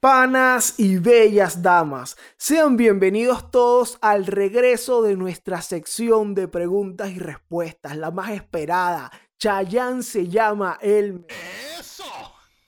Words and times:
Panas 0.00 0.74
y 0.76 0.98
bellas 0.98 1.62
damas, 1.62 2.18
sean 2.36 2.76
bienvenidos 2.76 3.50
todos 3.50 3.96
al 4.02 4.26
regreso 4.26 5.00
de 5.00 5.16
nuestra 5.16 5.62
sección 5.62 6.34
de 6.34 6.48
preguntas 6.48 7.12
y 7.12 7.18
respuestas, 7.18 7.96
la 7.96 8.10
más 8.10 8.32
esperada. 8.32 9.10
Chayán 9.38 10.02
se 10.02 10.28
llama 10.28 10.76
Elmer. 10.82 11.24
¡Eso! 11.80 12.04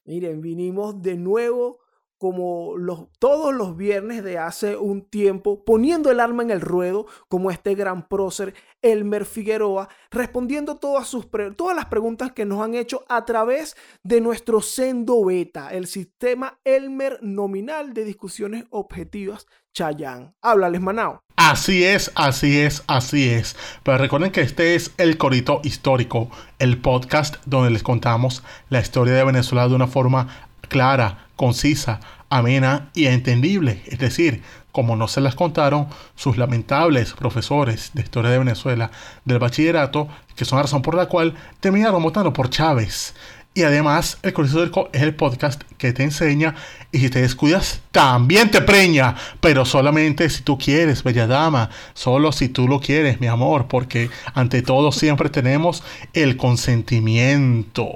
Miren, 0.07 0.41
vinimos 0.41 1.03
de 1.03 1.17
nuevo 1.17 1.81
como 2.19 2.77
los, 2.77 3.07
todos 3.19 3.55
los 3.55 3.77
viernes 3.77 4.23
de 4.25 4.39
hace 4.39 4.77
un 4.77 5.09
tiempo, 5.09 5.65
poniendo 5.65 6.11
el 6.11 6.21
arma 6.21 6.43
en 6.43 6.51
el 6.51 6.61
ruedo, 6.61 7.07
como 7.29 7.51
este 7.51 7.75
gran 7.75 8.09
prócer 8.09 8.55
Elmer 8.83 9.25
Figueroa, 9.25 9.89
respondiendo 10.11 10.77
todas, 10.77 11.09
sus 11.09 11.29
todas 11.57 11.77
las 11.77 11.87
preguntas 11.87 12.33
que 12.33 12.45
nos 12.45 12.61
han 12.61 12.75
hecho 12.75 13.05
a 13.09 13.25
través 13.25 13.77
de 14.03 14.21
nuestro 14.21 14.61
Sendo 14.61 15.25
Beta, 15.25 15.73
el 15.73 15.87
sistema 15.87 16.59
Elmer 16.65 17.19
nominal 17.23 17.95
de 17.95 18.05
discusiones 18.05 18.65
objetivas 18.71 19.47
Chayán. 19.73 20.35
Háblales, 20.43 20.81
Manao. 20.81 21.23
Así 21.37 21.85
es, 21.85 22.11
así 22.17 22.59
es, 22.59 22.83
así 22.89 23.29
es. 23.29 23.55
Pero 23.85 23.99
recuerden 23.99 24.33
que 24.33 24.41
este 24.41 24.75
es 24.75 24.93
el 24.97 25.17
Corito 25.19 25.61
Histórico, 25.63 26.31
el 26.59 26.79
podcast 26.79 27.37
donde 27.47 27.71
les 27.71 27.85
contamos 27.85 28.43
la 28.71 28.81
historia 28.81 29.15
de 29.15 29.25
Venezuela 29.25 29.69
de 29.69 29.77
una 29.77 29.87
forma 29.87 30.49
clara, 30.69 31.28
concisa, 31.39 32.01
amena 32.29 32.91
y 32.95 33.07
entendible. 33.07 33.81
Es 33.87 34.01
decir, 34.01 34.43
como 34.73 34.97
no 34.97 35.07
se 35.09 35.21
las 35.21 35.37
contaron 35.37 35.87
sus 36.17 36.37
lamentables 36.37 37.13
profesores 37.13 37.93
de 37.95 38.03
historia 38.03 38.31
de 38.31 38.39
Venezuela 38.39 38.91
del 39.25 39.39
bachillerato, 39.39 40.09
que 40.35 40.45
son 40.45 40.57
la 40.57 40.65
razón 40.65 40.83
por 40.83 40.97
la 40.97 41.07
cual 41.07 41.35
terminaron 41.61 42.03
votando 42.03 42.33
por 42.33 42.51
Chávez. 42.51 43.15
Y 43.55 43.63
además, 43.63 44.19
el 44.23 44.33
Colegio 44.33 44.91
es 44.93 45.03
el 45.03 45.15
podcast 45.15 45.63
que 45.79 45.93
te 45.93 46.03
enseña 46.03 46.57
y 46.93 46.99
si 46.99 47.09
te 47.09 47.23
descuidas, 47.23 47.81
también 47.93 48.51
te 48.51 48.61
preña. 48.61 49.15
Pero 49.41 49.65
solamente 49.65 50.29
si 50.31 50.43
tú 50.43 50.59
quieres, 50.59 51.05
bella 51.05 51.29
dama. 51.29 51.71
Solo 51.95 52.33
si 52.33 52.49
tú 52.49 52.69
lo 52.69 52.81
quieres, 52.81 53.21
mi 53.21 53.29
amor. 53.29 53.67
Porque 53.69 54.11
ante 54.35 54.63
todo 54.63 54.93
siempre 54.93 55.31
tenemos 55.31 55.83
el 56.13 56.37
consentimiento. 56.37 57.89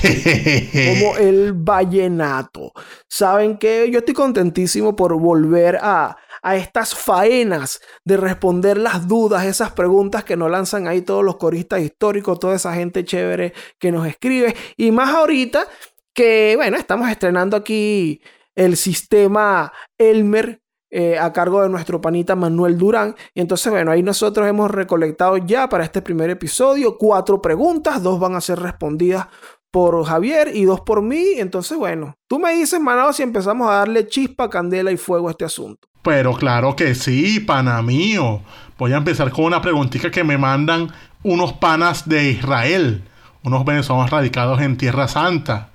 Como 0.00 1.16
el 1.18 1.52
vallenato. 1.52 2.72
Saben 3.08 3.58
que 3.58 3.90
yo 3.90 4.00
estoy 4.00 4.14
contentísimo 4.14 4.94
por 4.96 5.18
volver 5.18 5.78
a, 5.80 6.16
a 6.42 6.56
estas 6.56 6.94
faenas 6.94 7.80
de 8.04 8.16
responder 8.16 8.78
las 8.78 9.08
dudas, 9.08 9.44
esas 9.44 9.72
preguntas 9.72 10.24
que 10.24 10.36
nos 10.36 10.50
lanzan 10.50 10.86
ahí 10.86 11.02
todos 11.02 11.24
los 11.24 11.36
coristas 11.36 11.80
históricos, 11.80 12.38
toda 12.38 12.56
esa 12.56 12.74
gente 12.74 13.04
chévere 13.04 13.52
que 13.78 13.92
nos 13.92 14.06
escribe. 14.06 14.54
Y 14.76 14.90
más 14.90 15.14
ahorita 15.14 15.66
que, 16.14 16.54
bueno, 16.56 16.76
estamos 16.76 17.10
estrenando 17.10 17.56
aquí 17.56 18.20
el 18.54 18.76
sistema 18.76 19.72
Elmer. 19.96 20.60
Eh, 20.90 21.18
a 21.18 21.34
cargo 21.34 21.60
de 21.60 21.68
nuestro 21.68 22.00
panita 22.00 22.34
Manuel 22.34 22.78
Durán. 22.78 23.14
Y 23.34 23.42
entonces, 23.42 23.70
bueno, 23.70 23.90
ahí 23.90 24.02
nosotros 24.02 24.48
hemos 24.48 24.70
recolectado 24.70 25.36
ya 25.36 25.68
para 25.68 25.84
este 25.84 26.00
primer 26.00 26.30
episodio 26.30 26.96
cuatro 26.96 27.42
preguntas, 27.42 28.02
dos 28.02 28.18
van 28.18 28.34
a 28.34 28.40
ser 28.40 28.58
respondidas 28.58 29.26
por 29.70 30.04
Javier 30.04 30.50
y 30.54 30.64
dos 30.64 30.80
por 30.80 31.02
mí. 31.02 31.24
Entonces, 31.36 31.76
bueno, 31.76 32.16
tú 32.26 32.38
me 32.38 32.54
dices, 32.54 32.80
Manado, 32.80 33.12
si 33.12 33.22
empezamos 33.22 33.68
a 33.68 33.74
darle 33.74 34.06
chispa, 34.06 34.50
candela 34.50 34.90
y 34.92 34.96
fuego 34.96 35.28
a 35.28 35.32
este 35.32 35.44
asunto. 35.44 35.88
Pero 36.02 36.34
claro 36.34 36.74
que 36.76 36.94
sí, 36.94 37.40
pana 37.40 37.82
mío. 37.82 38.40
Voy 38.78 38.92
a 38.92 38.96
empezar 38.96 39.30
con 39.30 39.44
una 39.44 39.60
preguntita 39.60 40.10
que 40.10 40.24
me 40.24 40.38
mandan 40.38 40.92
unos 41.22 41.52
panas 41.54 42.08
de 42.08 42.30
Israel, 42.30 43.02
unos 43.42 43.64
venezolanos 43.64 44.10
radicados 44.10 44.60
en 44.60 44.76
Tierra 44.76 45.08
Santa. 45.08 45.70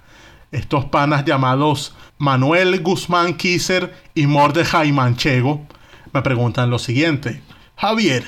Estos 0.51 0.85
panas 0.85 1.25
llamados 1.25 1.95
Manuel 2.17 2.81
Guzmán 2.81 3.35
Kiser 3.35 3.93
y 4.15 4.27
Mordejai 4.27 4.91
Manchego 4.91 5.67
me 6.13 6.21
preguntan 6.21 6.69
lo 6.69 6.79
siguiente. 6.79 7.41
Javier, 7.75 8.23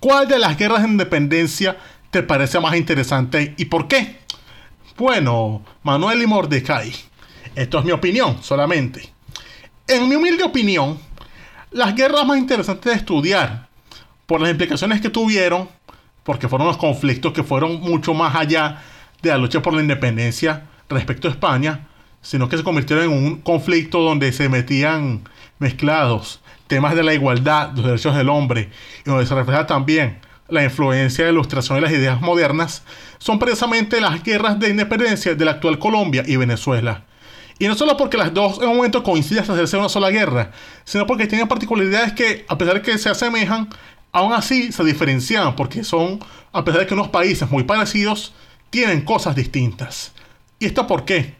¿cuál 0.00 0.28
de 0.28 0.38
las 0.38 0.56
guerras 0.56 0.82
de 0.82 0.88
independencia 0.88 1.76
te 2.10 2.22
parece 2.22 2.60
más 2.60 2.76
interesante 2.76 3.54
y 3.58 3.66
por 3.66 3.88
qué? 3.88 4.20
Bueno, 4.96 5.62
Manuel 5.82 6.22
y 6.22 6.26
Mordecai. 6.26 6.90
Esto 7.54 7.78
es 7.78 7.84
mi 7.84 7.92
opinión 7.92 8.42
solamente. 8.42 9.12
En 9.86 10.08
mi 10.08 10.14
humilde 10.14 10.42
opinión, 10.42 10.98
las 11.70 11.94
guerras 11.94 12.24
más 12.26 12.38
interesantes 12.38 12.92
de 12.92 12.98
estudiar, 12.98 13.68
por 14.24 14.40
las 14.40 14.50
implicaciones 14.50 15.02
que 15.02 15.10
tuvieron, 15.10 15.68
porque 16.24 16.48
fueron 16.48 16.68
los 16.68 16.78
conflictos 16.78 17.34
que 17.34 17.42
fueron 17.42 17.78
mucho 17.82 18.14
más 18.14 18.34
allá 18.34 18.82
de 19.20 19.28
la 19.28 19.36
lucha 19.36 19.60
por 19.60 19.74
la 19.74 19.82
independencia 19.82 20.64
respecto 20.88 21.28
a 21.28 21.32
España, 21.32 21.88
sino 22.22 22.48
que 22.48 22.56
se 22.56 22.64
convirtieron 22.64 23.04
en 23.04 23.12
un 23.12 23.36
conflicto 23.42 24.00
donde 24.00 24.32
se 24.32 24.48
metían 24.48 25.28
mezclados 25.58 26.40
temas 26.68 26.96
de 26.96 27.02
la 27.02 27.12
igualdad, 27.12 27.72
los 27.76 27.84
derechos 27.84 28.16
del 28.16 28.30
hombre, 28.30 28.70
y 29.04 29.10
donde 29.10 29.26
se 29.26 29.34
refleja 29.34 29.66
también 29.66 30.20
la 30.48 30.64
influencia 30.64 31.24
de 31.24 31.32
la 31.32 31.38
ilustración 31.38 31.78
y 31.78 31.80
las 31.80 31.92
ideas 31.92 32.20
modernas, 32.20 32.82
son 33.18 33.38
precisamente 33.38 34.00
las 34.00 34.22
guerras 34.22 34.58
de 34.58 34.70
independencia 34.70 35.34
de 35.34 35.44
la 35.44 35.52
actual 35.52 35.78
Colombia 35.78 36.22
y 36.26 36.36
Venezuela. 36.36 37.04
Y 37.58 37.66
no 37.68 37.74
solo 37.74 37.96
porque 37.96 38.18
las 38.18 38.34
dos 38.34 38.58
en 38.60 38.68
un 38.68 38.76
momento 38.76 39.02
coinciden 39.02 39.40
hasta 39.40 39.54
hacerse 39.54 39.78
una 39.78 39.88
sola 39.88 40.10
guerra, 40.10 40.52
sino 40.84 41.06
porque 41.06 41.26
tienen 41.26 41.48
particularidades 41.48 42.12
que, 42.12 42.44
a 42.48 42.58
pesar 42.58 42.74
de 42.74 42.82
que 42.82 42.98
se 42.98 43.08
asemejan, 43.08 43.68
aún 44.12 44.32
así 44.32 44.72
se 44.72 44.84
diferencian, 44.84 45.56
porque 45.56 45.82
son, 45.82 46.20
a 46.52 46.64
pesar 46.64 46.80
de 46.80 46.86
que 46.86 46.94
unos 46.94 47.08
países 47.08 47.50
muy 47.50 47.64
parecidos, 47.64 48.34
tienen 48.70 49.02
cosas 49.02 49.34
distintas. 49.34 50.12
¿Y 50.58 50.66
esto 50.66 50.86
por 50.86 51.04
qué? 51.04 51.34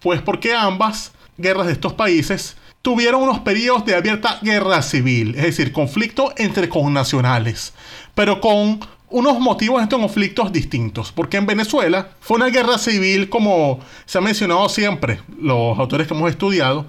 Pues 0.00 0.22
porque 0.22 0.54
ambas 0.54 1.12
guerras 1.36 1.66
de 1.66 1.72
estos 1.72 1.92
países 1.92 2.56
tuvieron 2.82 3.22
unos 3.22 3.40
periodos 3.40 3.84
de 3.84 3.94
abierta 3.94 4.38
guerra 4.42 4.80
civil, 4.82 5.34
es 5.36 5.42
decir, 5.42 5.72
conflicto 5.72 6.32
entre 6.38 6.68
connacionales, 6.68 7.74
pero 8.20 8.38
con 8.38 8.78
unos 9.08 9.40
motivos 9.40 9.78
de 9.78 9.84
estos 9.84 9.98
conflictos 9.98 10.52
distintos, 10.52 11.10
porque 11.10 11.38
en 11.38 11.46
Venezuela 11.46 12.10
fue 12.20 12.36
una 12.36 12.48
guerra 12.50 12.76
civil, 12.76 13.30
como 13.30 13.80
se 14.04 14.18
ha 14.18 14.20
mencionado 14.20 14.68
siempre, 14.68 15.22
los 15.40 15.78
autores 15.78 16.06
que 16.06 16.12
hemos 16.12 16.28
estudiado, 16.28 16.84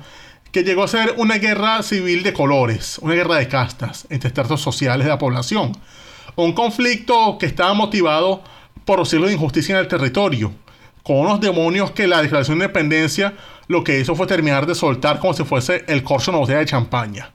que 0.51 0.65
llegó 0.65 0.83
a 0.83 0.89
ser 0.89 1.13
una 1.15 1.37
guerra 1.37 1.83
civil 1.83 2.21
de 2.23 2.33
colores, 2.33 2.97
una 2.97 3.13
guerra 3.13 3.37
de 3.37 3.47
castas 3.47 4.07
entre 4.09 4.27
estratos 4.27 4.59
sociales 4.59 5.05
de 5.05 5.09
la 5.09 5.17
población. 5.17 5.71
Un 6.35 6.51
conflicto 6.51 7.37
que 7.37 7.45
estaba 7.45 7.73
motivado 7.73 8.43
por 8.83 8.99
los 8.99 9.07
cielos 9.07 9.29
de 9.29 9.35
injusticia 9.35 9.75
en 9.75 9.79
el 9.79 9.87
territorio, 9.87 10.51
con 11.03 11.15
unos 11.15 11.39
demonios 11.39 11.91
que 11.91 12.07
la 12.07 12.21
Declaración 12.21 12.59
de 12.59 12.65
Independencia 12.65 13.35
lo 13.69 13.85
que 13.85 14.01
hizo 14.01 14.15
fue 14.15 14.27
terminar 14.27 14.65
de 14.65 14.75
soltar 14.75 15.19
como 15.19 15.33
si 15.33 15.45
fuese 15.45 15.85
el 15.87 16.03
corcho 16.03 16.31
en 16.31 16.35
una 16.35 16.41
botella 16.41 16.59
de 16.59 16.65
champaña. 16.65 17.31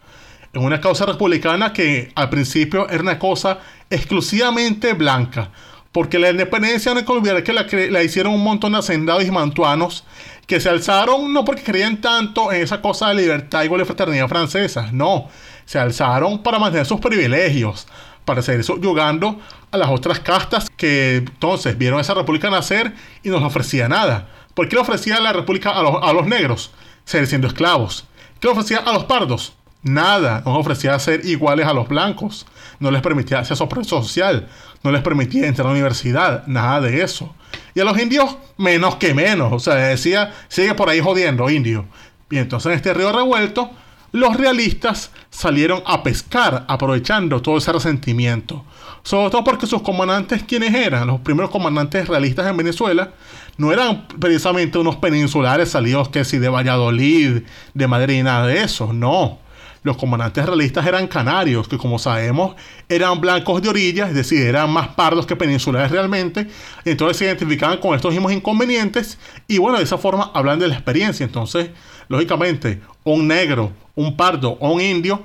En 0.57 0.65
una 0.65 0.81
causa 0.81 1.05
republicana 1.05 1.75
que 1.75 2.11
al 2.15 2.31
principio 2.31 2.89
era 2.89 3.03
una 3.03 3.19
cosa 3.19 3.59
exclusivamente 3.91 4.95
blanca, 4.95 5.51
porque 5.93 6.19
la 6.19 6.31
independencia 6.31 6.95
no 6.95 7.01
hay 7.01 7.05
que 7.05 7.13
olvidar 7.13 7.45
que 7.45 7.91
la, 7.91 8.03
hicieron 8.03 8.33
un 8.33 8.43
montón 8.43 8.73
de 8.73 8.79
hacendados 8.79 9.23
y 9.27 9.31
mantuanos 9.31 10.05
que 10.47 10.59
se 10.59 10.71
alzaron 10.71 11.31
no 11.31 11.45
porque 11.45 11.63
creían 11.63 12.01
tanto 12.01 12.51
en 12.51 12.63
esa 12.63 12.81
cosa 12.81 13.11
de 13.11 13.17
libertad 13.17 13.65
y 13.65 13.85
fraternidad 13.85 14.29
francesa, 14.29 14.89
no, 14.93 15.29
se 15.67 15.79
alzaron 15.79 16.43
para 16.43 16.59
mantener 16.59 16.87
sus 16.87 17.01
privilegios, 17.01 17.87
para 18.25 18.41
seguir 18.41 18.65
subyugando 18.65 19.39
a 19.71 19.77
las 19.77 19.91
otras 19.91 20.21
castas 20.21 20.71
que 20.75 21.17
entonces 21.17 21.77
vieron 21.77 22.01
esa 22.01 22.15
república 22.15 22.49
nacer 22.49 22.95
y 23.23 23.29
no 23.29 23.37
les 23.37 23.45
ofrecía 23.45 23.91
nada. 23.91 24.27
¿Por 24.55 24.71
qué 24.71 24.77
le 24.77 24.81
ofrecía 24.81 25.21
la 25.21 25.35
república 25.35 25.73
a 25.73 25.83
los, 25.83 26.03
a 26.03 26.15
los 26.15 26.27
negros? 26.27 26.71
Ser 27.05 27.27
siendo 27.27 27.47
esclavos. 27.47 28.07
¿Qué 28.41 28.49
le 28.49 28.53
ofrecía 28.53 28.79
a 28.79 28.95
los 28.95 29.05
pardos? 29.05 29.56
Nada. 29.87 30.43
No 30.45 30.59
ofrecía 30.59 30.99
ser 30.99 31.25
iguales 31.25 31.67
a 31.67 31.73
los 31.73 31.89
blancos. 31.89 32.45
No 32.81 32.91
les 32.91 33.03
permitía 33.03 33.45
su 33.45 33.55
social. 33.85 34.49
No 34.83 34.91
les 34.91 35.01
permitía 35.03 35.47
entrar 35.47 35.67
a 35.67 35.71
la 35.71 35.75
universidad. 35.75 36.45
Nada 36.49 36.81
de 36.81 37.03
eso. 37.03 37.35
Y 37.75 37.81
a 37.81 37.85
los 37.85 37.97
indios, 37.99 38.37
menos 38.57 38.97
que 38.97 39.15
menos. 39.15 39.53
O 39.53 39.61
sea, 39.61 39.75
decía, 39.75 40.35
sigue 40.49 40.75
por 40.75 40.89
ahí 40.89 41.01
jodiendo, 41.01 41.49
indio. 41.49 41.87
Y 42.29 42.39
entonces 42.39 42.73
en 42.73 42.77
este 42.77 42.95
río 42.95 43.13
revuelto, 43.13 43.71
los 44.11 44.37
realistas 44.37 45.13
salieron 45.31 45.83
a 45.87 46.03
pescar 46.03 46.65
aprovechando 46.67 47.41
todo 47.41 47.59
ese 47.59 47.73
resentimiento. 47.73 48.65
Sobre 49.05 49.31
todo 49.31 49.45
porque 49.45 49.69
sus 49.69 49.83
comandantes, 49.83 50.43
quienes 50.43 50.75
eran 50.75 51.07
los 51.07 51.21
primeros 51.21 51.51
comandantes 51.51 52.09
realistas 52.09 52.49
en 52.49 52.57
Venezuela, 52.57 53.13
no 53.57 53.73
eran 53.73 54.09
precisamente 54.19 54.79
unos 54.79 54.97
peninsulares 54.97 55.71
salidos 55.71 56.09
que 56.09 56.25
si 56.25 56.39
de 56.39 56.49
Valladolid, 56.49 57.43
de 57.73 57.87
Madrid 57.87 58.25
nada 58.25 58.49
de 58.49 58.65
eso, 58.65 58.93
no. 58.93 59.46
Los 59.87 59.97
comandantes 59.97 60.45
realistas 60.45 60.87
eran 60.87 61.07
canarios, 61.07 61.69
que 61.69 61.79
como 61.79 61.99
sabemos 61.99 62.57
eran 62.89 63.21
blancos 63.21 63.63
de 63.63 63.69
orilla, 63.69 64.09
es 64.09 64.15
decir, 64.15 64.43
eran 64.43 64.71
más 64.71 64.89
pardos 64.89 65.27
que 65.27 65.37
peninsulares 65.37 65.91
realmente, 65.91 66.49
entonces 66.85 67.17
se 67.17 67.25
identificaban 67.25 67.79
con 67.79 67.95
estos 67.95 68.13
mismos 68.13 68.33
inconvenientes 68.33 69.19
y 69.47 69.59
bueno, 69.59 69.79
de 69.79 69.85
esa 69.85 69.97
forma 69.97 70.31
hablan 70.35 70.59
de 70.59 70.69
la 70.69 70.75
experiencia, 70.75 71.25
entonces, 71.25 71.71
lógicamente, 72.09 72.83
un 73.05 73.29
negro, 73.29 73.73
un 73.95 74.17
pardo 74.17 74.59
o 74.61 74.73
un 74.73 74.81
indio, 74.81 75.25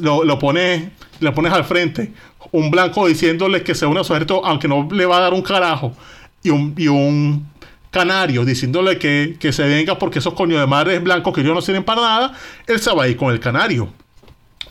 lo, 0.00 0.24
lo 0.24 0.38
pones, 0.38 0.88
le 1.18 1.32
pones 1.32 1.52
al 1.52 1.64
frente, 1.64 2.12
un 2.52 2.70
blanco 2.70 3.08
diciéndole 3.08 3.62
que 3.64 3.74
se 3.74 3.86
une 3.86 4.00
a 4.00 4.04
su 4.04 4.12
ejército, 4.12 4.44
aunque 4.46 4.68
no 4.68 4.88
le 4.90 5.04
va 5.04 5.18
a 5.18 5.20
dar 5.20 5.34
un 5.34 5.42
carajo, 5.42 5.92
y 6.42 6.50
un, 6.50 6.74
y 6.76 6.88
un 6.88 7.46
canario 7.90 8.44
diciéndole 8.44 8.98
que, 8.98 9.52
se 9.52 9.62
venga 9.64 9.98
porque 9.98 10.20
esos 10.20 10.34
coños 10.34 10.60
de 10.60 10.66
madres 10.66 11.02
blancos 11.02 11.34
que 11.34 11.40
ellos 11.40 11.54
no 11.54 11.60
sirven 11.60 11.84
para 11.84 12.00
nada, 12.00 12.32
él 12.66 12.80
se 12.80 12.94
va 12.94 13.04
a 13.04 13.08
ir 13.08 13.16
con 13.16 13.32
el 13.32 13.40
canario. 13.40 13.92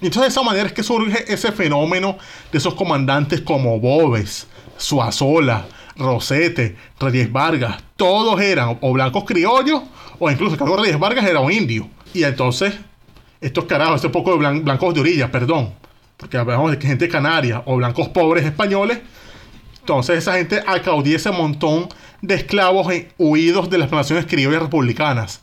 Entonces 0.01 0.21
de 0.21 0.27
esa 0.29 0.43
manera 0.43 0.67
es 0.67 0.73
que 0.73 0.83
surge 0.83 1.31
ese 1.31 1.51
fenómeno 1.51 2.17
de 2.51 2.57
esos 2.57 2.73
comandantes 2.73 3.41
como 3.41 3.79
Bobes, 3.79 4.47
Suazola, 4.77 5.65
Rosete, 5.97 6.77
Reyes 6.99 7.29
Vargas, 7.31 7.83
todos 7.97 8.39
eran 8.39 8.77
o 8.79 8.93
blancos 8.93 9.25
criollos 9.25 9.81
o 10.17 10.31
incluso 10.31 10.57
Carlos 10.57 10.79
Reyes 10.81 10.97
Vargas 10.97 11.25
era 11.25 11.41
un 11.41 11.51
indio. 11.51 11.89
Y 12.13 12.23
entonces 12.23 12.75
estos 13.41 13.65
carajos, 13.65 13.97
este 13.97 14.09
poco 14.09 14.37
de 14.37 14.61
blancos 14.61 14.93
de 14.93 15.01
orilla, 15.01 15.29
perdón, 15.29 15.73
porque 16.15 16.37
hablamos 16.37 16.71
de 16.71 16.85
gente 16.85 17.09
canaria 17.09 17.61
o 17.65 17.75
blancos 17.75 18.07
pobres 18.09 18.45
españoles, 18.45 18.99
entonces 19.79 20.19
esa 20.19 20.33
gente 20.33 20.61
acaudía 20.65 21.15
ese 21.15 21.31
montón 21.31 21.89
de 22.21 22.35
esclavos 22.35 22.87
huidos 23.17 23.69
de 23.69 23.77
las 23.77 23.91
naciones 23.91 24.25
criollas 24.25 24.61
republicanas, 24.61 25.41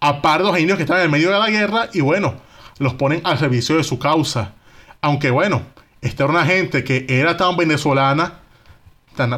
a 0.00 0.22
pardos 0.22 0.56
e 0.56 0.60
indios 0.60 0.76
que 0.76 0.84
están 0.84 0.98
en 0.98 1.04
el 1.04 1.10
medio 1.10 1.30
de 1.30 1.38
la 1.38 1.50
guerra 1.50 1.88
y 1.92 2.00
bueno, 2.00 2.34
los 2.78 2.94
ponen 2.94 3.20
al 3.24 3.38
servicio 3.38 3.76
de 3.76 3.84
su 3.84 3.98
causa. 3.98 4.54
Aunque 5.00 5.30
bueno, 5.30 5.62
esta 6.00 6.24
era 6.24 6.32
una 6.32 6.44
gente 6.44 6.84
que 6.84 7.06
era 7.08 7.36
tan 7.36 7.56
venezolana, 7.56 8.40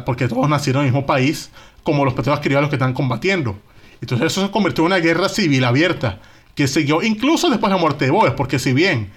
porque 0.05 0.27
todos 0.27 0.47
nacieron 0.47 0.83
en 0.83 0.87
el 0.87 0.93
mismo 0.93 1.07
país, 1.07 1.49
como 1.83 2.05
los 2.05 2.13
petroleros 2.13 2.43
criollos 2.43 2.69
que 2.69 2.75
están 2.75 2.93
combatiendo. 2.93 3.57
Entonces 3.99 4.27
eso 4.27 4.45
se 4.45 4.51
convirtió 4.51 4.83
en 4.83 4.87
una 4.87 4.97
guerra 4.97 5.29
civil 5.29 5.63
abierta, 5.63 6.19
que 6.53 6.67
siguió 6.67 7.01
incluso 7.01 7.49
después 7.49 7.69
de 7.69 7.75
la 7.75 7.81
muerte 7.81 8.05
de 8.05 8.11
Bobes, 8.11 8.33
porque 8.33 8.59
si 8.59 8.73
bien 8.73 9.11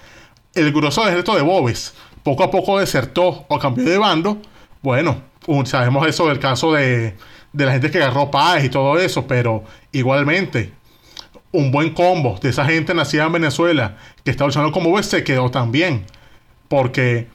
el 0.53 0.71
grueso 0.71 1.05
ejército 1.07 1.35
de 1.35 1.41
Bobes 1.41 1.93
poco 2.23 2.43
a 2.43 2.49
poco 2.49 2.79
desertó 2.79 3.45
o 3.47 3.59
cambió 3.59 3.83
de 3.85 3.97
bando, 3.97 4.41
bueno, 4.81 5.21
sabemos 5.65 6.07
eso 6.07 6.27
del 6.27 6.39
caso 6.39 6.73
de, 6.73 7.15
de 7.55 7.65
la 7.65 7.71
gente 7.71 7.89
que 7.89 7.97
agarró 7.97 8.29
paz 8.29 8.63
y 8.63 8.69
todo 8.69 8.99
eso, 8.99 9.25
pero 9.25 9.63
igualmente 9.91 10.73
un 11.51 11.71
buen 11.71 11.91
combo 11.91 12.37
de 12.41 12.49
esa 12.49 12.65
gente 12.65 12.93
nacida 12.93 13.25
en 13.25 13.31
Venezuela 13.31 13.95
que 14.23 14.31
está 14.31 14.45
luchando 14.45 14.71
como 14.71 14.89
Bobes 14.89 15.05
se 15.05 15.23
quedó 15.23 15.49
también. 15.49 16.05
Porque 16.67 17.27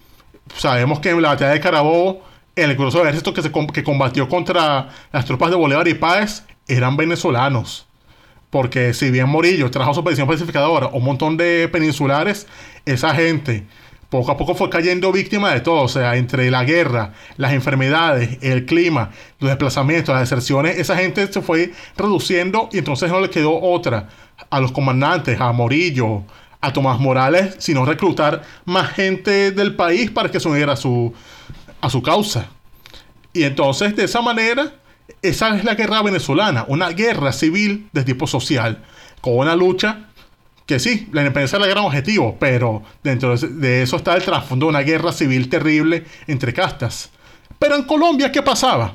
sabemos 0.54 1.00
que 1.00 1.10
en 1.10 1.22
la 1.22 1.28
batalla 1.28 1.52
de 1.52 1.60
Carabobo, 1.60 2.22
el 2.54 2.76
grueso 2.76 3.02
ejército 3.02 3.32
que, 3.32 3.42
se, 3.42 3.50
que 3.72 3.82
combatió 3.82 4.28
contra 4.28 4.90
las 5.12 5.24
tropas 5.24 5.50
de 5.50 5.56
Bolívar 5.56 5.88
y 5.88 5.94
Páez 5.94 6.44
eran 6.68 6.96
venezolanos. 6.96 7.86
Porque 8.50 8.92
si 8.92 9.10
bien 9.10 9.28
Morillo 9.28 9.70
trajo 9.70 9.94
su 9.94 10.04
petición 10.04 10.28
pacificadora, 10.28 10.88
un 10.88 11.04
montón 11.04 11.36
de 11.36 11.68
peninsulares, 11.72 12.46
esa 12.84 13.14
gente 13.14 13.66
poco 14.10 14.32
a 14.32 14.36
poco 14.36 14.54
fue 14.56 14.68
cayendo 14.68 15.12
víctima 15.12 15.54
de 15.54 15.60
todo, 15.60 15.82
o 15.82 15.88
sea, 15.88 16.16
entre 16.16 16.50
la 16.50 16.64
guerra, 16.64 17.14
las 17.36 17.52
enfermedades, 17.52 18.38
el 18.42 18.66
clima, 18.66 19.10
los 19.38 19.50
desplazamientos, 19.50 20.12
las 20.12 20.28
deserciones, 20.28 20.78
esa 20.78 20.96
gente 20.96 21.32
se 21.32 21.40
fue 21.40 21.72
reduciendo 21.96 22.68
y 22.72 22.78
entonces 22.78 23.08
no 23.08 23.20
le 23.20 23.30
quedó 23.30 23.60
otra 23.60 24.08
a 24.50 24.60
los 24.60 24.72
comandantes, 24.72 25.40
a 25.40 25.52
Morillo, 25.52 26.24
a 26.60 26.72
Tomás 26.72 26.98
Morales, 26.98 27.54
sino 27.58 27.84
reclutar 27.84 28.42
más 28.64 28.90
gente 28.90 29.52
del 29.52 29.76
país 29.76 30.10
para 30.10 30.28
que 30.28 30.40
se 30.40 30.48
uniera 30.48 30.72
a 30.72 30.76
su, 30.76 31.14
a 31.80 31.88
su 31.88 32.02
causa. 32.02 32.48
Y 33.32 33.44
entonces, 33.44 33.94
de 33.94 34.04
esa 34.04 34.20
manera, 34.22 34.72
esa 35.22 35.56
es 35.56 35.64
la 35.64 35.76
guerra 35.76 36.02
venezolana, 36.02 36.64
una 36.66 36.90
guerra 36.90 37.32
civil 37.32 37.88
de 37.92 38.02
tipo 38.02 38.26
social, 38.26 38.82
con 39.20 39.36
una 39.36 39.54
lucha 39.54 40.09
que 40.70 40.78
sí, 40.78 41.08
la 41.10 41.22
independencia 41.22 41.56
era 41.58 41.66
gran 41.66 41.84
objetivo, 41.84 42.36
pero 42.38 42.84
dentro 43.02 43.36
de 43.36 43.82
eso 43.82 43.96
está 43.96 44.14
el 44.14 44.22
trasfondo 44.22 44.66
de 44.66 44.70
una 44.70 44.82
guerra 44.82 45.10
civil 45.10 45.48
terrible 45.48 46.04
entre 46.28 46.54
castas. 46.54 47.10
Pero 47.58 47.74
en 47.74 47.82
Colombia, 47.82 48.30
¿qué 48.30 48.40
pasaba? 48.40 48.94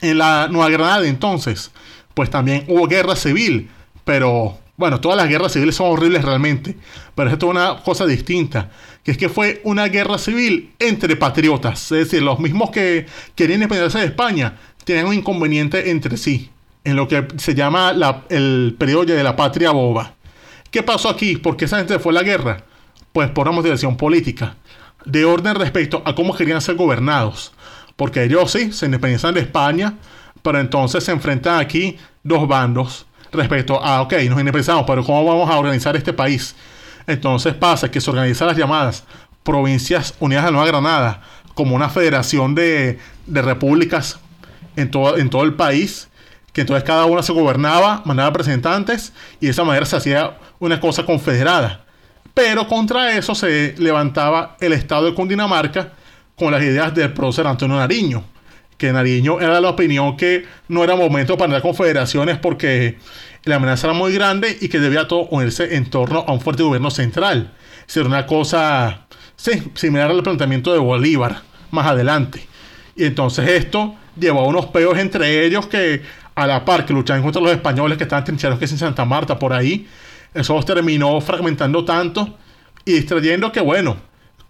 En 0.00 0.18
la 0.18 0.48
Nueva 0.50 0.68
Granada 0.68 1.06
entonces, 1.06 1.70
pues 2.12 2.28
también 2.28 2.64
hubo 2.66 2.88
guerra 2.88 3.14
civil, 3.14 3.70
pero 4.04 4.58
bueno, 4.76 5.00
todas 5.00 5.16
las 5.16 5.28
guerras 5.28 5.52
civiles 5.52 5.76
son 5.76 5.92
horribles 5.92 6.24
realmente, 6.24 6.76
pero 7.14 7.30
esto 7.30 7.46
es 7.46 7.50
una 7.50 7.76
cosa 7.84 8.04
distinta, 8.04 8.68
que 9.04 9.12
es 9.12 9.16
que 9.16 9.28
fue 9.28 9.60
una 9.62 9.86
guerra 9.86 10.18
civil 10.18 10.72
entre 10.80 11.14
patriotas, 11.14 11.82
es 11.92 12.10
decir, 12.10 12.20
los 12.20 12.40
mismos 12.40 12.70
que 12.70 13.06
querían 13.36 13.62
independencia 13.62 14.00
de 14.00 14.06
España 14.06 14.56
tenían 14.84 15.06
un 15.06 15.14
inconveniente 15.14 15.92
entre 15.92 16.16
sí, 16.16 16.50
en 16.82 16.96
lo 16.96 17.06
que 17.06 17.28
se 17.36 17.54
llama 17.54 17.94
el 18.28 18.74
periodo 18.76 19.04
de 19.04 19.22
la 19.22 19.36
patria 19.36 19.70
boba. 19.70 20.16
¿Qué 20.70 20.82
pasó 20.84 21.08
aquí? 21.08 21.36
¿Por 21.36 21.56
qué 21.56 21.64
esa 21.64 21.78
gente 21.78 21.98
fue 21.98 22.12
a 22.12 22.14
la 22.14 22.22
guerra? 22.22 22.58
Pues 23.12 23.28
por 23.30 23.48
una 23.48 23.56
motivación 23.56 23.96
política, 23.96 24.54
de 25.04 25.24
orden 25.24 25.56
respecto 25.56 26.00
a 26.04 26.14
cómo 26.14 26.34
querían 26.34 26.60
ser 26.60 26.76
gobernados. 26.76 27.52
Porque 27.96 28.22
ellos 28.22 28.52
sí 28.52 28.72
se 28.72 28.86
independizan 28.86 29.34
de 29.34 29.40
España, 29.40 29.94
pero 30.42 30.60
entonces 30.60 31.02
se 31.02 31.10
enfrentan 31.12 31.58
aquí 31.58 31.98
dos 32.22 32.46
bandos 32.46 33.06
respecto 33.32 33.82
a, 33.82 34.02
ok, 34.02 34.12
nos 34.28 34.40
independizamos, 34.40 34.84
pero 34.86 35.04
¿cómo 35.04 35.24
vamos 35.24 35.50
a 35.50 35.58
organizar 35.58 35.96
este 35.96 36.12
país? 36.12 36.54
Entonces 37.06 37.54
pasa 37.54 37.90
que 37.90 38.00
se 38.00 38.10
organizan 38.10 38.48
las 38.48 38.56
llamadas 38.56 39.04
Provincias 39.42 40.14
Unidas 40.20 40.44
de 40.44 40.52
Nueva 40.52 40.66
Granada 40.66 41.22
como 41.54 41.74
una 41.74 41.88
federación 41.88 42.54
de, 42.54 42.98
de 43.26 43.42
repúblicas 43.42 44.20
en 44.76 44.90
todo, 44.90 45.16
en 45.16 45.30
todo 45.30 45.42
el 45.42 45.54
país 45.54 46.09
que 46.52 46.62
entonces 46.62 46.84
cada 46.84 47.04
una 47.04 47.22
se 47.22 47.32
gobernaba, 47.32 48.02
mandaba 48.04 48.30
representantes 48.30 49.12
y 49.40 49.46
de 49.46 49.52
esa 49.52 49.64
manera 49.64 49.86
se 49.86 49.96
hacía 49.96 50.38
una 50.58 50.80
cosa 50.80 51.04
confederada. 51.04 51.84
Pero 52.34 52.66
contra 52.68 53.16
eso 53.16 53.34
se 53.34 53.74
levantaba 53.78 54.56
el 54.60 54.72
Estado 54.72 55.06
de 55.06 55.14
Cundinamarca 55.14 55.92
con 56.36 56.52
las 56.52 56.62
ideas 56.62 56.94
del 56.94 57.12
prócer 57.12 57.46
Antonio 57.46 57.76
Nariño, 57.76 58.24
que 58.78 58.92
Nariño 58.92 59.40
era 59.40 59.60
la 59.60 59.70
opinión 59.70 60.16
que 60.16 60.46
no 60.68 60.82
era 60.82 60.96
momento 60.96 61.36
para 61.36 61.52
dar 61.52 61.62
confederaciones 61.62 62.38
porque 62.38 62.98
la 63.44 63.56
amenaza 63.56 63.88
era 63.88 63.94
muy 63.94 64.12
grande 64.14 64.56
y 64.60 64.68
que 64.68 64.80
debía 64.80 65.08
todo 65.08 65.28
unirse 65.30 65.76
en 65.76 65.88
torno 65.90 66.24
a 66.26 66.32
un 66.32 66.40
fuerte 66.40 66.62
gobierno 66.62 66.90
central. 66.90 67.52
Ser 67.86 68.06
una 68.06 68.26
cosa 68.26 69.06
sí, 69.36 69.70
similar 69.74 70.10
al 70.10 70.22
planteamiento 70.22 70.72
de 70.72 70.78
Bolívar 70.78 71.42
más 71.70 71.86
adelante. 71.86 72.46
Y 72.96 73.04
entonces 73.04 73.48
esto 73.48 73.94
llevó 74.18 74.40
a 74.40 74.46
unos 74.46 74.66
peos 74.66 74.98
entre 74.98 75.44
ellos 75.44 75.66
que 75.66 76.02
a 76.40 76.46
la 76.46 76.64
par 76.64 76.86
que 76.86 76.94
luchaban 76.94 77.22
contra 77.22 77.42
los 77.42 77.52
españoles 77.52 77.98
que 77.98 78.04
estaban 78.04 78.24
trinchados 78.24 78.58
que 78.58 78.64
es 78.64 78.72
en 78.72 78.78
Santa 78.78 79.04
Marta, 79.04 79.38
por 79.38 79.52
ahí, 79.52 79.86
eso 80.32 80.58
terminó 80.62 81.20
fragmentando 81.20 81.84
tanto 81.84 82.34
y 82.86 82.92
distrayendo 82.92 83.52
que, 83.52 83.60
bueno, 83.60 83.98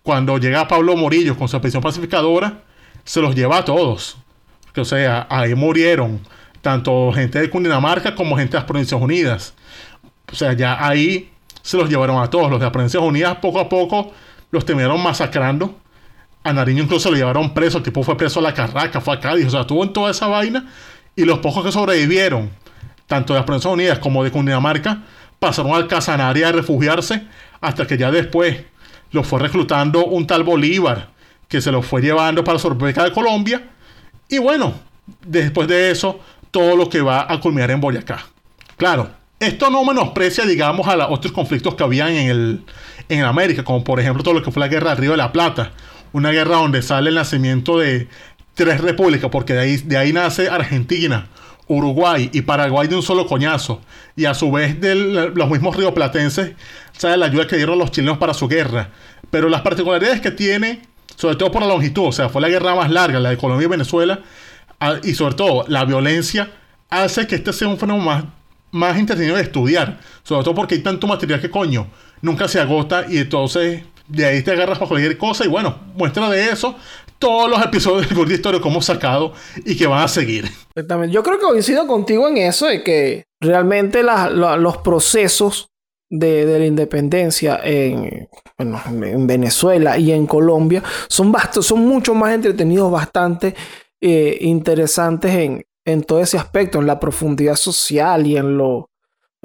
cuando 0.05 0.39
llega 0.39 0.69
Pablo 0.69 0.97
Morillo 0.97 1.37
con 1.37 1.49
su 1.49 1.57
expedición 1.57 1.83
pacificadora, 1.83 2.63
se 3.03 3.21
los 3.21 3.35
lleva 3.35 3.59
a 3.59 3.65
todos. 3.65 4.19
Que, 4.73 4.83
o 4.83 4.85
sea, 4.85 5.27
ahí 5.29 5.57
murieron 5.57 6.21
tanto 6.61 7.11
gente 7.13 7.41
de 7.41 7.51
Cundinamarca 7.51 8.15
como 8.15 8.37
gente 8.37 8.53
de 8.53 8.59
las 8.59 8.67
Provincias 8.67 9.01
Unidas. 9.01 9.55
O 10.33 10.37
sea, 10.37 10.53
ya 10.53 10.87
ahí 10.87 11.33
se 11.63 11.77
los 11.77 11.89
llevaron 11.91 12.23
a 12.23 12.31
todos. 12.31 12.51
Los 12.51 12.61
de 12.61 12.67
las 12.67 12.73
Provincias 12.73 13.03
Unidas 13.03 13.39
poco 13.39 13.59
a 13.59 13.69
poco 13.69 14.13
los 14.53 14.65
terminaron 14.65 15.03
masacrando. 15.03 15.75
A 16.45 16.53
Nariño 16.53 16.85
incluso 16.85 17.11
lo 17.11 17.17
llevaron 17.17 17.53
preso. 17.53 17.79
El 17.79 17.85
tipo 17.85 18.05
fue 18.05 18.17
preso 18.17 18.39
a 18.39 18.45
la 18.45 18.55
Carraca, 18.55 19.01
fue 19.01 19.15
a 19.15 19.21
Cádiz. 19.21 19.47
O 19.47 19.51
sea, 19.51 19.67
tuvo 19.67 19.83
en 19.83 19.93
toda 19.93 20.13
esa 20.13 20.29
vaina. 20.29 20.69
Y 21.21 21.27
los 21.27 21.41
pocos 21.41 21.63
que 21.63 21.71
sobrevivieron, 21.71 22.49
tanto 23.07 23.35
de 23.35 23.41
las 23.41 23.45
Provincias 23.45 23.71
Unidas 23.71 23.99
como 23.99 24.25
de 24.25 24.31
Cundinamarca, 24.31 25.03
pasaron 25.39 25.75
al 25.75 25.87
Casanaria 25.87 26.49
a 26.49 26.53
refugiarse 26.53 27.27
hasta 27.61 27.87
que 27.87 27.99
ya 27.99 28.11
después 28.11 28.63
los 29.11 29.27
fue 29.27 29.39
reclutando 29.39 30.07
un 30.07 30.27
tal 30.27 30.45
Bolívar, 30.45 31.11
que 31.47 31.61
se 31.61 31.71
los 31.73 31.85
fue 31.85 32.01
llevando 32.01 32.43
para 32.43 32.57
República 32.57 33.05
de 33.05 33.13
Colombia. 33.13 33.69
Y 34.31 34.39
bueno, 34.39 34.73
después 35.21 35.69
de 35.69 35.91
eso, 35.91 36.21
todo 36.51 36.75
lo 36.75 36.89
que 36.89 37.03
va 37.03 37.31
a 37.31 37.39
culminar 37.39 37.71
en 37.71 37.83
Boyacá. 37.83 38.25
Claro, 38.79 39.11
esto 39.41 39.69
no 39.69 39.85
menosprecia, 39.85 40.47
digamos, 40.47 40.89
a 40.89 40.97
los 40.97 41.09
otros 41.11 41.35
conflictos 41.35 41.75
que 41.75 41.85
habían 41.85 42.13
en, 42.13 42.31
el, 42.31 42.65
en 43.11 43.25
América, 43.25 43.63
como 43.63 43.85
por 43.85 44.01
ejemplo 44.01 44.23
todo 44.23 44.33
lo 44.33 44.43
que 44.43 44.51
fue 44.51 44.61
la 44.61 44.69
guerra 44.69 44.91
del 44.91 44.99
Río 45.01 45.11
de 45.11 45.19
la 45.19 45.33
Plata, 45.33 45.73
una 46.15 46.31
guerra 46.31 46.57
donde 46.57 46.81
sale 46.81 47.11
el 47.11 47.17
nacimiento 47.17 47.79
de 47.79 48.09
tres 48.55 48.81
repúblicas, 48.81 49.31
porque 49.31 49.55
de 49.55 49.61
ahí, 49.61 49.77
de 49.77 49.97
ahí 49.97 50.13
nace 50.13 50.49
Argentina, 50.49 51.29
Uruguay 51.67 52.31
y 52.33 52.43
Paraguay 52.43 52.89
de 52.89 52.97
un 52.97 53.03
solo 53.03 53.27
coñazo. 53.27 53.81
Y 54.17 54.25
a 54.25 54.35
su 54.35 54.51
vez 54.51 54.81
de 54.81 54.95
los 54.95 55.49
mismos 55.49 55.77
rioplatenses, 55.77 56.53
¿sabe? 56.97 57.17
la 57.17 57.27
ayuda 57.27 57.47
que 57.47 57.57
dieron 57.57 57.79
los 57.79 57.93
chilenos 57.93 58.19
para 58.19 58.35
su 58.35 58.49
guerra. 58.49 58.91
Pero 59.31 59.49
las 59.49 59.61
particularidades 59.61 60.21
que 60.21 60.33
tiene, 60.33 60.83
sobre 61.17 61.37
todo 61.37 61.53
por 61.53 61.63
la 61.63 61.69
longitud, 61.69 62.07
o 62.07 62.13
sea, 62.13 62.29
fue 62.29 62.41
la 62.43 62.49
guerra 62.49 62.75
más 62.75 62.91
larga, 62.91 63.21
la 63.21 63.31
de 63.31 63.37
Colombia 63.37 63.67
y 63.67 63.69
Venezuela, 63.69 64.21
y 65.05 65.15
sobre 65.15 65.35
todo 65.35 65.65
la 65.69 65.85
violencia, 65.85 66.51
hace 66.89 67.27
que 67.27 67.37
este 67.37 67.53
sea 67.53 67.69
un 67.69 67.79
fenómeno 67.79 68.05
más, 68.05 68.25
más 68.73 68.99
entretenido 68.99 69.37
de 69.37 69.43
estudiar. 69.43 70.01
Sobre 70.25 70.43
todo 70.43 70.55
porque 70.55 70.75
hay 70.75 70.83
tanto 70.83 71.07
material 71.07 71.41
que 71.41 71.51
coño. 71.51 71.87
nunca 72.21 72.49
se 72.49 72.61
agota 72.61 73.07
y 73.09 73.19
entonces 73.19 73.85
de 74.09 74.27
ahí 74.27 74.43
te 74.43 74.51
agarras 74.51 74.79
para 74.79 74.89
cualquier 74.89 75.17
cosa 75.17 75.45
y 75.45 75.49
bueno, 75.49 75.79
muestra 75.95 76.29
de 76.29 76.51
eso 76.51 76.77
todos 77.21 77.51
los 77.51 77.63
episodios 77.63 78.09
de 78.09 78.15
Gordo 78.17 78.33
Historia 78.33 78.61
que 78.61 78.69
hemos 78.69 78.87
sacado 78.87 79.35
y 79.65 79.77
que 79.77 79.87
van 79.87 80.03
a 80.03 80.09
seguir. 80.09 80.47
Exactamente. 80.71 81.15
Yo 81.15 81.23
creo 81.23 81.39
que 81.39 81.45
coincido 81.45 81.87
contigo 81.87 82.27
en 82.27 82.39
eso, 82.39 82.67
de 82.67 82.83
que 82.83 83.27
realmente 83.39 84.03
los 84.03 84.79
procesos 84.79 85.69
de, 86.09 86.59
la 86.59 86.65
independencia 86.65 87.61
en, 87.63 88.29
en, 88.59 89.27
Venezuela 89.27 89.99
y 89.99 90.13
en 90.13 90.27
Colombia 90.27 90.83
son, 91.09 91.33
son 91.61 91.81
mucho 91.81 92.15
más 92.15 92.35
entretenidos, 92.35 92.91
bastante 92.91 93.55
eh, 94.01 94.39
interesantes 94.41 95.63
en, 95.85 96.03
todo 96.05 96.21
ese 96.21 96.39
aspecto, 96.39 96.79
en 96.79 96.87
la 96.87 97.01
profundidad 97.01 97.57
social 97.57 98.27
y 98.27 98.37
en 98.37 98.57
lo, 98.57 98.89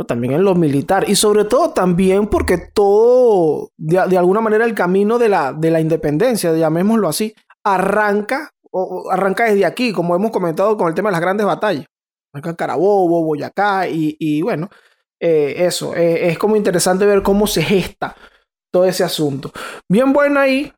también 0.07 0.33
en 0.33 0.43
lo 0.43 0.55
militar. 0.55 1.05
Y 1.09 1.15
sobre 1.15 1.43
todo 1.43 1.71
también 1.71 2.27
porque 2.27 2.57
todo, 2.57 3.71
de, 3.77 4.17
alguna 4.17 4.41
manera, 4.41 4.63
el 4.63 4.75
camino 4.75 5.17
de 5.17 5.27
la, 5.27 5.53
de 5.53 5.71
la 5.71 5.81
independencia, 5.81 6.55
llamémoslo 6.55 7.09
así, 7.09 7.33
arranca, 7.65 8.51
o, 8.71 9.09
arranca 9.11 9.45
desde 9.45 9.65
aquí, 9.65 9.91
como 9.91 10.15
hemos 10.15 10.31
comentado 10.31 10.77
con 10.77 10.87
el 10.87 10.93
tema 10.93 11.09
de 11.09 11.13
las 11.13 11.21
grandes 11.21 11.45
batallas. 11.45 11.85
Arranca 12.33 12.55
Carabobo, 12.55 13.23
Boyacá, 13.23 13.87
y, 13.89 14.41
bueno, 14.41 14.69
eh, 15.19 15.55
eso, 15.57 15.95
eh, 15.95 16.29
es 16.29 16.37
como 16.37 16.55
interesante 16.55 17.05
ver 17.05 17.21
cómo 17.21 17.47
se 17.47 17.61
gesta 17.61 18.15
todo 18.71 18.85
ese 18.85 19.03
asunto. 19.03 19.51
Bien 19.89 20.13
buena 20.13 20.41
ahí 20.41 20.71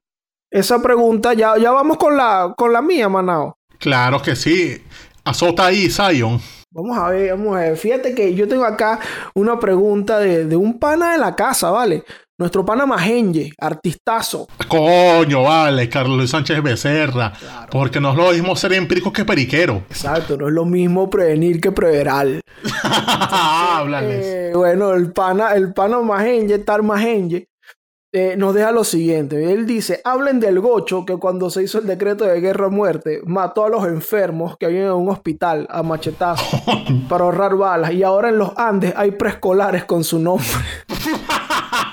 esa 0.52 0.82
pregunta. 0.82 1.34
Ya, 1.34 1.58
ya 1.58 1.72
vamos 1.72 1.98
con 1.98 2.16
la, 2.16 2.54
con 2.58 2.72
la 2.72 2.82
mía, 2.82 3.10
Manao. 3.10 3.58
Claro 3.80 4.22
que 4.22 4.36
sí. 4.36 4.82
Azota 5.24 5.66
ahí, 5.66 5.90
Zion. 5.90 6.40
Vamos 6.72 6.98
a 6.98 7.10
ver, 7.10 7.32
vamos 7.32 7.58
a 7.58 7.60
ver. 7.62 7.78
Fíjate 7.78 8.14
que 8.14 8.34
yo 8.34 8.48
tengo 8.48 8.66
acá 8.66 9.00
una 9.34 9.60
pregunta 9.60 10.20
de, 10.20 10.56
un 10.56 10.80
pana 10.80 11.14
de 11.14 11.18
la 11.18 11.36
casa, 11.36 11.72
¿vale? 11.72 12.04
Nuestro 12.40 12.64
pana 12.64 12.86
Magenje, 12.86 13.52
artistazo. 13.58 14.48
Coño, 14.68 15.42
vale, 15.42 15.90
Carlos 15.90 16.18
Luis 16.18 16.30
Sánchez 16.30 16.62
Becerra. 16.62 17.34
Porque 17.72 18.00
no 18.00 18.12
es 18.12 18.16
lo 18.16 18.32
mismo 18.32 18.56
ser 18.56 18.74
empírico 18.74 19.12
que 19.12 19.26
periquero. 19.26 19.78
Exacto, 19.90 20.38
no 20.38 20.48
es 20.48 20.54
lo 20.54 20.64
mismo 20.64 21.10
prevenir 21.10 21.60
que 21.60 21.72
preveral. 21.72 22.42
Háblales. 22.84 24.24
Eh, 24.24 24.52
bueno, 24.54 24.94
el 24.94 25.12
pana, 25.14 25.56
el 25.56 25.74
pana 25.74 26.00
Magenje, 26.00 26.60
Tar 26.60 26.84
Magenje, 26.84 27.50
eh, 28.14 28.36
nos 28.38 28.54
deja 28.54 28.72
lo 28.72 28.84
siguiente. 28.84 29.52
Él 29.52 29.66
dice, 29.66 30.00
hablen 30.04 30.40
del 30.40 30.60
gocho 30.60 31.08
que 31.08 31.18
cuando 31.18 31.50
se 31.50 31.64
hizo 31.64 31.80
el 31.80 31.88
decreto 31.88 32.24
de 32.24 32.40
guerra 32.40 32.68
o 32.68 32.70
muerte, 32.70 33.20
mató 33.26 33.66
a 33.66 33.70
los 33.70 33.84
enfermos 33.88 34.58
que 34.58 34.68
habían 34.68 34.84
en 34.84 34.92
un 34.92 35.10
hospital 35.10 35.66
a 35.72 35.82
machetazo 35.82 36.62
para 37.10 37.24
ahorrar 37.24 37.56
balas. 37.56 37.94
Y 37.94 38.04
ahora 38.04 38.30
en 38.30 38.38
los 38.38 38.52
Andes 38.58 38.94
hay 38.96 39.10
preescolares 39.10 39.86
con 39.86 40.04
su 40.04 40.20
nombre. 40.20 40.48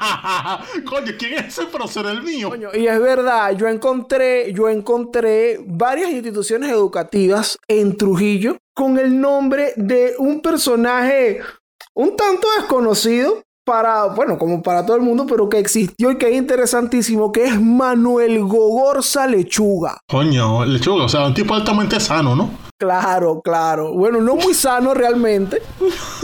Coño, 0.84 1.12
¿quién 1.18 1.34
es 1.34 1.46
ese 1.58 1.66
profesor 1.66 2.06
el 2.06 2.22
mío? 2.22 2.50
y 2.74 2.86
es 2.86 3.00
verdad, 3.00 3.56
yo 3.56 3.68
encontré, 3.68 4.52
yo 4.52 4.68
encontré 4.68 5.60
varias 5.66 6.10
instituciones 6.10 6.70
educativas 6.70 7.58
en 7.68 7.96
Trujillo 7.96 8.56
con 8.74 8.98
el 8.98 9.20
nombre 9.20 9.72
de 9.76 10.14
un 10.18 10.40
personaje 10.40 11.40
un 11.94 12.16
tanto 12.16 12.48
desconocido, 12.58 13.44
para, 13.64 14.06
bueno, 14.06 14.38
como 14.38 14.62
para 14.62 14.84
todo 14.84 14.96
el 14.96 15.02
mundo, 15.02 15.24
pero 15.26 15.48
que 15.48 15.58
existió 15.58 16.10
y 16.10 16.18
que 16.18 16.28
es 16.28 16.36
interesantísimo, 16.36 17.32
que 17.32 17.44
es 17.44 17.60
Manuel 17.60 18.40
Gogorza 18.44 19.26
Lechuga. 19.26 19.98
Coño, 20.08 20.64
lechuga, 20.66 21.04
o 21.04 21.08
sea, 21.08 21.26
un 21.26 21.34
tipo 21.34 21.54
altamente 21.54 21.98
sano, 21.98 22.36
¿no? 22.36 22.50
Claro, 22.78 23.40
claro. 23.42 23.94
Bueno, 23.94 24.20
no 24.20 24.36
muy 24.36 24.52
sano 24.52 24.92
realmente, 24.92 25.62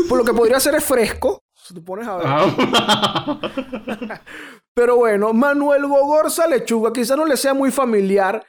por 0.08 0.18
lo 0.18 0.24
que 0.24 0.34
podría 0.34 0.60
ser 0.60 0.74
es 0.74 0.84
fresco, 0.84 1.39
si 1.74 1.80
pones 1.80 2.06
a 2.06 2.16
ver. 2.16 2.26
Ah. 2.26 4.20
pero 4.74 4.96
bueno, 4.96 5.32
Manuel 5.32 5.86
Gogorza 5.86 6.46
Lechuga, 6.46 6.92
quizá 6.92 7.16
no 7.16 7.24
le 7.24 7.36
sea 7.36 7.54
muy 7.54 7.70
familiar 7.70 8.44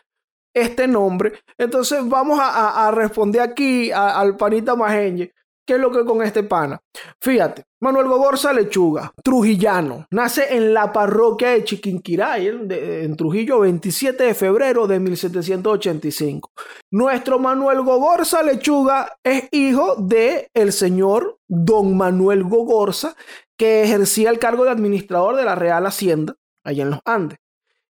este 0.54 0.88
nombre. 0.88 1.34
Entonces 1.58 2.08
vamos 2.08 2.40
a, 2.42 2.92
responder 2.92 3.42
aquí 3.42 3.92
al 3.92 4.36
panita 4.38 4.76
Magenje. 4.76 5.34
¿Qué 5.72 5.76
es 5.76 5.82
lo 5.82 5.90
que 5.90 6.04
con 6.04 6.22
este 6.22 6.44
pana? 6.44 6.82
Fíjate, 7.22 7.64
Manuel 7.80 8.10
Gogorza 8.10 8.52
Lechuga, 8.52 9.14
trujillano, 9.24 10.06
nace 10.12 10.54
en 10.54 10.74
la 10.74 10.92
parroquia 10.92 11.52
de 11.52 11.64
Chiquinquirá, 11.64 12.40
en 12.40 13.16
Trujillo, 13.16 13.62
27 13.62 14.22
de 14.22 14.34
febrero 14.34 14.86
de 14.86 15.00
1785. 15.00 16.52
Nuestro 16.92 17.40
Manuel 17.40 17.84
Gogorza 17.84 18.44
Lechuga 18.44 19.18
es 19.24 19.48
hijo 19.54 19.96
de 19.96 20.50
el 20.54 20.74
señor 20.74 21.38
Don 21.48 21.96
Manuel 21.96 22.44
Gogorza, 22.44 23.16
que 23.58 23.84
ejercía 23.84 24.30
el 24.30 24.40
cargo 24.40 24.66
de 24.66 24.72
administrador 24.72 25.38
de 25.38 25.46
la 25.46 25.56
Real 25.56 25.86
Hacienda, 25.86 26.36
allá 26.66 26.84
en 26.84 26.90
los 26.90 27.00
Andes. 27.06 27.40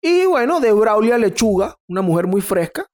Y 0.02 0.26
bueno, 0.26 0.60
de 0.62 0.72
Braulia 0.72 1.20
Lechuga, 1.20 1.76
una 1.88 2.02
mujer 2.02 2.26
muy 2.26 2.42
fresca, 2.42 2.88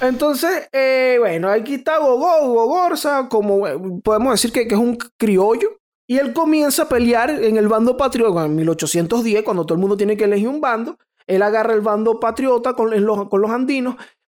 entonces, 0.00 0.68
eh, 0.72 1.16
bueno, 1.18 1.48
aquí 1.48 1.74
está 1.74 1.98
Gogo, 1.98 2.52
Gogorza, 2.52 3.28
como 3.28 3.66
eh, 3.66 3.78
podemos 4.02 4.32
decir 4.32 4.52
que, 4.52 4.62
es 4.62 4.78
un 4.78 4.96
criollo. 5.16 5.78
Y 6.06 6.18
él 6.18 6.34
comienza 6.34 6.82
a 6.82 6.88
pelear 6.88 7.30
en 7.30 7.56
el 7.56 7.68
bando 7.68 7.96
patriota 7.96 8.44
en 8.44 8.56
1810, 8.56 9.42
cuando 9.42 9.64
todo 9.64 9.76
el 9.76 9.80
mundo 9.80 9.96
tiene 9.96 10.16
que 10.16 10.24
elegir 10.24 10.48
un 10.48 10.60
bando. 10.60 10.98
Él 11.26 11.42
agarra 11.42 11.72
el 11.72 11.80
bando 11.80 12.20
patriota 12.20 12.74
con 12.74 12.90
los, 12.90 13.50
andinos 13.50 13.96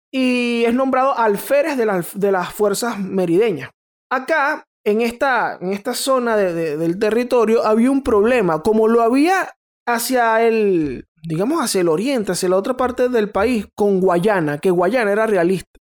y 0.09 0.63
es 0.65 0.73
nombrado 0.73 1.17
alférez 1.17 1.75
de, 1.75 2.05
de 2.13 2.31
las 2.31 2.53
fuerzas 2.53 2.97
merideñas. 2.97 3.71
Acá, 4.09 4.65
en 4.85 5.01
esta, 5.01 5.57
en 5.59 5.73
esta 5.73 5.93
zona 5.93 6.37
del 6.37 6.97
territorio, 6.97 7.65
había 7.65 7.91
un 7.91 8.01
problema. 8.01 8.61
Como 8.63 8.87
lo 8.87 9.01
había 9.01 9.53
hacia 9.85 10.41
el, 10.47 11.07
digamos, 11.27 11.61
hacia 11.61 11.81
el 11.81 11.89
oriente, 11.89 12.31
hacia 12.31 12.47
la 12.47 12.55
otra 12.55 12.77
parte 12.77 13.09
del 13.09 13.29
país, 13.29 13.67
con 13.75 13.99
Guayana, 13.99 14.59
que 14.59 14.71
Guayana 14.71 15.11
era 15.11 15.27
realista. 15.27 15.79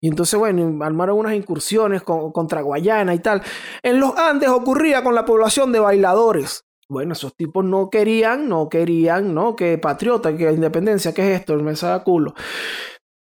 Y 0.00 0.08
entonces, 0.08 0.38
bueno, 0.38 0.84
armaron 0.84 1.18
unas 1.18 1.34
incursiones 1.34 2.02
contra 2.02 2.60
Guayana 2.60 3.14
y 3.14 3.18
tal. 3.18 3.42
En 3.82 3.98
los 3.98 4.16
Andes 4.16 4.48
ocurría 4.50 5.02
con 5.02 5.14
la 5.14 5.24
población 5.24 5.72
de 5.72 5.80
bailadores. 5.80 6.64
Bueno, 6.88 7.14
esos 7.14 7.34
tipos 7.34 7.64
no 7.64 7.90
querían, 7.90 8.48
no 8.48 8.68
querían, 8.68 9.34
¿no? 9.34 9.56
Que 9.56 9.76
patriota, 9.78 10.36
que 10.36 10.52
independencia, 10.52 11.12
¿qué 11.12 11.32
es 11.32 11.40
esto? 11.40 11.54
El 11.54 11.62
mensaje 11.62 12.04
culo. 12.04 12.34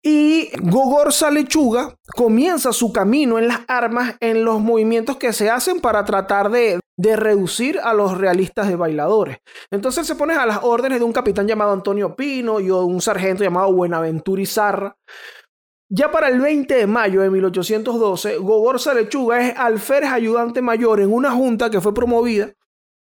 Y 0.07 0.51
Gogorza 0.61 1.31
Lechuga 1.31 1.95
comienza 2.15 2.71
su 2.71 2.93
camino 2.93 3.39
en 3.39 3.47
las 3.47 3.61
armas, 3.67 4.13
en 4.19 4.45
los 4.45 4.61
movimientos 4.61 5.17
que 5.17 5.33
se 5.33 5.49
hacen 5.49 5.81
para 5.81 6.05
tratar 6.05 6.51
de, 6.51 6.79
de 6.95 7.15
reducir 7.15 7.79
a 7.79 7.91
los 7.95 8.15
realistas 8.15 8.67
de 8.67 8.75
bailadores. 8.75 9.39
Entonces 9.71 10.05
se 10.05 10.13
pone 10.13 10.35
a 10.35 10.45
las 10.45 10.59
órdenes 10.61 10.99
de 10.99 11.05
un 11.05 11.11
capitán 11.11 11.47
llamado 11.47 11.71
Antonio 11.71 12.15
Pino 12.15 12.59
y 12.59 12.69
un 12.69 13.01
sargento 13.01 13.43
llamado 13.43 13.73
Buenaventura 13.73 14.43
Izarra. 14.43 14.95
Ya 15.89 16.11
para 16.11 16.29
el 16.29 16.39
20 16.39 16.75
de 16.75 16.85
mayo 16.85 17.21
de 17.21 17.31
1812, 17.31 18.37
Gogorza 18.37 18.93
Lechuga 18.93 19.41
es 19.41 19.57
alférez 19.57 20.11
ayudante 20.11 20.61
mayor 20.61 21.01
en 21.01 21.11
una 21.11 21.31
junta 21.31 21.71
que 21.71 21.81
fue 21.81 21.95
promovida 21.95 22.53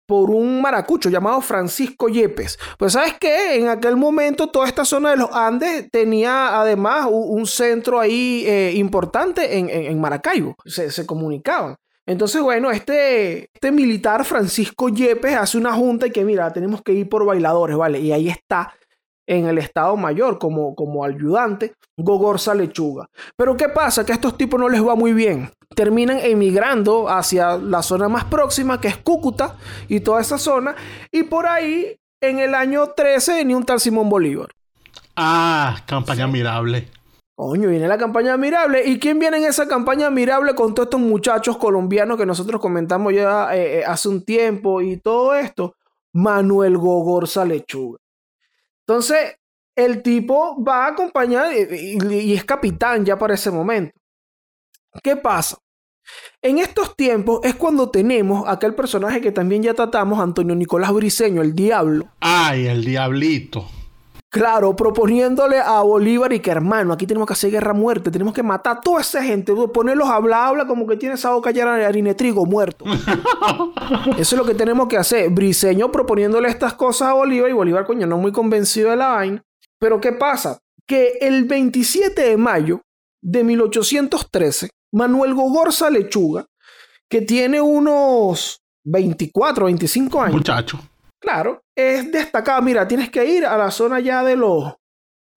por 0.05 0.29
un 0.29 0.61
maracucho 0.61 1.09
llamado 1.09 1.41
Francisco 1.41 2.09
Yepes. 2.09 2.57
Pues 2.77 2.93
sabes 2.93 3.15
que 3.19 3.55
en 3.55 3.69
aquel 3.69 3.97
momento 3.97 4.47
toda 4.47 4.67
esta 4.67 4.85
zona 4.85 5.11
de 5.11 5.17
los 5.17 5.31
Andes 5.31 5.89
tenía 5.91 6.59
además 6.59 7.07
un, 7.09 7.45
centro 7.45 7.99
ahí 7.99 8.43
eh, 8.45 8.73
importante 8.75 9.57
en, 9.57 9.99
Maracaibo. 9.99 10.55
Se, 10.65 11.05
comunicaban. 11.05 11.75
Entonces, 12.05 12.41
bueno, 12.41 12.69
este, 12.69 13.49
este 13.53 13.71
militar 13.71 14.25
Francisco 14.25 14.89
Yepes 14.89 15.35
hace 15.35 15.57
una 15.57 15.73
junta 15.73 16.07
y 16.07 16.11
que, 16.11 16.23
mira, 16.23 16.51
tenemos 16.53 16.81
que 16.83 16.93
ir 16.93 17.09
por 17.09 17.25
bailadores, 17.25 17.75
¿vale? 17.75 17.99
Y 17.99 18.11
ahí 18.11 18.29
está 18.29 18.73
en 19.27 19.47
el 19.47 19.57
Estado 19.57 19.95
Mayor 19.97 20.37
como, 20.37 20.75
como 20.75 21.03
ayudante 21.03 21.73
Gogorza 21.97 22.53
Lechuga. 22.53 23.09
Pero 23.35 23.57
¿qué 23.57 23.69
pasa? 23.69 24.05
Que 24.05 24.11
a 24.11 24.15
estos 24.15 24.37
tipos 24.37 24.59
no 24.59 24.69
les 24.69 24.85
va 24.85 24.95
muy 24.95 25.13
bien. 25.13 25.49
Terminan 25.75 26.19
emigrando 26.19 27.09
hacia 27.09 27.57
la 27.57 27.83
zona 27.83 28.09
más 28.09 28.25
próxima, 28.25 28.79
que 28.79 28.87
es 28.87 28.97
Cúcuta 28.97 29.55
y 29.87 29.99
toda 29.99 30.21
esa 30.21 30.37
zona. 30.37 30.75
Y 31.11 31.23
por 31.23 31.45
ahí, 31.45 31.97
en 32.21 32.39
el 32.39 32.55
año 32.55 32.87
13, 32.95 33.45
ni 33.45 33.53
un 33.53 33.65
tal 33.65 33.79
Simón 33.79 34.09
Bolívar. 34.09 34.49
Ah, 35.15 35.77
campaña 35.85 36.25
admirable. 36.25 36.89
Coño, 37.35 37.69
viene 37.69 37.87
la 37.87 37.97
campaña 37.97 38.33
admirable. 38.33 38.83
¿Y 38.85 38.97
quién 38.97 39.19
viene 39.19 39.37
en 39.37 39.43
esa 39.43 39.67
campaña 39.67 40.07
admirable 40.07 40.55
con 40.55 40.73
todos 40.73 40.87
estos 40.87 41.01
muchachos 41.01 41.57
colombianos 41.57 42.17
que 42.17 42.25
nosotros 42.25 42.61
comentamos 42.61 43.13
ya 43.13 43.53
eh, 43.55 43.79
eh, 43.79 43.83
hace 43.85 44.07
un 44.07 44.23
tiempo 44.23 44.81
y 44.81 44.97
todo 44.97 45.35
esto? 45.35 45.75
Manuel 46.13 46.77
Gogorza 46.77 47.43
Lechuga. 47.43 47.99
Entonces, 48.87 49.35
el 49.75 50.01
tipo 50.01 50.63
va 50.63 50.85
a 50.85 50.89
acompañar 50.91 51.51
y, 51.53 51.97
y 52.13 52.33
es 52.33 52.45
capitán 52.45 53.03
ya 53.03 53.17
para 53.17 53.33
ese 53.33 53.51
momento. 53.51 53.93
¿Qué 55.03 55.17
pasa? 55.17 55.57
En 56.41 56.59
estos 56.59 56.95
tiempos 56.95 57.39
es 57.43 57.55
cuando 57.55 57.89
tenemos 57.89 58.47
aquel 58.47 58.75
personaje 58.75 59.21
que 59.21 59.31
también 59.31 59.63
ya 59.63 59.73
tratamos, 59.73 60.19
Antonio 60.19 60.55
Nicolás 60.55 60.93
Briceño, 60.93 61.41
el 61.41 61.55
diablo. 61.55 62.07
Ay, 62.19 62.67
el 62.67 62.83
diablito. 62.85 63.67
Claro, 64.35 64.75
proponiéndole 64.75 65.59
a 65.59 65.79
Bolívar 65.79 66.33
y 66.33 66.41
que 66.41 66.51
hermano, 66.51 66.91
aquí 66.91 67.07
tenemos 67.07 67.25
que 67.25 67.31
hacer 67.31 67.51
guerra 67.51 67.73
muerte, 67.73 68.11
tenemos 68.11 68.33
que 68.33 68.43
matar 68.43 68.77
a 68.77 68.81
toda 68.81 68.99
esa 68.99 69.23
gente, 69.23 69.53
ponerlos 69.73 70.09
a 70.09 70.15
hablar, 70.15 70.49
habla 70.49 70.67
como 70.67 70.85
que 70.85 70.97
tiene 70.97 71.15
esa 71.15 71.31
boca 71.31 71.51
llena 71.51 71.77
de 71.77 71.85
harina 71.85 72.09
de 72.09 72.15
trigo 72.15 72.45
muerto. 72.45 72.83
Eso 74.17 74.35
es 74.35 74.37
lo 74.37 74.43
que 74.43 74.53
tenemos 74.53 74.89
que 74.89 74.97
hacer. 74.97 75.29
Briseño 75.29 75.89
proponiéndole 75.89 76.49
estas 76.49 76.73
cosas 76.73 77.07
a 77.07 77.13
Bolívar 77.13 77.49
y 77.49 77.53
Bolívar, 77.53 77.85
coño, 77.85 78.05
no 78.07 78.17
muy 78.17 78.33
convencido 78.33 78.89
de 78.89 78.97
la 78.97 79.07
vaina. 79.07 79.41
Pero 79.79 80.01
¿qué 80.01 80.11
pasa? 80.11 80.59
Que 80.85 81.13
el 81.21 81.45
27 81.45 82.21
de 82.21 82.35
mayo 82.35 82.81
de 83.21 83.41
1813, 83.45 84.69
Manuel 84.91 85.33
Gogorza 85.33 85.89
Lechuga, 85.89 86.45
que 87.09 87.21
tiene 87.21 87.61
unos 87.61 88.61
24, 88.83 89.65
25 89.65 90.21
años. 90.21 90.35
Muchacho. 90.35 90.79
Claro, 91.19 91.63
es 91.75 92.11
destacado. 92.11 92.61
Mira, 92.61 92.87
tienes 92.87 93.09
que 93.09 93.25
ir 93.25 93.45
a 93.45 93.57
la 93.57 93.71
zona 93.71 93.99
ya 93.99 94.23
de 94.23 94.35
los. 94.35 94.73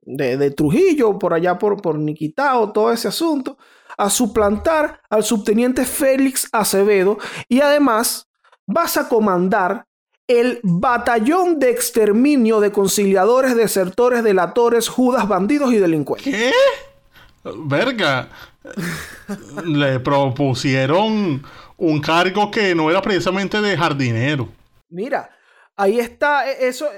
de, 0.02 0.50
Trujillo, 0.50 1.18
por 1.18 1.34
allá 1.34 1.58
por, 1.58 1.80
por 1.80 1.98
Niquitao, 1.98 2.72
todo 2.72 2.92
ese 2.92 3.08
asunto, 3.08 3.58
a 3.96 4.10
suplantar 4.10 5.00
al 5.08 5.24
subteniente 5.24 5.84
Félix 5.84 6.48
Acevedo 6.52 7.18
y 7.48 7.60
además 7.60 8.28
vas 8.66 8.96
a 8.96 9.08
comandar 9.08 9.86
el 10.28 10.60
batallón 10.62 11.58
de 11.58 11.70
exterminio 11.70 12.60
de 12.60 12.70
conciliadores, 12.70 13.56
desertores, 13.56 14.22
delatores, 14.22 14.88
judas, 14.88 15.26
bandidos 15.26 15.72
y 15.72 15.78
delincuentes. 15.78 16.34
¿Qué? 16.34 16.52
Verga. 17.56 18.28
Le 19.64 20.00
propusieron 20.00 21.42
un 21.76 22.00
cargo 22.00 22.50
que 22.50 22.74
no 22.74 22.90
era 22.90 23.00
precisamente 23.00 23.60
de 23.60 23.76
jardinero. 23.76 24.48
Mira, 24.90 25.30
Ahí 25.78 26.00
está, 26.00 26.50
e, 26.50 26.66
eso, 26.66 26.88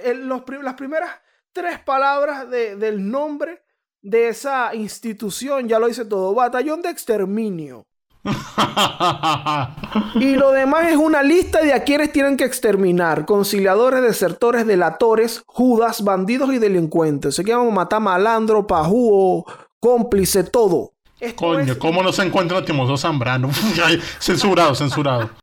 las 0.63 0.75
primeras 0.75 1.11
tres 1.53 1.79
palabras 1.81 2.49
del 2.49 3.11
nombre 3.11 3.63
de 4.01 4.29
esa 4.29 4.75
institución, 4.75 5.69
ya 5.69 5.79
lo 5.79 5.87
dice 5.87 6.07
todo, 6.07 6.35
batallón 6.35 6.81
de 6.81 6.89
exterminio. 6.89 7.85
y 10.15 10.35
lo 10.35 10.53
demás 10.53 10.89
es 10.89 10.97
una 10.97 11.23
lista 11.23 11.61
de 11.63 11.75
a 11.75 11.85
quienes 11.85 12.11
tienen 12.11 12.39
que 12.39 12.45
exterminar: 12.45 13.27
conciliadores, 13.27 14.03
desertores, 14.03 14.67
delatores, 14.67 15.43
judas, 15.47 16.03
bandidos 16.03 16.51
y 16.55 16.59
delincuentes. 16.59 17.35
Se 17.35 17.43
vamos 17.43 17.73
a 17.73 17.77
matar 17.77 18.01
malandro, 18.01 18.67
pajúo, 18.67 19.45
cómplice, 19.81 20.45
todo. 20.45 20.93
Coño, 21.37 21.79
¿cómo 21.79 22.03
no 22.03 22.13
se 22.13 22.23
encuentra 22.23 22.65
Timoso 22.65 22.97
Zambrano? 22.97 23.51
censurado, 24.21 24.75
censurado. 24.75 25.31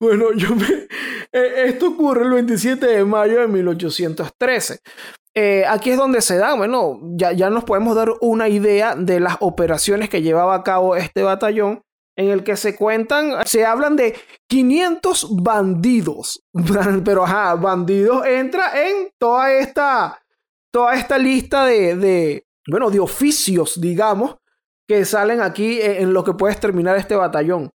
Bueno, 0.00 0.32
yo 0.32 0.54
me... 0.54 0.66
Eh, 1.32 1.64
esto 1.66 1.88
ocurre 1.88 2.24
el 2.24 2.30
27 2.30 2.86
de 2.86 3.04
mayo 3.04 3.40
de 3.40 3.48
1813. 3.48 4.78
Eh, 5.34 5.64
aquí 5.68 5.90
es 5.90 5.96
donde 5.96 6.20
se 6.20 6.36
da, 6.36 6.54
bueno, 6.54 7.00
ya, 7.16 7.32
ya 7.32 7.50
nos 7.50 7.64
podemos 7.64 7.94
dar 7.94 8.10
una 8.20 8.48
idea 8.48 8.94
de 8.94 9.20
las 9.20 9.36
operaciones 9.40 10.08
que 10.08 10.22
llevaba 10.22 10.54
a 10.54 10.62
cabo 10.62 10.96
este 10.96 11.22
batallón, 11.22 11.82
en 12.16 12.30
el 12.30 12.42
que 12.42 12.56
se 12.56 12.74
cuentan, 12.74 13.46
se 13.46 13.64
hablan 13.64 13.94
de 13.94 14.16
500 14.48 15.28
bandidos, 15.42 16.42
pero 17.04 17.24
ajá, 17.24 17.54
bandidos 17.54 18.26
entra 18.26 18.88
en 18.88 19.10
toda 19.18 19.52
esta, 19.52 20.20
toda 20.72 20.94
esta 20.94 21.18
lista 21.18 21.64
de, 21.66 21.96
de, 21.96 22.46
bueno, 22.68 22.90
de 22.90 23.00
oficios, 23.00 23.80
digamos, 23.80 24.36
que 24.88 25.04
salen 25.04 25.40
aquí 25.40 25.80
en 25.82 26.12
lo 26.12 26.24
que 26.24 26.32
puede 26.32 26.54
terminar 26.56 26.96
este 26.96 27.14
batallón. 27.14 27.70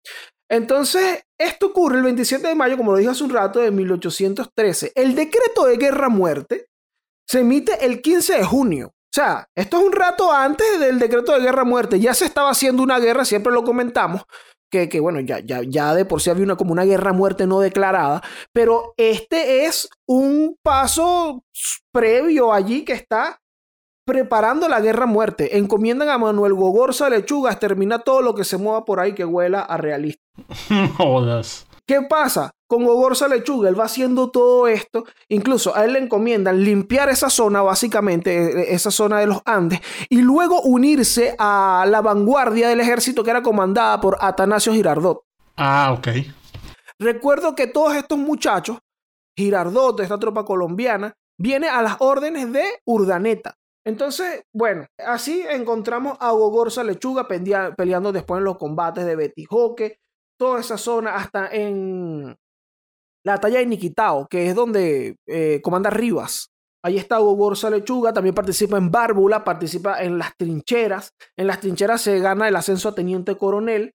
Entonces, 0.49 1.23
esto 1.39 1.67
ocurre 1.67 1.97
el 1.97 2.03
27 2.03 2.47
de 2.47 2.55
mayo, 2.55 2.77
como 2.77 2.91
lo 2.91 2.97
dije 2.97 3.11
hace 3.11 3.23
un 3.23 3.29
rato, 3.29 3.59
de 3.59 3.71
1813. 3.71 4.91
El 4.95 5.15
decreto 5.15 5.65
de 5.65 5.77
guerra-muerte 5.77 6.67
se 7.27 7.41
emite 7.41 7.85
el 7.85 8.01
15 8.01 8.37
de 8.37 8.43
junio. 8.43 8.87
O 8.87 9.13
sea, 9.13 9.47
esto 9.55 9.77
es 9.77 9.83
un 9.83 9.91
rato 9.91 10.31
antes 10.31 10.79
del 10.79 10.99
decreto 10.99 11.33
de 11.33 11.41
guerra-muerte. 11.41 11.99
Ya 11.99 12.13
se 12.13 12.25
estaba 12.25 12.51
haciendo 12.51 12.83
una 12.83 12.99
guerra, 12.99 13.25
siempre 13.25 13.53
lo 13.53 13.63
comentamos, 13.63 14.23
que, 14.69 14.99
bueno, 14.99 15.19
ya, 15.19 15.39
ya, 15.39 15.61
ya 15.63 15.93
de 15.93 16.05
por 16.05 16.21
sí 16.21 16.29
había 16.29 16.43
una, 16.43 16.55
como 16.55 16.71
una 16.71 16.85
guerra-muerte 16.85 17.47
no 17.47 17.59
declarada, 17.59 18.21
pero 18.53 18.93
este 18.97 19.65
es 19.65 19.89
un 20.07 20.57
paso 20.61 21.43
previo 21.91 22.53
allí 22.53 22.85
que 22.85 22.93
está 22.93 23.39
preparando 24.05 24.67
la 24.67 24.79
guerra-muerte. 24.79 25.57
Encomiendan 25.57 26.09
a 26.09 26.17
Manuel 26.17 26.53
Gogorza 26.53 27.09
Lechuga 27.09 27.49
a 27.49 27.53
exterminar 27.53 28.03
todo 28.03 28.21
lo 28.21 28.33
que 28.33 28.43
se 28.43 28.57
mueva 28.57 28.83
por 28.83 28.99
ahí 28.99 29.13
que 29.13 29.25
huela 29.25 29.61
a 29.61 29.77
realista. 29.77 30.23
Jodas. 30.97 31.67
¿Qué 31.89 32.03
pasa? 32.03 32.51
Con 32.67 32.85
Gogorza 32.85 33.27
Lechuga, 33.27 33.67
él 33.67 33.79
va 33.79 33.85
haciendo 33.85 34.29
todo 34.29 34.67
esto. 34.67 35.05
Incluso 35.27 35.75
a 35.75 35.85
él 35.85 35.93
le 35.93 35.99
encomiendan 35.99 36.63
limpiar 36.63 37.09
esa 37.09 37.31
zona, 37.31 37.63
básicamente, 37.63 38.31
e, 38.31 38.61
e, 38.61 38.75
esa 38.75 38.91
zona 38.91 39.19
de 39.19 39.25
los 39.25 39.41
Andes, 39.43 39.81
y 40.07 40.21
luego 40.21 40.61
unirse 40.61 41.35
a 41.39 41.87
la 41.89 42.01
vanguardia 42.01 42.69
del 42.69 42.79
ejército 42.79 43.23
que 43.23 43.31
era 43.31 43.41
comandada 43.41 43.99
por 43.99 44.19
Atanasio 44.21 44.71
Girardot. 44.71 45.23
Ah, 45.57 45.95
ok. 45.97 46.09
Recuerdo 46.99 47.55
que 47.55 47.65
todos 47.65 47.95
estos 47.95 48.19
muchachos, 48.19 48.77
Girardot, 49.35 49.97
de 49.97 50.03
esta 50.03 50.19
tropa 50.19 50.45
colombiana, 50.45 51.15
viene 51.39 51.69
a 51.69 51.81
las 51.81 51.95
órdenes 52.01 52.53
de 52.53 52.65
Urdaneta. 52.85 53.55
Entonces, 53.83 54.43
bueno, 54.53 54.85
así 55.03 55.43
encontramos 55.49 56.17
a 56.19 56.29
Gogorza 56.33 56.83
Lechuga 56.83 57.27
peleando 57.27 58.11
después 58.11 58.37
en 58.37 58.45
los 58.45 58.59
combates 58.59 59.07
de 59.07 59.15
Betijoque, 59.15 59.97
toda 60.39 60.61
esa 60.61 60.77
zona, 60.77 61.15
hasta 61.15 61.47
en 61.47 62.35
la 63.25 63.37
talla 63.37 63.59
de 63.59 63.65
Niquitao, 63.65 64.27
que 64.27 64.47
es 64.47 64.55
donde 64.55 65.17
eh, 65.27 65.59
comanda 65.61 65.89
Rivas. 65.89 66.49
Ahí 66.83 66.97
está 66.97 67.17
Gogorza 67.17 67.69
Lechuga, 67.69 68.13
también 68.13 68.33
participa 68.33 68.77
en 68.77 68.89
Bárbula, 68.89 69.43
participa 69.43 70.01
en 70.01 70.17
las 70.17 70.35
trincheras. 70.37 71.11
En 71.37 71.47
las 71.47 71.59
trincheras 71.59 72.01
se 72.01 72.19
gana 72.19 72.47
el 72.47 72.55
ascenso 72.55 72.89
a 72.89 72.95
teniente 72.95 73.35
coronel. 73.35 73.91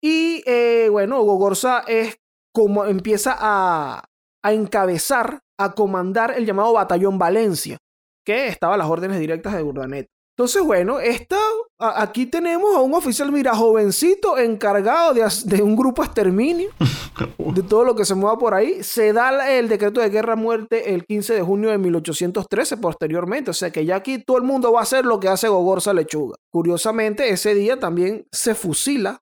Y 0.00 0.42
eh, 0.46 0.88
bueno, 0.90 1.22
Gogorza 1.22 1.80
es 1.88 2.16
como 2.54 2.84
empieza 2.84 3.36
a, 3.36 4.04
a 4.44 4.52
encabezar, 4.52 5.40
a 5.58 5.72
comandar 5.72 6.34
el 6.36 6.46
llamado 6.46 6.72
Batallón 6.72 7.18
Valencia 7.18 7.78
que 8.24 8.48
estaba 8.48 8.74
a 8.74 8.78
las 8.78 8.88
órdenes 8.88 9.18
directas 9.18 9.54
de 9.54 9.62
Urdanet. 9.62 10.08
Entonces, 10.36 10.62
bueno, 10.64 10.98
esta, 10.98 11.38
aquí 11.78 12.26
tenemos 12.26 12.74
a 12.74 12.80
un 12.80 12.92
oficial, 12.94 13.30
mira, 13.30 13.54
jovencito, 13.54 14.36
encargado 14.36 15.14
de, 15.14 15.62
un 15.62 15.76
grupo 15.76 16.02
exterminio, 16.02 16.70
de 17.38 17.62
todo 17.62 17.84
lo 17.84 17.94
que 17.94 18.04
se 18.04 18.16
mueva 18.16 18.36
por 18.36 18.52
ahí. 18.52 18.82
Se 18.82 19.12
da 19.12 19.52
el 19.52 19.68
decreto 19.68 20.00
de 20.00 20.10
guerra-muerte 20.10 20.92
el 20.92 21.04
15 21.04 21.34
de 21.34 21.42
junio 21.42 21.70
de 21.70 21.78
1813, 21.78 22.78
posteriormente. 22.78 23.52
O 23.52 23.54
sea 23.54 23.70
que 23.70 23.84
ya 23.84 23.94
aquí 23.94 24.18
todo 24.18 24.36
el 24.38 24.42
mundo 24.42 24.72
va 24.72 24.80
a 24.80 24.82
hacer 24.82 25.06
lo 25.06 25.20
que 25.20 25.28
hace 25.28 25.46
Gogorza 25.46 25.94
Lechuga. 25.94 26.34
Curiosamente, 26.50 27.30
ese 27.30 27.54
día 27.54 27.78
también 27.78 28.26
se 28.32 28.56
fusila 28.56 29.20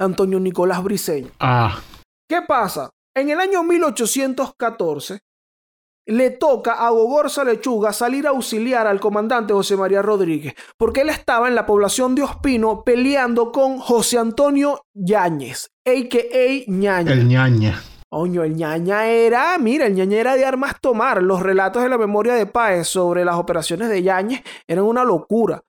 Antonio 0.00 0.40
Nicolás 0.40 0.82
Briceño. 0.82 1.30
Ah. 1.38 1.80
¿Qué 2.28 2.42
pasa? 2.42 2.90
En 3.14 3.30
el 3.30 3.38
año 3.38 3.62
1814, 3.62 5.20
le 6.08 6.30
toca 6.30 6.72
a 6.72 6.88
Gogorza 6.90 7.44
Lechuga 7.44 7.92
salir 7.92 8.26
a 8.26 8.30
auxiliar 8.30 8.86
al 8.86 8.98
comandante 8.98 9.52
José 9.52 9.76
María 9.76 10.00
Rodríguez, 10.00 10.54
porque 10.78 11.02
él 11.02 11.10
estaba 11.10 11.48
en 11.48 11.54
la 11.54 11.66
población 11.66 12.14
de 12.14 12.22
Ospino 12.22 12.82
peleando 12.82 13.52
con 13.52 13.78
José 13.78 14.18
Antonio 14.18 14.86
Yáñez, 14.94 15.70
a.k.a. 15.84 16.70
Ñaña. 16.70 17.12
El 17.12 17.28
Ñaña. 17.28 17.82
Oño, 18.10 18.42
el 18.42 18.56
ñaña 18.56 19.06
era, 19.06 19.58
mira, 19.58 19.84
el 19.84 19.94
ñaña 19.94 20.16
era 20.18 20.34
de 20.34 20.46
armas 20.46 20.80
tomar. 20.80 21.22
Los 21.22 21.42
relatos 21.42 21.82
de 21.82 21.90
la 21.90 21.98
memoria 21.98 22.32
de 22.34 22.46
Páez 22.46 22.88
sobre 22.88 23.22
las 23.22 23.36
operaciones 23.36 23.90
de 23.90 24.02
Yáñez 24.02 24.42
eran 24.66 24.84
una 24.84 25.04
locura, 25.04 25.62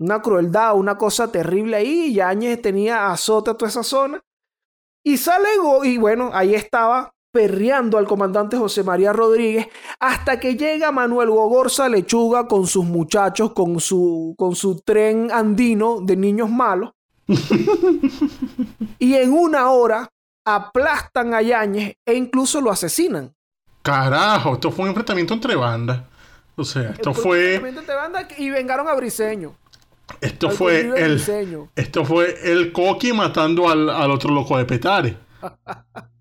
una 0.00 0.20
crueldad, 0.20 0.74
una 0.74 0.98
cosa 0.98 1.30
terrible 1.30 1.76
ahí. 1.76 2.12
Yáñez 2.12 2.60
tenía 2.60 3.12
azota 3.12 3.56
toda 3.56 3.68
esa 3.68 3.84
zona. 3.84 4.20
Y 5.04 5.18
sale, 5.18 5.48
y 5.84 5.98
bueno, 5.98 6.30
ahí 6.34 6.56
estaba 6.56 7.13
perreando 7.34 7.98
al 7.98 8.06
comandante 8.06 8.56
José 8.56 8.84
María 8.84 9.12
Rodríguez 9.12 9.66
hasta 9.98 10.38
que 10.38 10.54
llega 10.54 10.92
Manuel 10.92 11.30
Gogorza 11.30 11.88
Lechuga 11.88 12.46
con 12.46 12.68
sus 12.68 12.84
muchachos, 12.84 13.52
con 13.52 13.80
su, 13.80 14.36
con 14.38 14.54
su 14.54 14.80
tren 14.82 15.32
andino 15.32 15.98
de 16.00 16.16
niños 16.16 16.48
malos. 16.48 16.92
y 19.00 19.14
en 19.14 19.32
una 19.32 19.68
hora 19.70 20.08
aplastan 20.44 21.34
a 21.34 21.42
Yáñez 21.42 21.96
e 22.06 22.14
incluso 22.14 22.60
lo 22.60 22.70
asesinan. 22.70 23.34
Carajo, 23.82 24.54
esto 24.54 24.70
fue 24.70 24.84
un 24.84 24.90
enfrentamiento 24.90 25.34
entre 25.34 25.56
bandas. 25.56 26.02
O 26.54 26.62
sea, 26.62 26.90
esto 26.90 27.12
fue. 27.12 27.56
Entre 27.56 27.96
bandas 27.96 28.26
y 28.38 28.48
vengaron 28.50 28.86
a 28.86 28.94
Briseño. 28.94 29.56
Esto 30.20 30.50
fue 30.50 30.82
el. 30.82 31.20
Esto 31.74 32.04
fue 32.04 32.52
el 32.52 32.72
Coqui 32.72 33.12
matando 33.12 33.68
al, 33.68 33.90
al 33.90 34.12
otro 34.12 34.32
loco 34.32 34.56
de 34.56 34.64
Petare. 34.66 35.16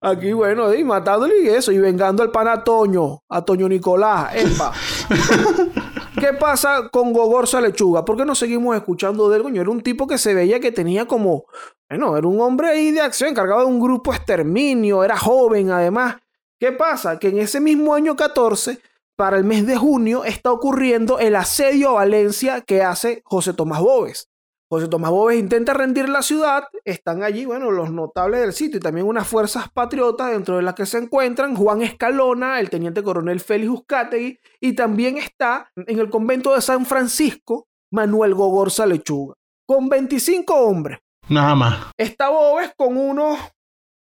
Aquí, 0.00 0.32
bueno, 0.32 0.74
y 0.74 0.82
matándole 0.82 1.42
y 1.42 1.48
eso, 1.48 1.70
y 1.70 1.78
vengando 1.78 2.22
al 2.22 2.32
pan 2.32 2.48
a 2.48 2.64
Toño, 2.64 3.22
a 3.28 3.44
Toño 3.44 3.68
Nicolás, 3.68 4.34
epa. 4.34 4.72
¿Qué 6.20 6.32
pasa 6.32 6.88
con 6.90 7.12
Gogorza 7.12 7.60
Lechuga? 7.60 8.04
¿Por 8.04 8.16
qué 8.16 8.24
no 8.24 8.34
seguimos 8.34 8.76
escuchando 8.76 9.28
de 9.28 9.38
él? 9.38 9.56
Era 9.56 9.70
un 9.70 9.80
tipo 9.80 10.06
que 10.06 10.18
se 10.18 10.34
veía 10.34 10.60
que 10.60 10.72
tenía 10.72 11.06
como, 11.06 11.46
bueno, 11.88 12.16
era 12.16 12.26
un 12.26 12.40
hombre 12.40 12.68
ahí 12.68 12.90
de 12.90 13.00
acción, 13.00 13.30
encargado 13.30 13.60
de 13.60 13.66
un 13.66 13.80
grupo 13.80 14.12
exterminio, 14.12 15.04
era 15.04 15.16
joven 15.16 15.70
además. 15.70 16.16
¿Qué 16.58 16.72
pasa? 16.72 17.18
Que 17.18 17.28
en 17.28 17.38
ese 17.38 17.60
mismo 17.60 17.94
año 17.94 18.14
14, 18.14 18.78
para 19.16 19.36
el 19.36 19.44
mes 19.44 19.66
de 19.66 19.76
junio, 19.76 20.24
está 20.24 20.52
ocurriendo 20.52 21.18
el 21.18 21.36
asedio 21.36 21.90
a 21.90 21.94
Valencia 21.94 22.60
que 22.60 22.82
hace 22.82 23.22
José 23.24 23.52
Tomás 23.52 23.80
Bóves. 23.80 24.31
José 24.72 24.88
Tomás 24.88 25.10
Bóves 25.10 25.38
intenta 25.38 25.74
rendir 25.74 26.08
la 26.08 26.22
ciudad, 26.22 26.64
están 26.86 27.22
allí, 27.22 27.44
bueno, 27.44 27.70
los 27.70 27.92
notables 27.92 28.40
del 28.40 28.54
sitio 28.54 28.78
y 28.78 28.80
también 28.80 29.06
unas 29.06 29.28
fuerzas 29.28 29.70
patriotas 29.70 30.30
dentro 30.30 30.56
de 30.56 30.62
las 30.62 30.74
que 30.74 30.86
se 30.86 30.96
encuentran 30.96 31.54
Juan 31.54 31.82
Escalona, 31.82 32.58
el 32.58 32.70
teniente 32.70 33.02
coronel 33.02 33.40
Félix 33.40 33.70
Uzcategui 33.70 34.38
y 34.62 34.74
también 34.74 35.18
está 35.18 35.70
en 35.76 35.98
el 35.98 36.08
convento 36.08 36.54
de 36.54 36.62
San 36.62 36.86
Francisco 36.86 37.68
Manuel 37.90 38.32
Gogorza 38.34 38.86
Lechuga, 38.86 39.34
con 39.66 39.90
25 39.90 40.54
hombres. 40.54 41.00
Nada 41.28 41.54
más. 41.54 41.90
Está 41.98 42.30
Bóves 42.30 42.72
con 42.74 42.96
unos 42.96 43.38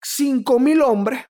5.000 0.06 0.84
hombres. 0.84 1.26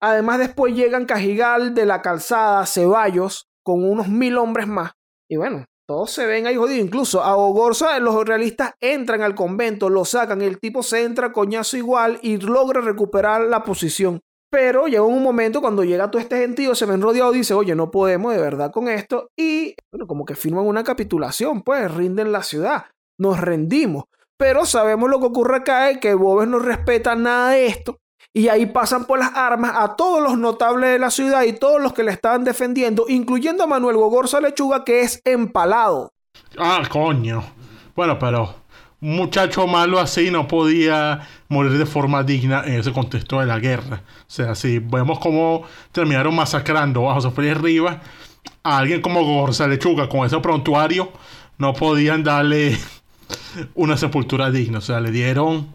Además 0.00 0.38
después 0.38 0.76
llegan 0.76 1.06
Cajigal 1.06 1.74
de 1.74 1.86
la 1.86 2.02
Calzada, 2.02 2.64
Ceballos, 2.66 3.48
con 3.64 3.82
unos 3.82 4.06
mil 4.06 4.38
hombres 4.38 4.68
más. 4.68 4.92
Y 5.28 5.38
bueno, 5.38 5.64
todos 5.86 6.10
se 6.10 6.26
ven 6.26 6.46
ahí 6.46 6.56
jodidos. 6.56 6.84
Incluso 6.84 7.22
a 7.22 7.36
Ogorza, 7.36 7.98
los 7.98 8.24
realistas 8.24 8.74
entran 8.80 9.22
al 9.22 9.34
convento, 9.34 9.88
lo 9.90 10.04
sacan, 10.04 10.42
el 10.42 10.58
tipo 10.58 10.82
se 10.82 11.04
entra 11.04 11.32
coñazo 11.32 11.76
igual 11.76 12.18
y 12.22 12.38
logra 12.38 12.80
recuperar 12.80 13.42
la 13.42 13.62
posición. 13.62 14.20
Pero 14.50 14.86
llega 14.86 15.02
un 15.02 15.22
momento 15.22 15.60
cuando 15.60 15.82
llega 15.82 16.10
todo 16.10 16.22
este 16.22 16.38
gentío, 16.38 16.74
se 16.74 16.86
ven 16.86 17.02
rodeados 17.02 17.34
y 17.34 17.38
dice, 17.38 17.54
oye, 17.54 17.74
no 17.74 17.90
podemos 17.90 18.32
de 18.32 18.40
verdad 18.40 18.70
con 18.70 18.88
esto. 18.88 19.30
Y 19.36 19.74
bueno, 19.90 20.06
como 20.06 20.24
que 20.24 20.36
firman 20.36 20.64
una 20.64 20.84
capitulación, 20.84 21.62
pues 21.62 21.92
rinden 21.92 22.30
la 22.30 22.42
ciudad. 22.42 22.84
Nos 23.18 23.40
rendimos. 23.40 24.04
Pero 24.36 24.64
sabemos 24.64 25.10
lo 25.10 25.18
que 25.18 25.26
ocurre 25.26 25.56
acá, 25.56 25.90
es 25.90 25.98
que 25.98 26.14
Bobes 26.14 26.48
no 26.48 26.58
respeta 26.58 27.16
nada 27.16 27.50
de 27.50 27.66
esto. 27.66 27.98
Y 28.36 28.48
ahí 28.48 28.66
pasan 28.66 29.04
por 29.04 29.20
las 29.20 29.32
armas 29.34 29.74
a 29.76 29.94
todos 29.94 30.20
los 30.20 30.36
notables 30.36 30.90
de 30.90 30.98
la 30.98 31.10
ciudad 31.10 31.44
y 31.44 31.52
todos 31.52 31.80
los 31.80 31.92
que 31.92 32.02
le 32.02 32.10
estaban 32.10 32.42
defendiendo, 32.42 33.06
incluyendo 33.08 33.62
a 33.62 33.68
Manuel 33.68 33.96
Gogorza 33.96 34.40
Lechuga, 34.40 34.84
que 34.84 35.02
es 35.02 35.22
empalado. 35.24 36.12
Ah, 36.58 36.82
coño. 36.90 37.44
Bueno, 37.94 38.18
pero 38.18 38.52
un 39.00 39.16
muchacho 39.16 39.68
malo 39.68 40.00
así 40.00 40.32
no 40.32 40.48
podía 40.48 41.28
morir 41.48 41.78
de 41.78 41.86
forma 41.86 42.24
digna 42.24 42.64
en 42.64 42.80
ese 42.80 42.92
contexto 42.92 43.38
de 43.38 43.46
la 43.46 43.60
guerra. 43.60 44.02
O 44.22 44.30
sea, 44.30 44.56
si 44.56 44.80
vemos 44.80 45.20
cómo 45.20 45.62
terminaron 45.92 46.34
masacrando 46.34 47.08
a 47.08 47.14
José 47.14 47.30
Félix 47.30 47.60
Rivas, 47.60 47.98
a 48.64 48.78
alguien 48.78 49.00
como 49.00 49.22
Gogorza 49.22 49.68
Lechuga 49.68 50.08
con 50.08 50.26
ese 50.26 50.40
prontuario, 50.40 51.12
no 51.58 51.72
podían 51.72 52.24
darle 52.24 52.76
una 53.74 53.96
sepultura 53.96 54.50
digna. 54.50 54.78
O 54.78 54.82
sea, 54.82 55.00
le 55.00 55.10
dieron 55.10 55.68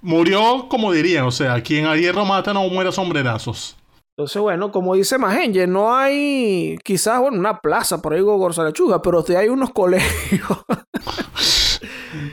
Murió, 0.00 0.68
como 0.68 0.92
dirían, 0.92 1.24
o 1.24 1.30
sea, 1.30 1.62
quien 1.62 1.86
a 1.86 1.96
hierro 1.96 2.24
mata 2.24 2.52
no 2.52 2.68
muere 2.68 2.90
a 2.90 2.92
sombrerazos. 2.92 3.76
Entonces, 4.16 4.40
bueno, 4.40 4.72
como 4.72 4.94
dice 4.94 5.18
Magenge, 5.18 5.66
no 5.66 5.94
hay 5.94 6.78
quizás, 6.82 7.20
bueno, 7.20 7.38
una 7.38 7.60
plaza 7.60 8.00
por 8.00 8.14
ahí 8.14 8.20
Gorza 8.22 8.64
Lechuga, 8.64 9.02
pero 9.02 9.22
sí 9.22 9.34
hay 9.34 9.48
unos 9.48 9.70
colegios. 9.74 10.64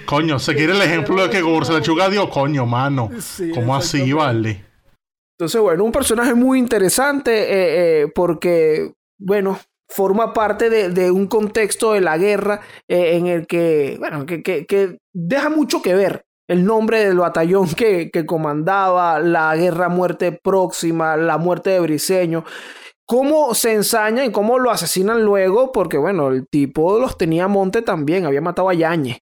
coño, 0.06 0.40
se 0.40 0.56
quiere 0.56 0.72
el 0.72 0.82
ejemplo 0.82 1.22
de 1.22 1.30
que 1.30 1.42
Gorza 1.42 1.74
Lechuga 1.74 2.10
dio, 2.10 2.30
coño, 2.30 2.66
mano. 2.66 3.10
¿Cómo 3.54 3.76
así, 3.76 4.14
vale? 4.14 4.64
Entonces, 5.38 5.60
bueno, 5.60 5.84
un 5.84 5.92
personaje 5.92 6.34
muy 6.34 6.58
interesante 6.58 7.34
eh, 7.34 8.04
eh, 8.04 8.08
porque, 8.16 8.94
bueno, 9.20 9.60
forma 9.90 10.32
parte 10.32 10.70
de, 10.70 11.12
un 11.12 11.28
contexto 11.28 11.92
de 11.92 12.02
la 12.02 12.18
guerra 12.18 12.62
eh, 12.88 13.18
en 13.18 13.28
el 13.28 13.46
que, 13.46 13.98
bueno, 14.00 14.26
que, 14.26 14.42
que 14.42 14.98
deja 15.14 15.50
mucho 15.50 15.82
que 15.82 15.96
ver 15.96 16.24
el 16.48 16.66
nombre 16.66 17.06
del 17.06 17.18
batallón 17.18 17.70
que, 17.74 18.12
comandaba, 18.26 19.20
la 19.20 19.56
guerra 19.56 19.90
muerte 19.90 20.32
próxima, 20.32 21.16
la 21.18 21.38
muerte 21.38 21.72
de 21.72 21.80
Briseño. 21.80 22.44
Cómo 23.06 23.54
se 23.54 23.74
ensañan 23.74 24.26
y 24.26 24.32
cómo 24.32 24.60
lo 24.60 24.72
asesinan 24.72 25.24
luego, 25.24 25.72
porque 25.72 25.98
bueno, 25.98 26.30
el 26.30 26.48
tipo 26.48 27.00
los 27.00 27.18
tenía 27.18 27.48
monte 27.48 27.82
también, 27.82 28.26
había 28.26 28.42
matado 28.42 28.70
a 28.70 28.74
Yañez. 28.74 29.20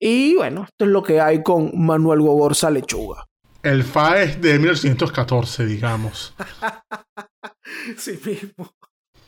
Y 0.00 0.34
bueno, 0.34 0.64
esto 0.64 0.84
es 0.84 0.90
lo 0.90 1.02
que 1.02 1.20
hay 1.20 1.42
con 1.42 1.70
Manuel 1.74 2.20
Gogorza 2.20 2.70
Lechuga. 2.70 3.24
El 3.62 3.82
FA 3.82 4.22
es 4.22 4.40
de 4.40 4.58
1914, 4.58 5.64
digamos. 5.64 6.34
sí 7.96 8.18
mismo. 8.24 8.70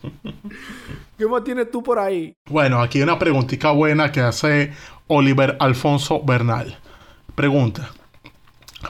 ¿Qué 1.17 1.27
más 1.27 1.45
tienes 1.45 1.71
tú 1.71 1.83
por 1.83 1.99
ahí? 1.99 2.37
Bueno, 2.51 2.83
aquí 2.83 2.99
hay 2.99 3.05
una 3.05 3.19
preguntita 3.19 3.71
buena 3.71 4.13
que 4.13 4.21
hace 4.21 4.73
Oliver 5.07 5.57
Alfonso 5.61 6.23
Bernal. 6.23 6.79
Pregunta. 7.37 7.91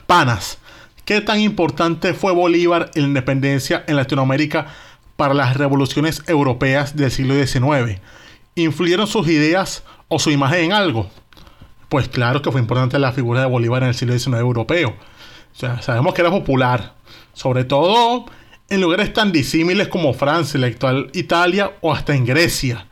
Panas, 0.06 0.58
¿qué 1.04 1.20
tan 1.20 1.40
importante 1.40 2.14
fue 2.14 2.32
Bolívar 2.32 2.92
en 2.94 3.02
la 3.02 3.08
independencia 3.08 3.84
en 3.88 3.96
Latinoamérica 3.96 4.68
para 5.16 5.34
las 5.34 5.56
revoluciones 5.56 6.22
europeas 6.28 6.94
del 6.94 7.10
siglo 7.10 7.34
XIX? 7.34 8.00
¿Influyeron 8.54 9.08
sus 9.08 9.26
ideas 9.26 9.82
o 10.06 10.20
su 10.20 10.30
imagen 10.30 10.66
en 10.66 10.72
algo? 10.72 11.10
Pues 11.88 12.08
claro 12.08 12.40
que 12.40 12.52
fue 12.52 12.60
importante 12.60 13.00
la 13.00 13.10
figura 13.10 13.40
de 13.40 13.46
Bolívar 13.46 13.82
en 13.82 13.88
el 13.88 13.96
siglo 13.96 14.16
XIX 14.16 14.36
europeo. 14.36 14.90
O 14.90 15.58
sea, 15.58 15.82
sabemos 15.82 16.14
que 16.14 16.20
era 16.20 16.30
popular, 16.30 16.94
sobre 17.32 17.64
todo 17.64 18.26
en 18.68 18.80
lugares 18.80 19.12
tan 19.12 19.32
disímiles 19.32 19.88
como 19.88 20.14
Francia, 20.14 20.60
la 20.60 20.68
actual 20.68 21.10
Italia 21.14 21.72
o 21.80 21.92
hasta 21.92 22.14
en 22.14 22.24
Grecia. 22.24 22.86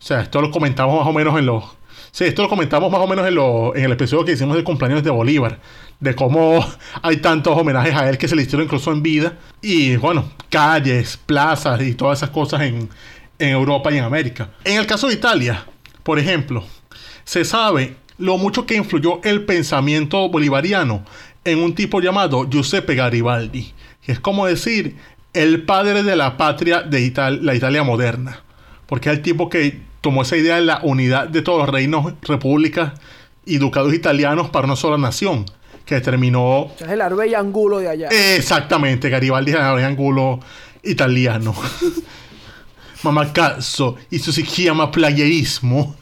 O 0.00 0.02
sea, 0.02 0.22
esto 0.22 0.40
lo 0.40 0.50
comentamos 0.50 0.98
más 0.98 1.06
o 1.06 1.12
menos 1.12 1.38
en 1.38 1.46
los 1.46 1.75
Sí, 2.16 2.24
esto 2.24 2.40
lo 2.40 2.48
comentamos 2.48 2.90
más 2.90 3.02
o 3.02 3.06
menos 3.06 3.26
en, 3.26 3.84
el 3.84 3.92
episodio 3.92 4.24
que 4.24 4.32
hicimos 4.32 4.56
de 4.56 4.64
cumpleaños 4.64 5.04
de 5.04 5.10
Bolívar, 5.10 5.60
de 6.00 6.14
cómo 6.14 6.66
hay 7.02 7.18
tantos 7.18 7.54
homenajes 7.54 7.94
a 7.94 8.08
él 8.08 8.16
que 8.16 8.26
se 8.26 8.34
le 8.34 8.40
hicieron 8.40 8.64
incluso 8.64 8.90
en 8.90 9.02
vida, 9.02 9.36
y 9.60 9.96
bueno, 9.96 10.32
calles, 10.48 11.18
plazas 11.18 11.82
y 11.82 11.92
todas 11.92 12.20
esas 12.20 12.30
cosas 12.30 12.62
en, 12.62 12.88
en 13.38 13.48
Europa 13.50 13.92
y 13.92 13.98
en 13.98 14.04
América. 14.04 14.48
En 14.64 14.78
el 14.78 14.86
caso 14.86 15.08
de 15.08 15.12
Italia, 15.12 15.66
por 16.02 16.18
ejemplo, 16.18 16.64
se 17.24 17.44
sabe 17.44 17.96
lo 18.16 18.38
mucho 18.38 18.64
que 18.64 18.76
influyó 18.76 19.20
el 19.22 19.44
pensamiento 19.44 20.26
bolivariano 20.30 21.04
en 21.44 21.58
un 21.58 21.74
tipo 21.74 22.00
llamado 22.00 22.48
Giuseppe 22.48 22.94
Garibaldi, 22.94 23.74
que 24.00 24.12
es 24.12 24.20
como 24.20 24.46
decir 24.46 24.96
el 25.34 25.64
padre 25.64 26.02
de 26.02 26.16
la 26.16 26.38
patria 26.38 26.80
de 26.80 27.12
la 27.42 27.54
Italia 27.54 27.82
moderna, 27.82 28.40
porque 28.86 29.10
es 29.10 29.16
el 29.16 29.22
tipo 29.22 29.50
que 29.50 29.82
tomó 30.06 30.22
esa 30.22 30.36
idea 30.36 30.54
de 30.54 30.60
la 30.60 30.78
unidad 30.84 31.26
de 31.26 31.42
todos 31.42 31.58
los 31.58 31.68
reinos, 31.68 32.14
repúblicas 32.22 32.92
y 33.44 33.58
ducados 33.58 33.92
italianos 33.92 34.50
para 34.50 34.66
una 34.66 34.76
sola 34.76 34.96
nación, 34.96 35.46
que 35.84 35.96
determinó... 35.96 36.70
Es 36.78 36.88
el 36.88 37.00
Arbey 37.00 37.34
Angulo 37.34 37.80
de 37.80 37.88
allá. 37.88 38.08
Exactamente, 38.36 39.10
Garibaldi 39.10 39.50
es 39.50 39.56
el 39.56 39.62
Arbey 39.64 39.84
Angulo 39.84 40.38
italiano. 40.84 41.56
Mamá 43.02 43.32
caso, 43.32 43.96
eso 44.08 44.30
se 44.30 44.44
llama 44.44 44.92
playerismo. 44.92 45.96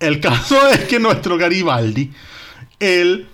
el 0.00 0.18
caso 0.18 0.68
es 0.70 0.80
que 0.86 0.98
nuestro 0.98 1.38
Garibaldi, 1.38 2.10
él, 2.80 3.28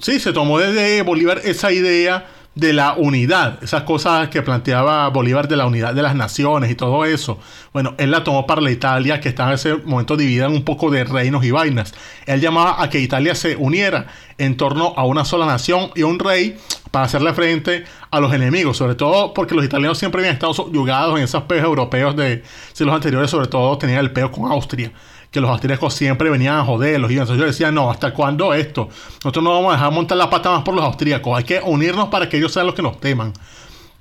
sí, 0.00 0.20
se 0.20 0.32
tomó 0.32 0.60
desde 0.60 1.02
Bolívar 1.02 1.40
esa 1.42 1.72
idea 1.72 2.28
de 2.56 2.72
la 2.72 2.94
unidad, 2.94 3.62
esas 3.62 3.82
cosas 3.82 4.30
que 4.30 4.40
planteaba 4.40 5.08
Bolívar 5.10 5.46
de 5.46 5.56
la 5.56 5.66
unidad 5.66 5.94
de 5.94 6.00
las 6.00 6.14
naciones 6.16 6.70
y 6.70 6.74
todo 6.74 7.04
eso. 7.04 7.38
Bueno, 7.74 7.94
él 7.98 8.10
la 8.10 8.24
tomó 8.24 8.46
para 8.46 8.62
la 8.62 8.70
Italia, 8.70 9.20
que 9.20 9.28
estaba 9.28 9.50
en 9.50 9.56
ese 9.56 9.76
momento 9.76 10.16
dividida 10.16 10.46
en 10.46 10.52
un 10.52 10.64
poco 10.64 10.90
de 10.90 11.04
reinos 11.04 11.44
y 11.44 11.50
vainas. 11.50 11.92
Él 12.24 12.40
llamaba 12.40 12.82
a 12.82 12.88
que 12.88 12.98
Italia 12.98 13.34
se 13.34 13.56
uniera 13.56 14.06
en 14.38 14.56
torno 14.56 14.94
a 14.96 15.04
una 15.04 15.26
sola 15.26 15.44
nación 15.44 15.90
y 15.94 16.02
un 16.02 16.18
rey 16.18 16.56
para 16.90 17.04
hacerle 17.04 17.34
frente 17.34 17.84
a 18.10 18.20
los 18.20 18.32
enemigos, 18.32 18.78
sobre 18.78 18.94
todo 18.94 19.34
porque 19.34 19.54
los 19.54 19.64
italianos 19.64 19.98
siempre 19.98 20.22
habían 20.22 20.34
estado 20.34 20.54
subyugados 20.54 21.18
en 21.18 21.24
esos 21.24 21.42
peos 21.42 21.62
europeos 21.62 22.16
de 22.16 22.42
siglos 22.72 22.94
anteriores, 22.94 23.30
sobre 23.30 23.48
todo 23.48 23.76
tenían 23.76 24.00
el 24.00 24.12
peo 24.12 24.32
con 24.32 24.50
Austria 24.50 24.90
que 25.30 25.40
los 25.40 25.50
austríacos 25.50 25.94
siempre 25.94 26.30
venían 26.30 26.56
a 26.56 26.64
joderlos. 26.64 27.10
Y 27.10 27.14
entonces 27.14 27.38
yo 27.38 27.46
decía, 27.46 27.70
no, 27.70 27.90
¿hasta 27.90 28.12
cuándo 28.14 28.54
esto? 28.54 28.88
Nosotros 29.24 29.44
no 29.44 29.50
vamos 29.50 29.72
a 29.72 29.76
dejar 29.76 29.92
montar 29.92 30.18
la 30.18 30.30
pata 30.30 30.50
más 30.50 30.62
por 30.62 30.74
los 30.74 30.84
austríacos. 30.84 31.36
Hay 31.36 31.44
que 31.44 31.60
unirnos 31.62 32.08
para 32.08 32.28
que 32.28 32.36
ellos 32.38 32.52
sean 32.52 32.66
los 32.66 32.74
que 32.74 32.82
nos 32.82 33.00
teman. 33.00 33.32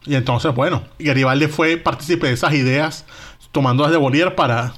Y 0.05 0.15
entonces, 0.15 0.53
bueno, 0.53 0.83
Garibaldi 0.99 1.47
fue 1.47 1.77
partícipe 1.77 2.27
de 2.27 2.33
esas 2.33 2.53
ideas, 2.53 3.05
tomando 3.51 3.83
desde 3.83 3.97
Bolívar 3.97 4.35
para 4.35 4.73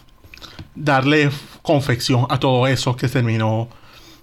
darle 0.73 1.29
confección 1.61 2.25
a 2.29 2.39
todo 2.39 2.67
eso 2.67 2.95
que 2.95 3.09
terminó 3.09 3.67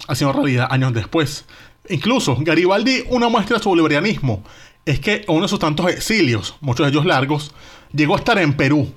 haciendo 0.09 0.33
realidad 0.33 0.69
años 0.71 0.93
después. 0.95 1.45
Incluso 1.89 2.37
Garibaldi, 2.41 3.05
una 3.09 3.29
muestra 3.29 3.59
de 3.59 3.63
su 3.63 3.69
bolivarianismo, 3.69 4.43
es 4.87 5.01
que 5.01 5.25
uno 5.29 5.43
de 5.43 5.49
sus 5.49 5.59
tantos 5.59 5.91
exilios, 5.91 6.57
muchos 6.61 6.87
de 6.87 6.91
ellos 6.91 7.05
largos, 7.05 7.53
llegó 7.93 8.15
a 8.15 8.19
estar 8.19 8.39
en 8.39 8.55
Perú 8.55 8.93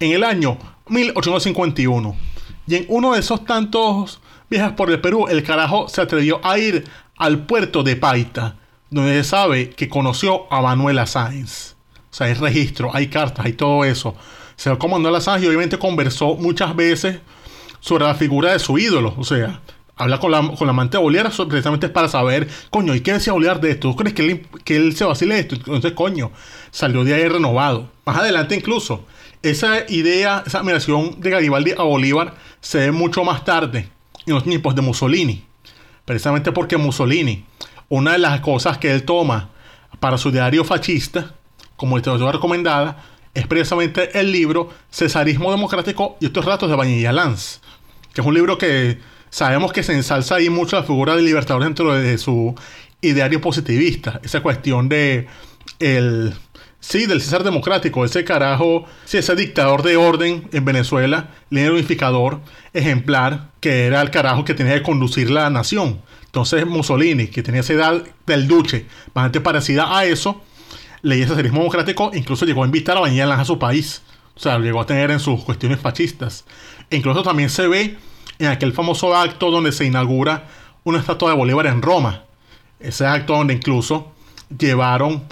en 0.00 0.12
el 0.12 0.24
año 0.24 0.58
1851 0.88 2.31
y 2.66 2.76
en 2.76 2.86
uno 2.88 3.12
de 3.12 3.20
esos 3.20 3.44
tantos 3.44 4.20
viajes 4.48 4.72
por 4.72 4.90
el 4.90 5.00
Perú, 5.00 5.26
el 5.28 5.42
carajo 5.42 5.88
se 5.88 6.00
atrevió 6.00 6.40
a 6.44 6.58
ir 6.58 6.84
al 7.16 7.46
puerto 7.46 7.82
de 7.82 7.96
Paita, 7.96 8.56
donde 8.90 9.22
se 9.22 9.28
sabe 9.28 9.70
que 9.70 9.88
conoció 9.88 10.52
a 10.52 10.60
Manuela 10.60 11.06
Sáenz. 11.06 11.76
O 12.10 12.14
sea, 12.14 12.26
hay 12.26 12.34
registro, 12.34 12.90
hay 12.94 13.08
cartas, 13.08 13.46
hay 13.46 13.54
todo 13.54 13.84
eso. 13.84 14.14
Se 14.56 14.68
lo 14.68 14.78
con 14.78 14.90
Manuela 14.90 15.20
Sáenz 15.20 15.44
y 15.44 15.48
obviamente 15.48 15.78
conversó 15.78 16.34
muchas 16.34 16.76
veces 16.76 17.20
sobre 17.80 18.04
la 18.04 18.14
figura 18.14 18.52
de 18.52 18.58
su 18.58 18.78
ídolo. 18.78 19.14
O 19.16 19.24
sea, 19.24 19.60
habla 19.96 20.20
con 20.20 20.30
la, 20.30 20.40
con 20.56 20.66
la 20.66 20.70
amante 20.70 20.98
de 20.98 21.02
Bolívar 21.02 21.32
precisamente 21.48 21.88
para 21.88 22.08
saber, 22.08 22.48
coño, 22.70 22.94
¿y 22.94 23.00
qué 23.00 23.14
decía 23.14 23.32
Bolívar 23.32 23.60
de 23.60 23.72
esto? 23.72 23.90
¿Tú 23.90 23.96
crees 23.96 24.14
que 24.14 24.22
él, 24.22 24.46
que 24.64 24.76
él 24.76 24.94
se 24.94 25.04
vacile 25.04 25.34
de 25.34 25.40
esto? 25.40 25.54
Entonces, 25.54 25.92
coño, 25.92 26.32
salió 26.70 27.04
de 27.04 27.14
ahí 27.14 27.26
renovado. 27.26 27.90
Más 28.04 28.18
adelante 28.18 28.54
incluso, 28.54 29.04
esa 29.42 29.90
idea, 29.90 30.42
esa 30.46 30.60
admiración 30.60 31.20
de 31.20 31.30
Garibaldi 31.30 31.72
a 31.72 31.82
Bolívar 31.82 32.34
se 32.60 32.78
ve 32.78 32.92
mucho 32.92 33.24
más 33.24 33.44
tarde, 33.44 33.88
en 34.26 34.34
los 34.34 34.44
tiempos 34.44 34.74
de 34.74 34.82
Mussolini. 34.82 35.44
Precisamente 36.04 36.52
porque 36.52 36.76
Mussolini, 36.76 37.44
una 37.88 38.12
de 38.12 38.18
las 38.18 38.40
cosas 38.40 38.78
que 38.78 38.92
él 38.92 39.04
toma 39.04 39.50
para 40.00 40.18
su 40.18 40.30
diario 40.30 40.64
fascista, 40.64 41.34
como 41.76 41.96
literatura 41.96 42.32
recomendada, 42.32 43.04
es 43.34 43.46
precisamente 43.46 44.18
el 44.18 44.30
libro 44.30 44.70
Cesarismo 44.90 45.50
Democrático 45.50 46.16
y 46.20 46.26
estos 46.26 46.44
ratos 46.44 46.68
de 46.68 46.76
Vanilla 46.76 47.12
Lanz, 47.12 47.60
que 48.12 48.20
es 48.20 48.26
un 48.26 48.34
libro 48.34 48.58
que 48.58 48.98
sabemos 49.30 49.72
que 49.72 49.82
se 49.82 49.94
ensalza 49.94 50.36
ahí 50.36 50.50
mucho 50.50 50.76
la 50.76 50.82
figura 50.82 51.16
del 51.16 51.24
libertador 51.24 51.64
dentro 51.64 51.94
de 51.94 52.18
su 52.18 52.54
ideario 53.00 53.40
positivista, 53.40 54.20
esa 54.22 54.42
cuestión 54.42 54.88
de 54.88 55.26
el 55.78 56.34
Sí, 56.82 57.06
del 57.06 57.20
César 57.22 57.44
Democrático, 57.44 58.04
ese 58.04 58.24
carajo, 58.24 58.84
sí, 59.04 59.16
ese 59.16 59.36
dictador 59.36 59.84
de 59.84 59.96
orden 59.96 60.48
en 60.52 60.64
Venezuela, 60.64 61.30
líder 61.48 61.70
unificador, 61.70 62.40
ejemplar, 62.74 63.50
que 63.60 63.86
era 63.86 64.02
el 64.02 64.10
carajo 64.10 64.44
que 64.44 64.52
tenía 64.52 64.74
que 64.74 64.82
conducir 64.82 65.30
la 65.30 65.48
nación. 65.48 66.02
Entonces 66.24 66.66
Mussolini, 66.66 67.28
que 67.28 67.44
tenía 67.44 67.60
esa 67.60 67.72
edad 67.74 68.02
del 68.26 68.48
duche, 68.48 68.86
bastante 69.14 69.40
parecida 69.40 69.96
a 69.96 70.04
eso, 70.06 70.42
leía 71.02 71.24
ese 71.24 71.36
serismo 71.36 71.60
democrático, 71.60 72.10
incluso 72.14 72.44
llegó 72.44 72.64
a 72.64 72.66
invitar 72.66 72.96
a 72.96 73.00
Bañelas 73.00 73.38
a 73.38 73.44
su 73.44 73.60
país. 73.60 74.02
O 74.34 74.40
sea, 74.40 74.58
llegó 74.58 74.80
a 74.80 74.86
tener 74.86 75.12
en 75.12 75.20
sus 75.20 75.44
cuestiones 75.44 75.78
fascistas. 75.78 76.44
E 76.90 76.96
incluso 76.96 77.22
también 77.22 77.48
se 77.48 77.68
ve 77.68 77.96
en 78.40 78.48
aquel 78.48 78.72
famoso 78.72 79.14
acto 79.14 79.52
donde 79.52 79.70
se 79.70 79.84
inaugura 79.84 80.48
una 80.82 80.98
estatua 80.98 81.30
de 81.30 81.36
Bolívar 81.36 81.68
en 81.68 81.80
Roma. 81.80 82.24
Ese 82.80 83.06
acto 83.06 83.36
donde 83.36 83.54
incluso 83.54 84.10
llevaron 84.58 85.22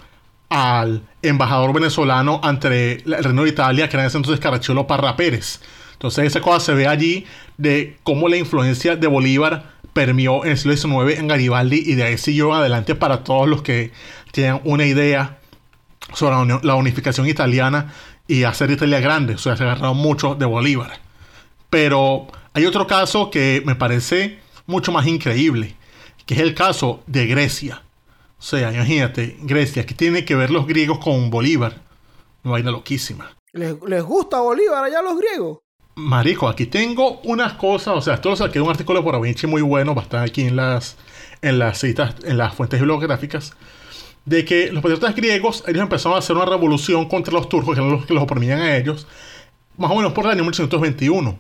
al 0.51 1.03
embajador 1.23 1.73
venezolano 1.73 2.41
ante 2.43 3.03
el 3.05 3.25
Reino 3.25 3.45
de 3.45 3.49
Italia, 3.49 3.89
que 3.89 3.97
era 3.97 4.03
en 4.03 4.09
ese 4.09 4.19
entonces 4.19 4.41
Caracciolo 4.41 4.87
Parra 4.87 5.17
Pérez. 5.17 5.61
Entonces 5.93 6.27
esa 6.27 6.41
cosa 6.41 6.61
se 6.61 6.75
ve 6.75 6.87
allí 6.87 7.25
de 7.57 7.97
cómo 8.03 8.29
la 8.29 8.37
influencia 8.37 8.97
de 8.97 9.07
Bolívar 9.07 9.71
permeó 9.93 10.45
en 10.45 10.53
el 10.53 10.59
siglo 10.59 10.77
XIX 10.77 11.19
en 11.19 11.29
Garibaldi 11.29 11.83
y 11.87 11.95
de 11.95 12.05
ahí 12.05 12.19
siguió 12.19 12.53
adelante 12.53 12.95
para 12.95 13.23
todos 13.23 13.49
los 13.49 13.63
que 13.63 13.93
tienen 14.33 14.61
una 14.65 14.85
idea 14.87 15.39
sobre 16.15 16.59
la 16.63 16.75
unificación 16.75 17.29
italiana 17.29 17.93
y 18.27 18.45
hacer 18.45 18.71
Italia 18.71 19.01
grande. 19.01 19.35
O 19.35 19.39
sea, 19.39 19.57
se 19.57 19.65
agarraron 19.65 19.97
mucho 19.97 20.35
de 20.35 20.47
Bolívar. 20.47 21.01
Pero 21.69 22.27
hay 22.55 22.67
otro 22.67 22.87
caso 22.87 23.31
que 23.31 23.63
me 23.65 23.77
parece 23.77 24.39
mucho 24.67 24.93
más 24.93 25.07
increíble, 25.07 25.77
que 26.27 26.35
es 26.35 26.41
el 26.41 26.55
caso 26.55 27.03
de 27.07 27.27
Grecia. 27.27 27.83
O 28.41 28.43
sea, 28.43 28.73
imagínate, 28.73 29.37
Grecia, 29.43 29.85
que 29.85 29.93
tiene 29.93 30.25
que 30.25 30.35
ver 30.35 30.51
los 30.51 30.67
griegos 30.67 30.99
con 30.99 31.29
Bolívar. 31.29 31.83
Una 32.43 32.53
vaina 32.53 32.71
loquísima. 32.71 33.37
¿Les, 33.53 34.03
gusta 34.03 34.41
Bolívar 34.41 34.83
allá 34.83 35.03
los 35.03 35.19
griegos? 35.19 35.59
Marico, 35.97 36.49
aquí 36.49 36.65
tengo 36.65 37.21
unas 37.25 37.53
cosas, 37.55 37.97
o 37.97 38.01
sea, 38.01 38.15
esto 38.15 38.31
lo 38.31 38.37
saqué 38.37 38.55
de 38.55 38.63
un 38.63 38.71
artículo 38.71 39.05
por 39.05 39.15
Avinci 39.15 39.47
muy 39.47 39.61
bueno, 39.61 39.95
bastante 39.95 40.31
aquí 40.31 40.43
en 40.43 40.57
las, 40.57 40.97
en 41.43 41.59
las 41.59 41.79
citas, 41.79 42.15
en 42.25 42.39
las 42.39 42.55
fuentes 42.55 42.81
bibliográficas, 42.81 43.53
de 44.25 44.47
que 44.47 44.73
los 44.73 44.83
patriotas 44.83 45.15
griegos, 45.15 45.63
ellos 45.67 45.83
empezaron 45.83 46.17
a 46.17 46.21
hacer 46.21 46.35
una 46.35 46.47
revolución 46.47 47.07
contra 47.09 47.35
los 47.35 47.47
turcos, 47.47 47.75
que 47.75 47.81
eran 47.83 47.93
los 47.93 48.07
que 48.07 48.15
los 48.15 48.23
oprimían 48.23 48.61
a 48.61 48.75
ellos, 48.75 49.07
más 49.77 49.91
o 49.91 49.97
menos 49.97 50.15
por 50.15 50.25
el 50.25 50.31
año 50.31 50.45
1821. 50.45 51.39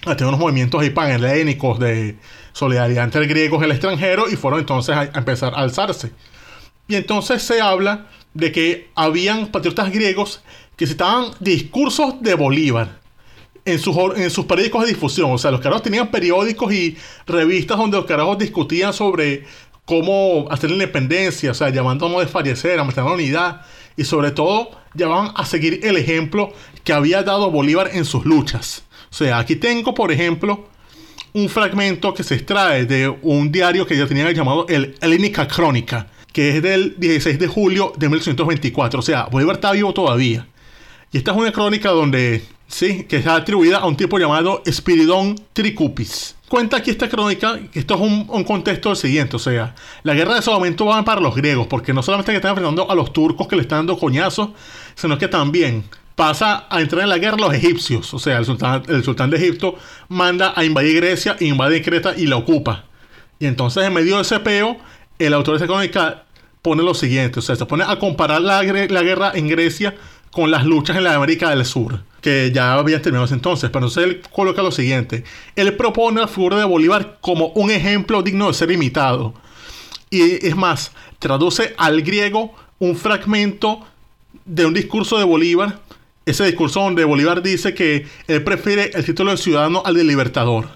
Tenían 0.00 0.28
unos 0.28 0.40
movimientos 0.40 0.80
ahí 0.80 0.88
panhelénicos 0.88 1.78
de 1.78 2.16
solidaridad 2.54 3.04
entre 3.04 3.26
griegos 3.26 3.60
y 3.60 3.64
el 3.64 3.72
extranjero 3.72 4.30
y 4.30 4.36
fueron 4.36 4.60
entonces 4.60 4.96
a, 4.96 5.04
empezar 5.04 5.52
a 5.54 5.58
alzarse. 5.58 6.12
Y 6.88 6.94
entonces 6.94 7.42
se 7.42 7.60
habla 7.60 8.06
de 8.32 8.52
que 8.52 8.88
habían 8.94 9.48
patriotas 9.48 9.92
griegos 9.92 10.42
que 10.76 10.86
citaban 10.86 11.32
discursos 11.40 12.22
de 12.22 12.34
Bolívar 12.34 13.00
en 13.64 13.78
sus, 13.78 13.96
en 14.16 14.30
sus 14.30 14.46
periódicos 14.46 14.82
de 14.82 14.88
difusión. 14.88 15.32
O 15.32 15.38
sea, 15.38 15.50
los 15.50 15.60
carajos 15.60 15.82
tenían 15.82 16.08
periódicos 16.08 16.72
y 16.72 16.96
revistas 17.26 17.76
donde 17.76 17.96
los 17.96 18.06
carajos 18.06 18.38
discutían 18.38 18.92
sobre 18.92 19.44
cómo 19.84 20.46
hacer 20.50 20.70
la 20.70 20.76
independencia, 20.76 21.50
o 21.50 21.54
sea, 21.54 21.70
llamando 21.70 22.06
a 22.06 22.08
no 22.08 22.20
desfallecer, 22.20 22.78
a 22.78 22.84
mantener 22.84 23.10
la 23.10 23.14
unidad 23.16 23.60
y 23.96 24.04
sobre 24.04 24.30
todo 24.30 24.70
llamaban 24.94 25.32
a 25.36 25.44
seguir 25.44 25.80
el 25.82 25.96
ejemplo 25.96 26.52
que 26.84 26.92
había 26.92 27.22
dado 27.22 27.50
Bolívar 27.50 27.90
en 27.92 28.04
sus 28.04 28.24
luchas. 28.24 28.84
O 29.10 29.14
sea, 29.14 29.38
aquí 29.38 29.56
tengo, 29.56 29.94
por 29.94 30.12
ejemplo, 30.12 30.68
un 31.34 31.48
fragmento 31.48 32.14
que 32.14 32.22
se 32.22 32.36
extrae 32.36 32.86
de 32.86 33.08
un 33.08 33.50
diario 33.50 33.86
que 33.86 33.96
ya 33.96 34.06
tenía 34.06 34.30
llamado 34.30 34.66
el 34.68 34.94
Helénica 35.00 35.48
Crónica, 35.48 36.06
que 36.32 36.56
es 36.56 36.62
del 36.62 36.94
16 36.96 37.40
de 37.40 37.48
julio 37.48 37.92
de 37.96 38.08
1824. 38.08 39.00
O 39.00 39.02
sea, 39.02 39.24
Bolívar 39.24 39.56
está 39.56 39.72
vivo 39.72 39.92
todavía. 39.92 40.46
Y 41.10 41.18
esta 41.18 41.32
es 41.32 41.36
una 41.36 41.50
crónica 41.50 41.90
donde, 41.90 42.44
sí, 42.68 43.04
que 43.08 43.16
está 43.16 43.34
atribuida 43.34 43.78
a 43.78 43.86
un 43.86 43.96
tipo 43.96 44.16
llamado 44.18 44.62
Espiridón 44.64 45.34
Tricupis. 45.52 46.36
Cuenta 46.48 46.76
aquí 46.76 46.90
esta 46.90 47.08
crónica 47.08 47.58
esto 47.72 47.94
es 47.94 48.00
un, 48.00 48.26
un, 48.28 48.44
contexto 48.44 48.90
del 48.90 48.96
siguiente, 48.96 49.34
o 49.34 49.40
sea, 49.40 49.74
la 50.04 50.14
guerra 50.14 50.34
de 50.34 50.40
ese 50.40 50.50
momento 50.52 50.86
va 50.86 51.04
para 51.04 51.20
los 51.20 51.34
griegos, 51.34 51.66
porque 51.66 51.92
no 51.92 52.00
solamente 52.00 52.30
que 52.30 52.36
están 52.36 52.50
enfrentando 52.50 52.88
a 52.88 52.94
los 52.94 53.12
turcos 53.12 53.48
que 53.48 53.56
le 53.56 53.62
están 53.62 53.80
dando 53.80 53.98
coñazos, 53.98 54.50
sino 54.94 55.18
que 55.18 55.26
también 55.26 55.82
pasa 56.14 56.66
a 56.70 56.80
entrar 56.80 57.02
en 57.02 57.08
la 57.08 57.18
guerra 57.18 57.36
los 57.36 57.54
egipcios. 57.54 58.12
O 58.14 58.18
sea, 58.18 58.38
el 58.38 58.44
sultán, 58.44 58.82
el 58.88 59.02
sultán 59.02 59.30
de 59.30 59.36
Egipto 59.38 59.76
manda 60.08 60.52
a 60.56 60.64
invadir 60.64 60.96
Grecia, 60.96 61.36
invade 61.40 61.82
Creta 61.82 62.14
y 62.16 62.26
la 62.26 62.36
ocupa. 62.36 62.84
Y 63.38 63.46
entonces, 63.46 63.84
en 63.84 63.92
medio 63.92 64.16
de 64.16 64.22
ese 64.22 64.40
peo, 64.40 64.76
el 65.18 65.34
autor 65.34 65.54
de 65.54 65.64
esa 65.64 65.66
crónica 65.66 66.24
pone 66.62 66.82
lo 66.82 66.94
siguiente: 66.94 67.40
o 67.40 67.42
sea, 67.42 67.56
se 67.56 67.66
pone 67.66 67.84
a 67.86 67.98
comparar 67.98 68.40
la, 68.40 68.62
la 68.62 69.02
guerra 69.02 69.32
en 69.34 69.48
Grecia 69.48 69.94
con 70.30 70.50
las 70.50 70.64
luchas 70.64 70.96
en 70.96 71.04
la 71.04 71.14
América 71.14 71.50
del 71.50 71.64
Sur, 71.64 72.02
que 72.20 72.50
ya 72.52 72.74
habían 72.74 73.02
terminado 73.02 73.26
ese 73.26 73.34
entonces. 73.34 73.70
Pero 73.70 73.86
entonces 73.86 74.04
él 74.04 74.22
coloca 74.30 74.62
lo 74.62 74.70
siguiente: 74.70 75.24
él 75.56 75.76
propone 75.76 76.20
la 76.20 76.28
figura 76.28 76.58
de 76.58 76.64
Bolívar 76.64 77.18
como 77.20 77.48
un 77.48 77.70
ejemplo 77.70 78.22
digno 78.22 78.48
de 78.48 78.54
ser 78.54 78.70
imitado. 78.70 79.34
Y 80.10 80.46
es 80.46 80.54
más, 80.54 80.92
traduce 81.18 81.74
al 81.76 82.02
griego 82.02 82.54
un 82.78 82.96
fragmento 82.96 83.80
de 84.44 84.66
un 84.66 84.74
discurso 84.74 85.18
de 85.18 85.24
Bolívar 85.24 85.80
ese 86.26 86.44
discurso 86.44 86.80
donde 86.80 87.04
Bolívar 87.04 87.42
dice 87.42 87.74
que 87.74 88.06
él 88.26 88.42
prefiere 88.42 88.90
el 88.94 89.04
título 89.04 89.30
de 89.30 89.36
ciudadano 89.36 89.82
al 89.84 89.94
de 89.94 90.04
libertador. 90.04 90.68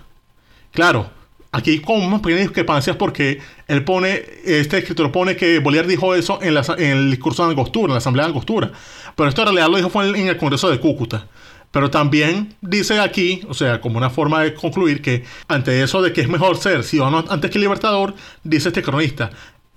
Claro, 0.72 1.11
aquí 1.52 1.80
con 1.80 2.02
unas 2.02 2.20
pequeñas 2.20 2.44
discrepancias 2.44 2.96
porque 2.96 3.40
él 3.66 3.84
pone, 3.84 4.22
este 4.44 4.78
escritor 4.78 5.11
pone 5.11 5.37
que 5.37 5.58
Bolívar 5.58 5.87
dijo 5.87 6.14
eso 6.14 6.38
en, 6.42 6.56
el 6.78 7.11
discurso 7.11 7.44
de 7.44 7.50
Angostura, 7.50 7.90
en 7.90 7.94
la 7.94 7.98
asamblea 7.98 8.26
de 8.26 8.30
Angostura. 8.30 8.72
Pero 9.16 9.28
esto 9.28 9.42
en 9.42 9.46
realidad 9.46 9.68
lo 9.68 9.76
dijo 9.76 9.90
fue 9.90 10.08
en 10.08 10.28
el 10.28 10.37
Congreso 10.37 10.70
de 10.70 10.80
Cúcuta. 10.80 11.26
Pero 11.70 11.90
también 11.90 12.54
dice 12.62 12.98
aquí, 12.98 13.42
o 13.46 13.52
sea, 13.52 13.80
como 13.80 13.98
una 13.98 14.08
forma 14.08 14.42
de 14.42 14.54
concluir 14.54 15.02
que 15.02 15.24
ante 15.48 15.82
eso 15.82 16.00
de 16.00 16.14
que 16.14 16.22
es 16.22 16.28
mejor 16.28 16.56
ser 16.56 16.82
ciudadano 16.82 17.24
antes 17.28 17.50
que 17.50 17.58
libertador, 17.58 18.14
dice 18.42 18.68
este 18.68 18.82
cronista, 18.82 19.30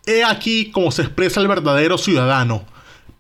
he 0.06 0.24
aquí 0.24 0.72
cómo 0.72 0.92
se 0.92 1.02
expresa 1.02 1.42
el 1.42 1.50
verdadero 1.50 1.98
ciudadano 1.98 2.66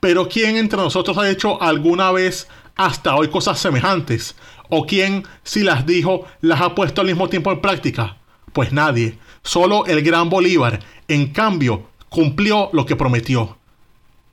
pero 0.01 0.27
¿quién 0.27 0.57
entre 0.57 0.79
nosotros 0.79 1.17
ha 1.19 1.29
hecho 1.29 1.61
alguna 1.61 2.11
vez 2.11 2.47
hasta 2.75 3.15
hoy 3.15 3.29
cosas 3.29 3.59
semejantes? 3.59 4.35
¿O 4.67 4.85
quién, 4.85 5.23
si 5.43 5.61
las 5.61 5.85
dijo, 5.85 6.25
las 6.41 6.59
ha 6.59 6.73
puesto 6.73 7.01
al 7.01 7.07
mismo 7.07 7.29
tiempo 7.29 7.51
en 7.51 7.61
práctica? 7.61 8.17
Pues 8.51 8.73
nadie. 8.73 9.19
Solo 9.43 9.85
el 9.85 10.01
gran 10.01 10.29
Bolívar, 10.29 10.79
en 11.07 11.27
cambio, 11.27 11.83
cumplió 12.09 12.71
lo 12.73 12.85
que 12.85 12.95
prometió. 12.95 13.57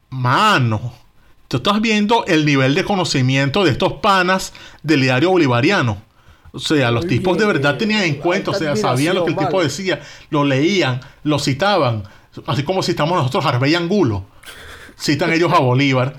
Mano, 0.08 0.94
tú 1.48 1.58
estás 1.58 1.82
viendo 1.82 2.24
el 2.24 2.46
nivel 2.46 2.74
de 2.74 2.84
conocimiento 2.84 3.62
de 3.62 3.72
estos 3.72 3.94
panas 3.94 4.54
del 4.82 5.02
diario 5.02 5.30
bolivariano. 5.30 6.00
O 6.52 6.60
sea, 6.60 6.90
los 6.90 7.06
tipos 7.06 7.36
de 7.36 7.44
verdad 7.44 7.76
tenían 7.76 8.04
en 8.04 8.14
cuenta, 8.14 8.52
o 8.52 8.54
sea, 8.54 8.74
sabían 8.74 9.16
lo 9.16 9.26
que 9.26 9.32
el 9.32 9.36
tipo 9.36 9.62
decía, 9.62 10.00
lo 10.30 10.44
leían, 10.44 11.00
lo 11.24 11.38
citaban, 11.38 12.04
así 12.46 12.62
como 12.62 12.82
citamos 12.82 13.18
nosotros 13.18 13.44
a 13.44 13.50
Arbey 13.50 13.74
Angulo 13.74 14.24
citan 14.98 15.32
ellos 15.32 15.52
a 15.52 15.58
Bolívar. 15.58 16.16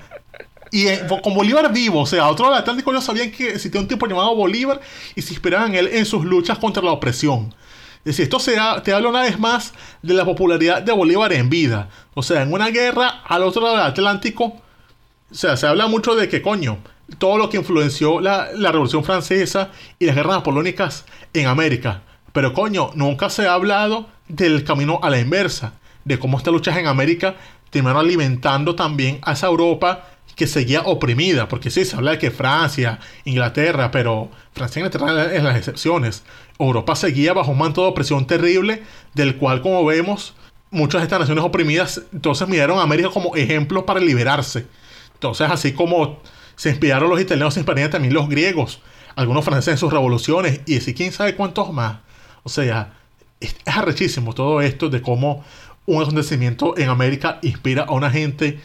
Y 0.72 0.86
eh, 0.86 1.00
con 1.22 1.34
Bolívar 1.34 1.72
vivo, 1.72 2.02
o 2.02 2.06
sea, 2.06 2.28
otro 2.28 2.44
lado 2.44 2.54
del 2.54 2.62
Atlántico 2.62 2.90
ellos 2.92 3.04
sabían 3.04 3.30
que 3.30 3.50
existía 3.50 3.80
un 3.80 3.88
tipo 3.88 4.06
llamado 4.06 4.34
Bolívar 4.36 4.80
y 5.14 5.22
se 5.22 5.32
inspiraban 5.32 5.70
en 5.70 5.76
él 5.76 5.90
en 5.92 6.06
sus 6.06 6.24
luchas 6.24 6.58
contra 6.58 6.82
la 6.82 6.92
opresión. 6.92 7.52
Es 7.98 8.16
decir, 8.16 8.22
esto 8.24 8.38
se 8.38 8.56
te 8.82 8.92
habla 8.92 9.08
una 9.08 9.22
vez 9.22 9.38
más 9.38 9.74
de 10.00 10.14
la 10.14 10.24
popularidad 10.24 10.80
de 10.80 10.92
Bolívar 10.92 11.32
en 11.32 11.50
vida. 11.50 11.90
O 12.14 12.22
sea, 12.22 12.42
en 12.42 12.52
una 12.52 12.68
guerra 12.70 13.20
al 13.26 13.42
otro 13.42 13.62
lado 13.62 13.76
del 13.76 13.86
Atlántico, 13.86 14.44
o 14.44 15.34
sea, 15.34 15.56
se 15.56 15.66
habla 15.66 15.86
mucho 15.86 16.14
de 16.14 16.28
que, 16.28 16.40
coño, 16.40 16.78
todo 17.18 17.36
lo 17.36 17.50
que 17.50 17.58
influenció 17.58 18.20
la, 18.20 18.48
la 18.54 18.72
Revolución 18.72 19.04
Francesa 19.04 19.70
y 19.98 20.06
las 20.06 20.16
guerras 20.16 20.36
napoleónicas 20.36 21.04
en 21.34 21.46
América. 21.46 22.02
Pero, 22.32 22.54
coño, 22.54 22.90
nunca 22.94 23.28
se 23.28 23.46
ha 23.46 23.54
hablado 23.54 24.08
del 24.28 24.64
camino 24.64 25.00
a 25.02 25.10
la 25.10 25.20
inversa, 25.20 25.74
de 26.04 26.18
cómo 26.18 26.38
estas 26.38 26.54
luchas 26.54 26.76
en 26.78 26.86
América 26.86 27.36
terminaron 27.70 28.04
alimentando 28.04 28.74
también 28.74 29.18
a 29.22 29.32
esa 29.32 29.46
Europa 29.46 30.06
que 30.36 30.46
seguía 30.46 30.82
oprimida, 30.82 31.48
porque 31.48 31.70
sí, 31.70 31.84
se 31.84 31.96
habla 31.96 32.12
de 32.12 32.18
que 32.18 32.30
Francia, 32.30 32.98
Inglaterra, 33.24 33.90
pero 33.90 34.30
Francia 34.52 34.80
y 34.80 34.82
Inglaterra 34.84 35.34
es 35.34 35.42
las 35.42 35.56
excepciones. 35.56 36.22
Europa 36.58 36.96
seguía 36.96 37.32
bajo 37.32 37.50
un 37.50 37.58
manto 37.58 37.82
de 37.82 37.88
opresión 37.88 38.26
terrible, 38.26 38.82
del 39.14 39.36
cual, 39.36 39.60
como 39.60 39.84
vemos, 39.84 40.34
muchas 40.70 41.00
de 41.00 41.04
estas 41.04 41.20
naciones 41.20 41.44
oprimidas 41.44 42.02
entonces 42.12 42.48
miraron 42.48 42.78
a 42.78 42.82
América 42.82 43.10
como 43.10 43.36
ejemplo 43.36 43.84
para 43.84 44.00
liberarse. 44.00 44.66
Entonces, 45.14 45.50
así 45.50 45.72
como 45.72 46.20
se 46.56 46.70
inspiraron 46.70 47.10
los 47.10 47.20
italianos, 47.20 47.54
se 47.54 47.60
inspiraron 47.60 47.90
también 47.90 48.14
los 48.14 48.28
griegos, 48.28 48.80
algunos 49.16 49.44
franceses 49.44 49.72
en 49.72 49.78
sus 49.78 49.92
revoluciones, 49.92 50.60
y 50.66 50.78
así 50.78 50.94
quién 50.94 51.12
sabe 51.12 51.34
cuántos 51.34 51.72
más. 51.72 51.98
O 52.42 52.48
sea, 52.48 52.94
es, 53.40 53.56
arrechísimo 53.66 54.32
todo 54.34 54.60
esto 54.60 54.88
de 54.88 55.02
cómo 55.02 55.44
un 55.86 56.02
acontecimiento 56.02 56.76
en 56.76 56.88
América 56.88 57.38
inspira 57.42 57.84
a 57.84 57.92
una 57.92 58.10
gente 58.10 58.60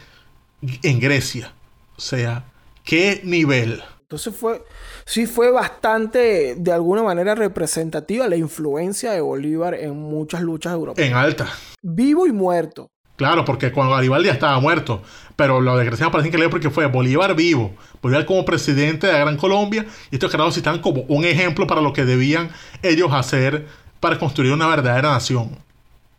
en 0.84 1.00
Grecia. 1.00 1.54
O 1.98 2.02
sea, 2.02 2.46
¿qué 2.84 3.22
nivel? 3.24 3.82
Entonces 4.02 4.36
fue, 4.36 4.64
sí 5.06 5.26
fue 5.26 5.50
bastante, 5.52 6.56
de 6.56 6.72
alguna 6.72 7.02
manera, 7.02 7.34
representativa 7.34 8.28
la 8.28 8.36
influencia 8.36 9.12
de 9.12 9.22
Bolívar 9.22 9.74
en 9.74 9.98
muchas 9.98 10.42
luchas 10.42 10.74
europeas. 10.74 11.08
En 11.08 11.16
alta. 11.16 11.50
Vivo 11.82 12.28
y 12.28 12.32
muerto. 12.32 12.92
Claro, 13.16 13.46
porque 13.46 13.72
cuando 13.72 13.96
Garibaldi 13.96 14.28
ya 14.28 14.34
estaba 14.34 14.60
muerto. 14.60 15.02
Pero 15.36 15.60
lo 15.60 15.78
de 15.78 15.86
Grecia 15.86 16.06
me 16.06 16.12
parece 16.12 16.28
increíble 16.28 16.50
porque 16.50 16.70
fue 16.70 16.86
Bolívar 16.86 17.36
vivo. 17.36 17.74
Bolívar 18.02 18.26
como 18.26 18.46
presidente 18.46 19.08
de 19.08 19.14
la 19.14 19.20
Gran 19.20 19.38
Colombia. 19.38 19.86
Y 20.12 20.16
estos 20.16 20.32
carajos 20.32 20.56
están 20.58 20.80
como 20.80 21.02
un 21.08 21.26
ejemplo 21.26 21.66
para 21.66 21.82
lo 21.82 21.94
que 21.94 22.06
debían 22.06 22.50
ellos 22.84 23.12
hacer 23.14 23.68
para 24.00 24.20
construir 24.20 24.52
una 24.52 24.68
verdadera 24.68 25.10
nación. 25.10 25.58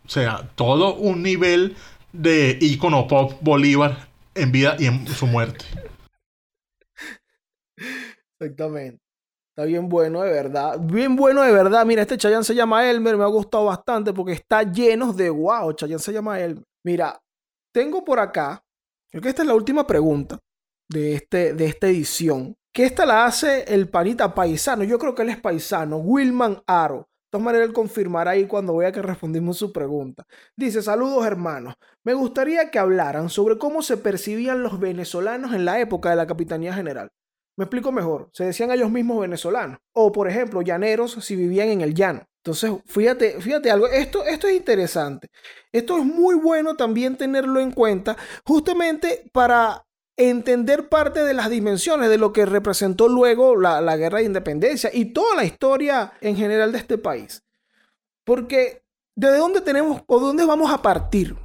O 0.07 0.09
sea, 0.09 0.49
todo 0.55 0.95
un 0.95 1.21
nivel 1.21 1.75
de 2.13 2.57
ícono 2.61 3.07
pop 3.07 3.33
Bolívar 3.41 4.07
en 4.35 4.51
vida 4.53 4.77
y 4.79 4.85
en 4.85 5.05
su 5.07 5.27
muerte. 5.27 5.65
Exactamente. 8.39 8.99
Está 9.49 9.65
bien 9.65 9.89
bueno 9.89 10.21
de 10.21 10.31
verdad. 10.31 10.79
Bien 10.79 11.15
bueno 11.15 11.41
de 11.41 11.51
verdad. 11.51 11.85
Mira, 11.85 12.03
este 12.03 12.17
Chayanne 12.17 12.43
se 12.43 12.55
llama 12.55 12.89
Elmer. 12.89 13.17
Me 13.17 13.23
ha 13.23 13.27
gustado 13.27 13.65
bastante 13.65 14.13
porque 14.13 14.33
está 14.33 14.63
lleno 14.63 15.11
de 15.11 15.29
wow. 15.29 15.73
Chayanne 15.73 15.99
se 15.99 16.13
llama 16.13 16.39
Elmer. 16.39 16.63
Mira, 16.85 17.19
tengo 17.73 18.05
por 18.05 18.19
acá. 18.19 18.63
Creo 19.09 19.21
que 19.21 19.29
esta 19.29 19.41
es 19.41 19.47
la 19.47 19.55
última 19.55 19.85
pregunta 19.85 20.39
de, 20.89 21.15
este, 21.15 21.53
de 21.53 21.65
esta 21.65 21.87
edición. 21.87 22.55
Que 22.71 22.85
esta 22.85 23.05
la 23.05 23.25
hace 23.25 23.63
el 23.73 23.89
panita 23.89 24.33
paisano. 24.33 24.83
Yo 24.83 24.99
creo 24.99 25.15
que 25.15 25.23
él 25.23 25.29
es 25.29 25.41
paisano. 25.41 25.97
Wilman 25.97 26.61
Aro. 26.67 27.09
Todas 27.29 27.43
maneras, 27.43 27.67
él 27.67 27.73
confirmará 27.73 28.31
ahí 28.31 28.45
cuando 28.47 28.77
vea 28.77 28.91
que 28.91 29.01
respondimos 29.01 29.57
su 29.57 29.71
pregunta. 29.73 30.25
Dice: 30.55 30.81
Saludos, 30.81 31.25
hermanos. 31.25 31.75
Me 32.03 32.13
gustaría 32.13 32.71
que 32.71 32.79
hablaran 32.79 33.29
sobre 33.29 33.57
cómo 33.57 33.81
se 33.81 33.97
percibían 33.97 34.63
los 34.63 34.79
venezolanos 34.79 35.53
en 35.53 35.65
la 35.65 35.79
época 35.79 36.09
de 36.09 36.15
la 36.15 36.27
Capitanía 36.27 36.73
General. 36.73 37.09
Me 37.57 37.65
explico 37.65 37.91
mejor. 37.91 38.29
Se 38.33 38.45
decían 38.45 38.71
ellos 38.71 38.91
mismos 38.91 39.19
venezolanos. 39.19 39.79
O, 39.93 40.11
por 40.11 40.29
ejemplo, 40.29 40.61
llaneros 40.61 41.13
si 41.21 41.35
vivían 41.35 41.69
en 41.69 41.81
el 41.81 41.95
llano. 41.95 42.23
Entonces, 42.43 42.71
fíjate, 42.85 43.41
fíjate 43.41 43.71
algo. 43.71 43.87
Esto, 43.87 44.23
esto 44.23 44.47
es 44.47 44.55
interesante. 44.55 45.27
Esto 45.71 45.97
es 45.97 46.05
muy 46.05 46.35
bueno 46.35 46.75
también 46.75 47.17
tenerlo 47.17 47.59
en 47.59 47.71
cuenta, 47.71 48.15
justamente 48.45 49.29
para 49.33 49.83
entender 50.17 50.89
parte 50.89 51.23
de 51.23 51.33
las 51.33 51.49
dimensiones 51.49 52.09
de 52.09 52.17
lo 52.17 52.33
que 52.33 52.45
representó 52.45 53.07
luego 53.07 53.55
la, 53.55 53.81
la 53.81 53.97
guerra 53.97 54.19
de 54.19 54.25
independencia 54.25 54.89
y 54.93 55.13
toda 55.13 55.35
la 55.35 55.45
historia 55.45 56.13
en 56.21 56.35
general 56.35 56.71
de 56.71 56.79
este 56.79 56.97
país. 56.97 57.43
Porque, 58.25 58.83
¿de 59.15 59.37
dónde 59.37 59.61
tenemos 59.61 60.01
o 60.07 60.19
de 60.19 60.25
dónde 60.25 60.45
vamos 60.45 60.71
a 60.71 60.81
partir? 60.81 61.35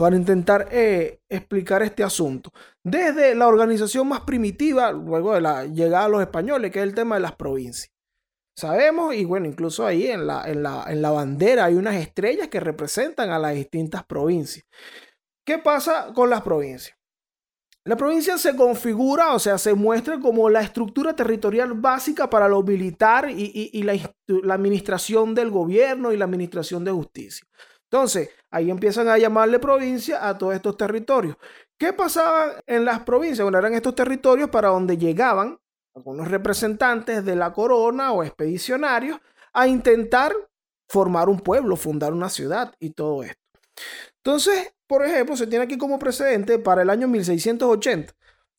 para 0.00 0.16
intentar 0.16 0.68
eh, 0.70 1.20
explicar 1.28 1.82
este 1.82 2.02
asunto. 2.02 2.50
Desde 2.82 3.34
la 3.34 3.48
organización 3.48 4.08
más 4.08 4.20
primitiva, 4.20 4.92
luego 4.92 5.34
de 5.34 5.42
la 5.42 5.66
llegada 5.66 6.06
de 6.06 6.10
los 6.10 6.22
españoles, 6.22 6.70
que 6.70 6.78
es 6.78 6.84
el 6.84 6.94
tema 6.94 7.16
de 7.16 7.20
las 7.20 7.32
provincias. 7.32 7.92
Sabemos, 8.56 9.14
y 9.14 9.24
bueno, 9.24 9.46
incluso 9.46 9.86
ahí 9.86 10.06
en 10.06 10.26
la, 10.26 10.44
en 10.48 10.62
la, 10.62 10.84
en 10.88 11.02
la 11.02 11.10
bandera 11.10 11.66
hay 11.66 11.74
unas 11.74 11.96
estrellas 11.96 12.48
que 12.48 12.60
representan 12.60 13.30
a 13.30 13.38
las 13.38 13.54
distintas 13.54 14.04
provincias. 14.04 14.66
¿Qué 15.44 15.58
pasa 15.58 16.12
con 16.14 16.30
las 16.30 16.42
provincias? 16.42 16.96
La 17.84 17.96
provincia 17.96 18.36
se 18.36 18.54
configura, 18.54 19.32
o 19.32 19.38
sea, 19.38 19.56
se 19.56 19.72
muestra 19.72 20.20
como 20.20 20.50
la 20.50 20.60
estructura 20.60 21.16
territorial 21.16 21.72
básica 21.72 22.28
para 22.28 22.46
lo 22.46 22.62
militar 22.62 23.30
y, 23.30 23.82
la, 23.82 23.94
la, 24.26 24.54
administración 24.54 25.34
del 25.34 25.50
gobierno 25.50 26.12
y 26.12 26.18
la 26.18 26.26
administración 26.26 26.84
de 26.84 26.90
justicia. 26.90 27.46
Entonces, 27.90 28.30
ahí 28.50 28.70
empiezan 28.70 29.08
a 29.08 29.16
llamarle 29.16 29.58
provincia 29.58 30.28
a 30.28 30.36
todos 30.36 30.54
estos 30.54 30.76
territorios. 30.76 31.36
¿Qué 31.78 31.94
pasaba 31.94 32.62
en 32.66 32.84
las 32.84 33.00
provincias? 33.00 33.42
Bueno, 33.42 33.58
eran 33.58 33.72
estos 33.72 33.94
territorios 33.94 34.50
para 34.50 34.68
donde 34.68 34.98
llegaban 34.98 35.58
algunos 35.94 36.28
representantes 36.28 37.24
de 37.24 37.34
la 37.34 37.52
corona 37.52 38.12
o 38.12 38.22
expedicionarios 38.22 39.18
a 39.52 39.66
intentar 39.66 40.32
formar 40.88 41.28
un 41.28 41.40
pueblo, 41.40 41.76
fundar 41.76 42.12
una 42.12 42.28
ciudad 42.28 42.74
y 42.78 42.90
todo 42.90 43.22
esto. 43.22 43.40
Entonces, 44.18 44.74
por 44.90 45.06
ejemplo, 45.06 45.36
se 45.36 45.46
tiene 45.46 45.66
aquí 45.66 45.78
como 45.78 46.00
precedente 46.00 46.58
para 46.58 46.82
el 46.82 46.90
año 46.90 47.06
1680. 47.06 48.12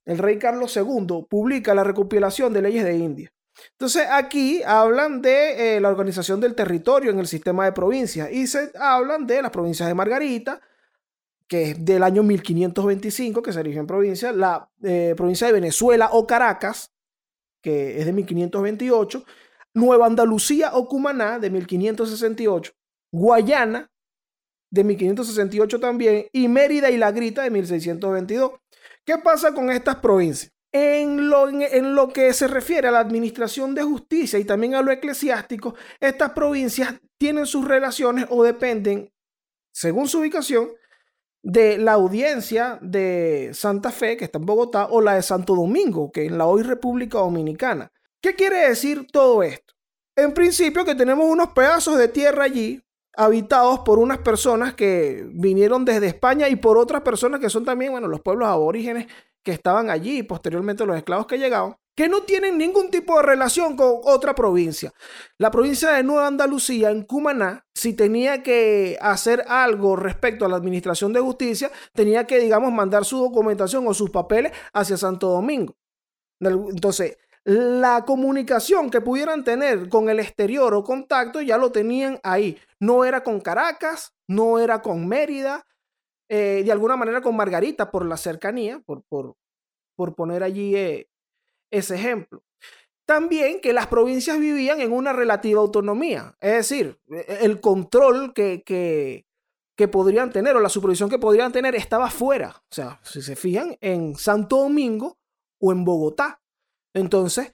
El 0.05 0.17
rey 0.17 0.39
Carlos 0.39 0.73
II 0.77 1.25
publica 1.29 1.75
la 1.75 1.83
recopilación 1.83 2.53
de 2.53 2.61
leyes 2.61 2.85
de 2.85 2.95
India. 2.95 3.33
Entonces 3.71 4.07
aquí 4.09 4.63
hablan 4.63 5.21
de 5.21 5.75
eh, 5.75 5.81
la 5.81 5.89
organización 5.89 6.39
del 6.39 6.55
territorio 6.55 7.11
en 7.11 7.19
el 7.19 7.27
sistema 7.27 7.65
de 7.65 7.73
provincias 7.73 8.31
y 8.31 8.47
se 8.47 8.71
hablan 8.79 9.27
de 9.27 9.41
las 9.41 9.51
provincias 9.51 9.89
de 9.89 9.93
Margarita, 9.93 10.61
que 11.49 11.71
es 11.71 11.83
del 11.83 12.01
año 12.01 12.23
1525, 12.23 13.41
que 13.41 13.51
se 13.51 13.59
erige 13.59 13.79
en 13.79 13.87
provincia, 13.87 14.31
la 14.31 14.69
eh, 14.83 15.13
provincia 15.17 15.47
de 15.47 15.53
Venezuela 15.53 16.11
o 16.13 16.25
Caracas, 16.25 16.93
que 17.61 17.99
es 17.99 18.05
de 18.05 18.13
1528, 18.13 19.25
Nueva 19.73 20.05
Andalucía 20.05 20.71
o 20.75 20.87
Cumaná, 20.87 21.39
de 21.39 21.49
1568, 21.49 22.71
Guayana, 23.11 23.90
de 24.71 24.83
1568 24.83 25.79
también, 25.79 26.27
y 26.31 26.47
Mérida 26.47 26.89
y 26.89 26.97
La 26.97 27.11
Grita, 27.11 27.43
de 27.43 27.51
1622. 27.51 28.51
¿Qué 29.05 29.17
pasa 29.17 29.53
con 29.53 29.69
estas 29.69 29.97
provincias? 29.97 30.51
En 30.73 31.29
lo, 31.29 31.49
en, 31.49 31.95
lo, 31.95 32.13
que 32.13 32.31
se 32.33 32.47
refiere 32.47 32.87
a 32.87 32.91
la 32.91 32.99
administración 32.99 33.75
de 33.75 33.83
justicia 33.83 34.39
y 34.39 34.45
también 34.45 34.73
a 34.73 34.81
lo 34.81 34.91
eclesiástico, 34.91 35.75
estas 35.99 36.31
provincias 36.31 36.95
tienen 37.17 37.45
sus 37.45 37.67
relaciones 37.67 38.25
o 38.29 38.43
dependen, 38.43 39.11
según 39.73 40.07
su 40.07 40.19
ubicación, 40.19 40.69
de 41.43 41.77
la 41.77 41.93
audiencia 41.93 42.79
de 42.81 43.49
Santa 43.53 43.91
Fe, 43.91 44.15
que 44.15 44.25
está 44.25 44.37
en 44.37 44.45
Bogotá, 44.45 44.87
o 44.91 45.01
la 45.01 45.15
de 45.15 45.23
Santo 45.23 45.55
Domingo, 45.55 46.11
que 46.11 46.25
en 46.25 46.37
la 46.37 46.45
hoy 46.45 46.63
República 46.63 47.17
Dominicana. 47.17 47.91
¿Qué 48.21 48.35
quiere 48.35 48.69
decir 48.69 49.07
todo 49.11 49.43
esto? 49.43 49.73
En 50.15 50.33
principio 50.33 50.85
que 50.85 50.95
tenemos 50.95 51.27
unos 51.27 51.49
pedazos 51.49 51.97
de 51.97 52.07
tierra 52.07 52.45
allí 52.45 52.81
habitados 53.15 53.79
por 53.79 53.99
unas 53.99 54.19
personas 54.19 54.73
que 54.73 55.25
vinieron 55.33 55.85
desde 55.85 56.07
España 56.07 56.49
y 56.49 56.55
por 56.55 56.77
otras 56.77 57.01
personas 57.01 57.39
que 57.39 57.49
son 57.49 57.65
también, 57.65 57.91
bueno, 57.91 58.07
los 58.07 58.21
pueblos 58.21 58.47
aborígenes 58.47 59.07
que 59.43 59.51
estaban 59.51 59.89
allí 59.89 60.19
y 60.19 60.23
posteriormente 60.23 60.85
los 60.85 60.95
esclavos 60.95 61.25
que 61.25 61.37
llegaban, 61.37 61.75
que 61.95 62.07
no 62.07 62.23
tienen 62.23 62.57
ningún 62.57 62.89
tipo 62.89 63.17
de 63.17 63.23
relación 63.23 63.75
con 63.75 63.99
otra 64.03 64.33
provincia. 64.33 64.93
La 65.37 65.51
provincia 65.51 65.91
de 65.91 66.03
Nueva 66.03 66.27
Andalucía, 66.27 66.89
en 66.91 67.03
Cumaná, 67.03 67.65
si 67.75 67.93
tenía 67.93 68.43
que 68.43 68.97
hacer 69.01 69.43
algo 69.47 69.95
respecto 69.95 70.45
a 70.45 70.49
la 70.49 70.57
administración 70.57 71.11
de 71.11 71.19
justicia, 71.19 71.71
tenía 71.93 72.25
que, 72.27 72.39
digamos, 72.39 72.71
mandar 72.71 73.03
su 73.03 73.17
documentación 73.17 73.87
o 73.87 73.93
sus 73.93 74.09
papeles 74.09 74.51
hacia 74.73 74.95
Santo 74.95 75.27
Domingo. 75.27 75.75
Entonces, 76.39 77.17
la 77.43 78.05
comunicación 78.05 78.89
que 78.89 79.01
pudieran 79.01 79.43
tener 79.43 79.89
con 79.89 80.09
el 80.09 80.19
exterior 80.19 80.73
o 80.73 80.83
contacto 80.83 81.41
ya 81.41 81.57
lo 81.57 81.71
tenían 81.71 82.19
ahí. 82.23 82.57
No 82.79 83.03
era 83.03 83.23
con 83.23 83.41
Caracas, 83.41 84.13
no 84.27 84.59
era 84.59 84.81
con 84.81 85.07
Mérida, 85.07 85.65
eh, 86.29 86.61
de 86.63 86.71
alguna 86.71 86.95
manera 86.95 87.21
con 87.21 87.35
Margarita 87.35 87.91
por 87.91 88.05
la 88.05 88.17
cercanía, 88.17 88.79
por, 88.85 89.03
por, 89.03 89.35
por 89.95 90.15
poner 90.15 90.43
allí 90.43 90.75
eh, 90.75 91.09
ese 91.71 91.95
ejemplo. 91.95 92.43
También 93.05 93.59
que 93.59 93.73
las 93.73 93.87
provincias 93.87 94.39
vivían 94.39 94.79
en 94.79 94.93
una 94.93 95.11
relativa 95.11 95.59
autonomía, 95.59 96.37
es 96.39 96.53
decir, 96.53 96.99
e, 97.09 97.25
e, 97.27 97.45
el 97.45 97.59
control 97.59 98.33
que, 98.33 98.63
que, 98.63 99.25
que 99.75 99.87
podrían 99.87 100.31
tener 100.31 100.55
o 100.55 100.59
la 100.59 100.69
supervisión 100.69 101.09
que 101.09 101.19
podrían 101.19 101.51
tener 101.51 101.75
estaba 101.75 102.09
fuera. 102.09 102.49
O 102.49 102.73
sea, 102.73 102.99
si 103.03 103.21
se 103.21 103.35
fijan, 103.35 103.75
en 103.81 104.15
Santo 104.15 104.57
Domingo 104.57 105.17
o 105.59 105.71
en 105.71 105.83
Bogotá. 105.83 106.40
Entonces, 106.93 107.53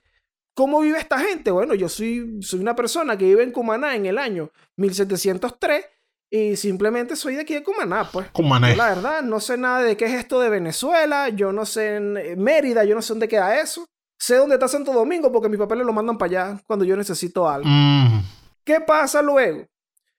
¿cómo 0.54 0.82
vive 0.82 0.98
esta 0.98 1.20
gente? 1.20 1.52
Bueno, 1.52 1.74
yo 1.74 1.90
soy, 1.90 2.42
soy 2.42 2.60
una 2.60 2.76
persona 2.76 3.18
que 3.18 3.26
vive 3.26 3.44
en 3.44 3.52
Cumaná 3.52 3.96
en 3.96 4.06
el 4.06 4.18
año 4.18 4.52
1703 4.78 5.86
y 6.30 6.58
simplemente 6.58 7.16
soy 7.16 7.36
de 7.36 7.42
aquí 7.42 7.54
de 7.54 7.64
Cumaná, 7.64 8.10
pues. 8.12 8.30
Cumaná. 8.32 8.76
la 8.76 8.90
verdad, 8.90 9.22
no 9.22 9.40
sé 9.40 9.58
nada 9.58 9.82
de 9.82 9.96
qué 9.96 10.06
es 10.06 10.14
esto 10.14 10.42
de 10.42 10.50
Venezuela, 10.50 11.30
yo 11.30 11.54
no 11.54 11.66
sé 11.66 11.96
en 11.96 12.18
eh, 12.18 12.36
Mérida, 12.36 12.84
yo 12.84 12.96
no 12.96 13.02
sé 13.02 13.14
dónde 13.14 13.28
queda 13.28 13.62
eso. 13.62 13.88
Sé 14.20 14.36
dónde 14.36 14.56
está 14.56 14.68
Santo 14.68 14.94
Domingo 14.94 15.32
porque 15.32 15.48
mis 15.48 15.60
papeles 15.60 15.86
lo 15.86 15.94
mandan 15.94 16.18
para 16.18 16.30
allá 16.30 16.60
cuando 16.66 16.84
yo 16.84 16.98
necesito 16.98 17.48
algo. 17.48 17.70
Mm. 17.70 18.24
¿Qué 18.64 18.82
pasa 18.82 19.22
luego? 19.22 19.68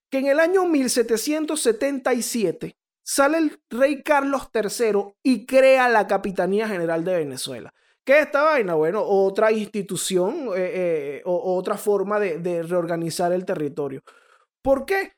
Que 0.08 0.18
en 0.18 0.26
el 0.26 0.38
año 0.40 0.64
1777 0.64 2.76
sale 3.02 3.38
el 3.38 3.60
rey 3.68 4.02
Carlos 4.02 4.50
III 4.54 5.14
y 5.22 5.46
crea 5.46 5.88
la 5.88 6.06
Capitanía 6.06 6.68
General 6.68 7.04
de 7.04 7.16
Venezuela, 7.16 7.74
¿Qué 8.08 8.20
es 8.20 8.24
esta 8.24 8.42
vaina? 8.42 8.72
Bueno, 8.72 9.02
otra 9.02 9.52
institución 9.52 10.48
eh, 10.56 11.20
o 11.26 11.54
otra 11.58 11.76
forma 11.76 12.18
de, 12.18 12.38
de 12.38 12.62
reorganizar 12.62 13.34
el 13.34 13.44
territorio. 13.44 14.02
¿Por 14.62 14.86
qué? 14.86 15.12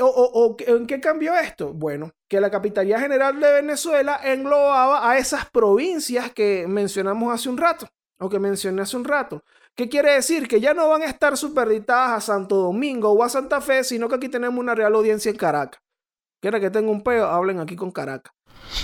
o, 0.00 0.56
¿En 0.60 0.86
qué 0.86 1.00
cambió 1.00 1.34
esto? 1.34 1.72
Bueno, 1.72 2.12
que 2.28 2.40
la 2.40 2.48
Capitanía 2.48 3.00
General 3.00 3.40
de 3.40 3.54
Venezuela 3.54 4.20
englobaba 4.22 5.10
a 5.10 5.18
esas 5.18 5.50
provincias 5.50 6.32
que 6.32 6.68
mencionamos 6.68 7.34
hace 7.34 7.48
un 7.48 7.56
rato, 7.56 7.88
o 8.20 8.28
que 8.28 8.38
mencioné 8.38 8.82
hace 8.82 8.96
un 8.96 9.04
rato. 9.04 9.42
¿Qué 9.74 9.88
quiere 9.88 10.12
decir? 10.12 10.46
Que 10.46 10.60
ya 10.60 10.74
no 10.74 10.88
van 10.88 11.02
a 11.02 11.06
estar 11.06 11.36
superditadas 11.36 12.12
a 12.12 12.20
Santo 12.20 12.54
Domingo 12.54 13.10
o 13.10 13.24
a 13.24 13.28
Santa 13.28 13.60
Fe, 13.60 13.82
sino 13.82 14.08
que 14.08 14.14
aquí 14.14 14.28
tenemos 14.28 14.60
una 14.60 14.76
real 14.76 14.94
audiencia 14.94 15.28
en 15.28 15.36
Caracas. 15.36 15.82
Quiere 16.40 16.60
que 16.60 16.70
tenga 16.70 16.88
un 16.88 17.02
peo, 17.02 17.26
hablen 17.26 17.58
aquí 17.58 17.74
con 17.74 17.90
Caracas. 17.90 18.32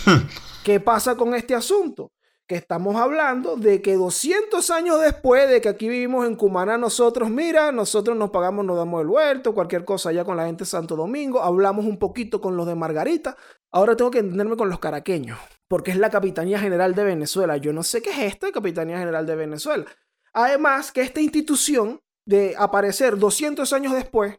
¿Qué 0.65 0.81
pasa 0.81 1.17
con 1.17 1.37
este 1.37 1.55
asunto? 1.55 2.11
Que 2.53 2.59
estamos 2.59 2.97
hablando 2.97 3.57
de 3.57 3.81
que 3.81 3.95
200 3.95 4.69
años 4.71 5.01
después 5.01 5.49
de 5.49 5.63
que 5.63 5.71
aquí 5.71 5.89
vivimos 5.89 6.27
en 6.27 6.37
Cumaná, 6.37 6.77
nosotros, 6.77 7.31
mira, 7.31 7.73
nosotros 7.73 8.15
nos 8.15 8.29
pagamos, 8.29 8.63
nos 8.67 8.77
damos 8.77 9.01
el 9.01 9.07
vuelto, 9.07 9.55
cualquier 9.55 9.87
cosa 9.87 10.11
allá 10.11 10.23
con 10.23 10.37
la 10.37 10.45
gente 10.45 10.65
de 10.65 10.67
Santo 10.71 10.95
Domingo, 10.95 11.41
hablamos 11.41 11.87
un 11.87 11.99
poquito 11.99 12.43
con 12.43 12.55
los 12.55 12.67
de 12.67 12.75
Margarita, 12.75 13.39
ahora 13.71 13.97
tengo 13.97 14.11
que 14.11 14.19
entenderme 14.19 14.55
con 14.59 14.69
los 14.69 14.81
caraqueños, 14.81 15.39
porque 15.67 15.93
es 15.93 15.97
la 15.97 16.11
Capitanía 16.11 16.59
General 16.59 16.95
de 16.95 17.05
Venezuela. 17.05 17.57
Yo 17.57 17.73
no 17.73 17.83
sé 17.83 18.03
qué 18.03 18.11
es 18.11 18.19
esto 18.19 18.45
de 18.45 18.53
Capitanía 18.53 18.99
General 18.99 19.25
de 19.25 19.35
Venezuela. 19.35 19.87
Además, 20.35 20.93
que 20.93 21.01
esta 21.01 21.23
institución 21.23 22.03
de 22.27 22.55
aparecer 22.59 23.17
200 23.17 23.73
años 23.73 23.95
después, 23.95 24.39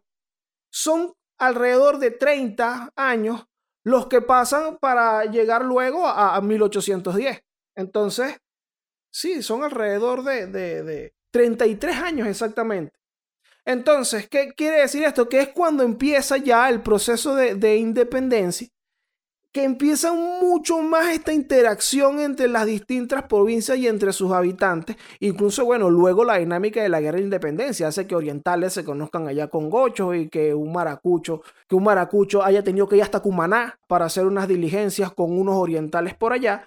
son 0.72 1.14
alrededor 1.40 1.98
de 1.98 2.12
30 2.12 2.94
años 2.96 3.48
los 3.84 4.06
que 4.06 4.22
pasan 4.22 4.78
para 4.78 5.26
llegar 5.26 5.66
luego 5.66 6.06
a, 6.06 6.36
a 6.36 6.42
1810. 6.42 7.44
Entonces, 7.76 8.38
sí, 9.12 9.42
son 9.42 9.64
alrededor 9.64 10.24
de, 10.24 10.48
de, 10.48 11.14
33 11.32 11.96
años 11.98 12.28
exactamente. 12.28 12.94
Entonces, 13.66 14.28
¿qué 14.30 14.54
quiere 14.56 14.82
decir 14.82 15.04
esto? 15.04 15.30
Que 15.30 15.42
es 15.42 15.50
cuando 15.50 15.84
empieza 15.84 16.38
ya 16.38 16.70
el 16.70 16.82
proceso 16.82 17.34
de, 17.36 17.56
de, 17.56 17.78
independencia, 17.78 18.68
que 19.52 19.64
empieza 19.64 20.12
mucho 20.14 20.80
más 20.80 21.10
esta 21.10 21.32
interacción 21.32 22.20
entre 22.20 22.48
las 22.48 22.66
distintas 22.66 23.24
provincias 23.24 23.78
y 23.78 23.88
entre 23.88 24.12
sus 24.12 24.32
habitantes. 24.32 24.98
Incluso, 25.20 25.64
bueno, 25.64 25.90
luego 25.90 26.24
la 26.26 26.38
dinámica 26.38 26.84
de 26.84 26.90
la 26.90 27.00
guerra 27.00 27.18
de 27.18 27.24
independencia 27.24 27.88
hace 27.88 28.06
que 28.06 28.16
orientales 28.16 28.74
se 28.74 28.84
conozcan 28.84 29.28
allá 29.28 29.48
con 29.48 29.70
gochos 29.70 30.16
y 30.16 30.28
que 30.28 30.54
un 30.54 30.74
maracucho, 30.74 31.42
que 31.68 31.76
un 31.76 31.84
maracucho 31.84 32.44
haya 32.44 32.64
tenido 32.64 32.88
que 32.88 32.98
ir 32.98 33.04
hasta 33.04 33.22
Cumaná 33.22 33.80
para 33.88 34.06
hacer 34.06 34.26
unas 34.26 34.48
diligencias 34.48 35.12
con 35.14 35.32
unos 35.32 35.56
orientales 35.56 36.16
por 36.16 36.34
allá. 36.34 36.66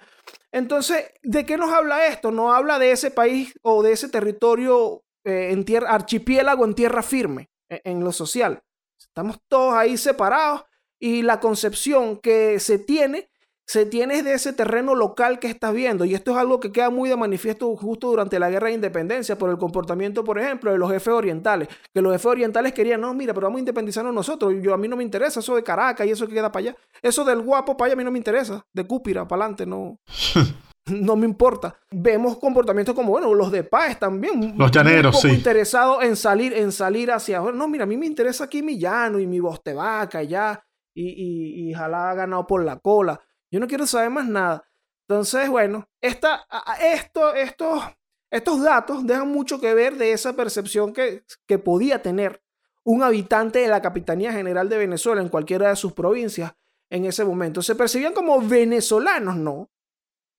Entonces, 0.57 1.05
¿de 1.23 1.45
qué 1.45 1.55
nos 1.55 1.71
habla 1.71 2.07
esto? 2.07 2.31
No 2.31 2.51
habla 2.51 2.79
de 2.79 2.91
ese 2.91 3.11
país 3.11 3.53
o 3.61 3.83
de 3.83 3.91
ese 3.91 4.09
territorio 4.09 5.03
eh, 5.23 5.49
en 5.51 5.63
tierra, 5.63 5.91
archipiélago 5.91 6.65
en 6.65 6.73
tierra 6.73 7.03
firme, 7.03 7.49
en, 7.69 7.81
en 7.83 8.03
lo 8.03 8.11
social. 8.11 8.63
Estamos 8.99 9.39
todos 9.47 9.75
ahí 9.75 9.97
separados 9.97 10.63
y 10.99 11.21
la 11.21 11.39
concepción 11.39 12.17
que 12.17 12.59
se 12.59 12.79
tiene 12.79 13.29
se 13.67 13.85
tiene 13.85 14.23
de 14.23 14.33
ese 14.33 14.53
terreno 14.53 14.95
local 14.95 15.39
que 15.39 15.47
estás 15.47 15.73
viendo. 15.73 16.05
Y 16.05 16.15
esto 16.15 16.31
es 16.31 16.37
algo 16.37 16.61
que 16.61 16.71
queda 16.71 16.89
muy 16.89 17.09
de 17.09 17.17
manifiesto 17.17 17.75
justo 17.75 18.07
durante 18.07 18.39
la 18.39 18.49
guerra 18.49 18.67
de 18.67 18.75
independencia 18.75 19.37
por 19.37 19.49
el 19.49 19.57
comportamiento, 19.57 20.23
por 20.23 20.39
ejemplo, 20.39 20.71
de 20.71 20.77
los 20.77 20.89
jefes 20.89 21.13
orientales. 21.13 21.67
Que 21.93 22.01
los 22.01 22.13
jefes 22.13 22.27
orientales 22.27 22.71
querían, 22.71 23.01
no, 23.01 23.13
mira, 23.13 23.33
pero 23.33 23.47
vamos 23.47 23.57
a 23.57 23.59
independizarnos 23.59 24.13
nosotros. 24.13 24.53
Yo, 24.61 24.73
a 24.73 24.77
mí 24.77 24.87
no 24.87 24.95
me 24.95 25.03
interesa 25.03 25.41
eso 25.41 25.53
de 25.53 25.63
Caracas 25.63 26.07
y 26.07 26.11
eso 26.11 26.25
que 26.27 26.35
queda 26.35 26.49
para 26.49 26.69
allá. 26.69 26.77
Eso 27.01 27.25
del 27.25 27.41
guapo 27.41 27.75
para 27.75 27.87
allá 27.87 27.93
a 27.93 27.97
mí 27.97 28.05
no 28.05 28.11
me 28.11 28.17
interesa. 28.17 28.65
De 28.71 28.87
Cúpira 28.87 29.27
para 29.27 29.43
adelante, 29.43 29.65
no. 29.65 29.99
no 30.85 31.17
me 31.17 31.25
importa. 31.25 31.75
Vemos 31.91 32.37
comportamientos 32.37 32.95
como, 32.95 33.11
bueno, 33.11 33.33
los 33.33 33.51
de 33.51 33.65
paz 33.65 33.99
también. 33.99 34.53
Los 34.57 34.71
llaneros, 34.71 35.19
sí. 35.19 35.27
interesados 35.27 36.05
en 36.05 36.15
salir, 36.15 36.53
en 36.53 36.71
salir 36.71 37.11
hacia 37.11 37.41
No, 37.41 37.67
mira, 37.67 37.83
a 37.83 37.87
mí 37.87 37.97
me 37.97 38.05
interesa 38.05 38.45
aquí 38.45 38.63
mi 38.63 38.79
llano 38.79 39.19
y 39.19 39.27
mi 39.27 39.41
bostevaca 39.41 40.23
ya. 40.23 40.63
Y, 40.95 41.09
y, 41.09 41.69
y 41.69 41.73
ha 41.73 42.13
ganado 42.13 42.47
por 42.47 42.63
la 42.63 42.79
cola. 42.79 43.21
Yo 43.51 43.59
no 43.59 43.67
quiero 43.67 43.87
saber 43.87 44.09
más 44.09 44.27
nada. 44.27 44.67
Entonces, 45.07 45.49
bueno, 45.49 45.87
esta, 46.01 46.45
esto, 46.81 47.33
estos, 47.33 47.81
estos 48.29 48.61
datos 48.61 49.05
dejan 49.07 49.29
mucho 49.29 49.59
que 49.59 49.73
ver 49.73 49.95
de 49.95 50.11
esa 50.11 50.33
percepción 50.33 50.93
que, 50.93 51.23
que 51.45 51.57
podía 51.57 52.01
tener 52.01 52.41
un 52.83 53.03
habitante 53.03 53.59
de 53.59 53.67
la 53.67 53.81
Capitanía 53.81 54.31
General 54.31 54.67
de 54.67 54.77
Venezuela 54.77 55.21
en 55.21 55.29
cualquiera 55.29 55.69
de 55.69 55.75
sus 55.75 55.93
provincias 55.93 56.53
en 56.89 57.05
ese 57.05 57.25
momento. 57.25 57.61
Se 57.61 57.75
percibían 57.75 58.13
como 58.13 58.41
venezolanos, 58.41 59.35
no. 59.35 59.69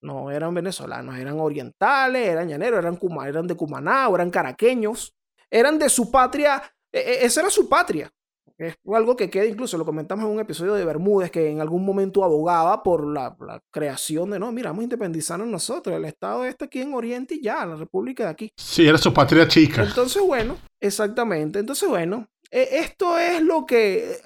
No 0.01 0.31
eran 0.31 0.55
venezolanos, 0.55 1.17
eran 1.17 1.41
orientales, 1.41 2.29
eran 2.29 2.49
llaneros, 2.49 2.79
eran, 2.79 2.99
eran 3.27 3.47
de 3.47 3.57
Cumaná, 3.57 4.09
eran 4.15 4.31
caraqueños, 4.31 5.17
eran 5.51 5.79
de 5.79 5.89
su 5.89 6.11
patria, 6.11 6.63
e, 6.93 7.01
e, 7.01 7.25
esa 7.25 7.41
era 7.41 7.51
su 7.51 7.69
patria. 7.69 8.13
Es 8.59 8.75
algo 8.93 9.15
que 9.15 9.31
queda, 9.31 9.47
incluso 9.47 9.79
lo 9.79 9.85
comentamos 9.85 10.25
en 10.25 10.33
un 10.33 10.41
episodio 10.41 10.75
de 10.75 10.85
Bermúdez, 10.85 11.31
que 11.31 11.49
en 11.49 11.61
algún 11.61 11.85
momento 11.85 12.25
abogaba 12.25 12.83
por 12.83 13.07
la, 13.07 13.37
creación 13.71 14.31
de, 14.31 14.41
no, 14.41 14.51
mira, 14.51 14.71
vamos 14.71 14.81
a 14.81 14.85
independizarnos 14.85 15.47
nosotros, 15.47 15.95
el 15.95 16.05
Estado 16.05 16.45
está 16.45 16.65
aquí 16.65 16.81
en 16.81 16.93
Oriente 16.93 17.37
y 17.37 17.43
ya, 17.43 17.65
la 17.65 17.77
República 17.77 18.25
de 18.25 18.31
aquí. 18.31 18.53
Sí, 18.57 18.89
era 18.89 18.99
su 18.99 19.15
patria 19.15 19.47
chica. 19.47 19.85
Entonces, 19.85 20.21
bueno, 20.27 20.57
exactamente. 20.81 21.61
Entonces, 21.61 21.89
bueno, 21.89 22.29
e, 22.51 22.81
esto 22.81 23.17
es 23.17 23.41
lo 23.43 23.65
que, 23.65 24.17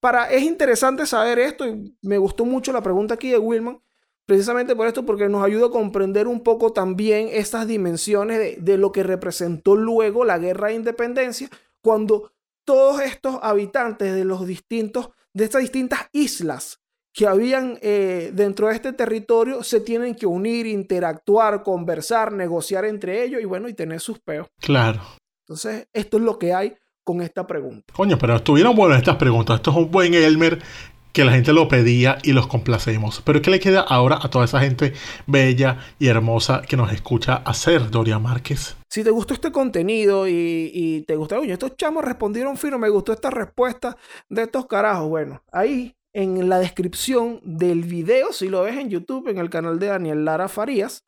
para, 0.00 0.30
es 0.30 0.42
interesante 0.42 1.06
saber 1.06 1.38
esto 1.38 1.66
y 1.66 1.96
me 2.02 2.18
gustó 2.18 2.44
mucho 2.44 2.72
la 2.72 2.82
pregunta 2.82 3.14
aquí 3.14 3.30
de 3.30 3.38
Wilman, 3.38 3.80
precisamente 4.26 4.76
por 4.76 4.86
esto, 4.86 5.06
porque 5.06 5.30
nos 5.30 5.42
ayuda 5.42 5.68
a 5.68 5.70
comprender 5.70 6.26
un 6.26 6.42
poco 6.42 6.74
también 6.74 7.30
estas 7.32 7.66
dimensiones 7.66 8.38
de, 8.38 8.56
de 8.60 8.76
lo 8.76 8.92
que 8.92 9.02
representó 9.02 9.76
luego 9.76 10.26
la 10.26 10.36
guerra 10.36 10.68
de 10.68 10.74
independencia, 10.74 11.48
cuando 11.80 12.32
todos 12.68 13.00
estos 13.00 13.38
habitantes 13.40 14.14
de 14.14 14.26
los 14.26 14.46
distintos, 14.46 15.08
de 15.32 15.44
estas 15.44 15.62
distintas 15.62 16.00
islas 16.12 16.82
que 17.14 17.26
habían 17.26 17.78
eh, 17.80 18.30
dentro 18.34 18.68
de 18.68 18.74
este 18.74 18.92
territorio 18.92 19.62
se 19.62 19.80
tienen 19.80 20.14
que 20.14 20.26
unir, 20.26 20.66
interactuar, 20.66 21.62
conversar, 21.62 22.30
negociar 22.30 22.84
entre 22.84 23.24
ellos 23.24 23.40
y 23.40 23.46
bueno, 23.46 23.70
y 23.70 23.72
tener 23.72 24.00
sus 24.00 24.18
peos. 24.18 24.48
Claro. 24.60 25.00
Entonces, 25.46 25.88
esto 25.94 26.18
es 26.18 26.22
lo 26.22 26.38
que 26.38 26.52
hay 26.52 26.76
con 27.02 27.22
esta 27.22 27.46
pregunta. 27.46 27.94
Coño, 27.96 28.18
pero 28.18 28.36
estuvieron 28.36 28.76
buenas 28.76 28.98
estas 28.98 29.16
preguntas. 29.16 29.56
Esto 29.56 29.70
es 29.70 29.76
un 29.78 29.90
buen 29.90 30.12
Elmer 30.12 30.58
que 31.18 31.24
la 31.24 31.32
gente 31.32 31.52
lo 31.52 31.66
pedía 31.66 32.18
y 32.22 32.32
los 32.32 32.46
complacemos. 32.46 33.22
Pero 33.24 33.42
¿qué 33.42 33.50
le 33.50 33.58
queda 33.58 33.80
ahora 33.80 34.20
a 34.22 34.30
toda 34.30 34.44
esa 34.44 34.60
gente 34.60 34.92
bella 35.26 35.80
y 35.98 36.06
hermosa 36.06 36.62
que 36.62 36.76
nos 36.76 36.92
escucha 36.92 37.42
hacer, 37.44 37.90
Doria 37.90 38.20
Márquez? 38.20 38.76
Si 38.88 39.02
te 39.02 39.10
gustó 39.10 39.34
este 39.34 39.50
contenido 39.50 40.28
y, 40.28 41.04
te 41.08 41.16
gustó, 41.16 41.40
oye, 41.40 41.54
estos 41.54 41.76
chamos 41.76 42.04
respondieron 42.04 42.56
fino, 42.56 42.78
me 42.78 42.88
gustó 42.88 43.12
esta 43.12 43.30
respuesta 43.30 43.96
de 44.28 44.42
estos 44.42 44.66
carajos. 44.66 45.08
Bueno, 45.08 45.42
ahí 45.50 45.96
en 46.12 46.48
la 46.48 46.60
descripción 46.60 47.40
del 47.42 47.82
video, 47.82 48.32
si 48.32 48.48
lo 48.48 48.62
ves 48.62 48.76
en 48.76 48.88
YouTube, 48.88 49.26
en 49.26 49.38
el 49.38 49.50
canal 49.50 49.80
de 49.80 49.88
Daniel 49.88 50.24
Lara 50.24 50.46
Farías, 50.46 51.04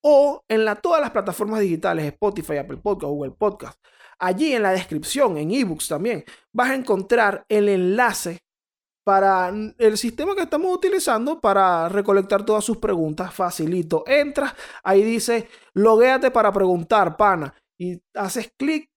o 0.00 0.42
en 0.48 0.64
la, 0.64 0.76
todas 0.76 1.02
las 1.02 1.10
plataformas 1.10 1.60
digitales, 1.60 2.06
Spotify, 2.06 2.56
Apple 2.56 2.78
Podcast, 2.78 3.10
Google 3.10 3.32
Podcast. 3.32 3.78
Allí 4.18 4.54
en 4.54 4.62
la 4.62 4.72
descripción, 4.72 5.36
en 5.36 5.50
ebooks 5.50 5.88
también, 5.88 6.24
vas 6.50 6.70
a 6.70 6.74
encontrar 6.76 7.44
el 7.50 7.68
enlace 7.68 8.40
para 9.04 9.52
el 9.78 9.98
sistema 9.98 10.34
que 10.34 10.42
estamos 10.42 10.74
utilizando 10.74 11.40
para 11.40 11.88
recolectar 11.88 12.44
todas 12.44 12.64
sus 12.64 12.78
preguntas. 12.78 13.32
Facilito. 13.32 14.02
Entras, 14.06 14.54
ahí 14.82 15.02
dice, 15.02 15.48
loguéate 15.74 16.30
para 16.30 16.52
preguntar, 16.52 17.16
pana. 17.16 17.54
Y 17.78 18.00
haces 18.14 18.50
clic, 18.56 18.88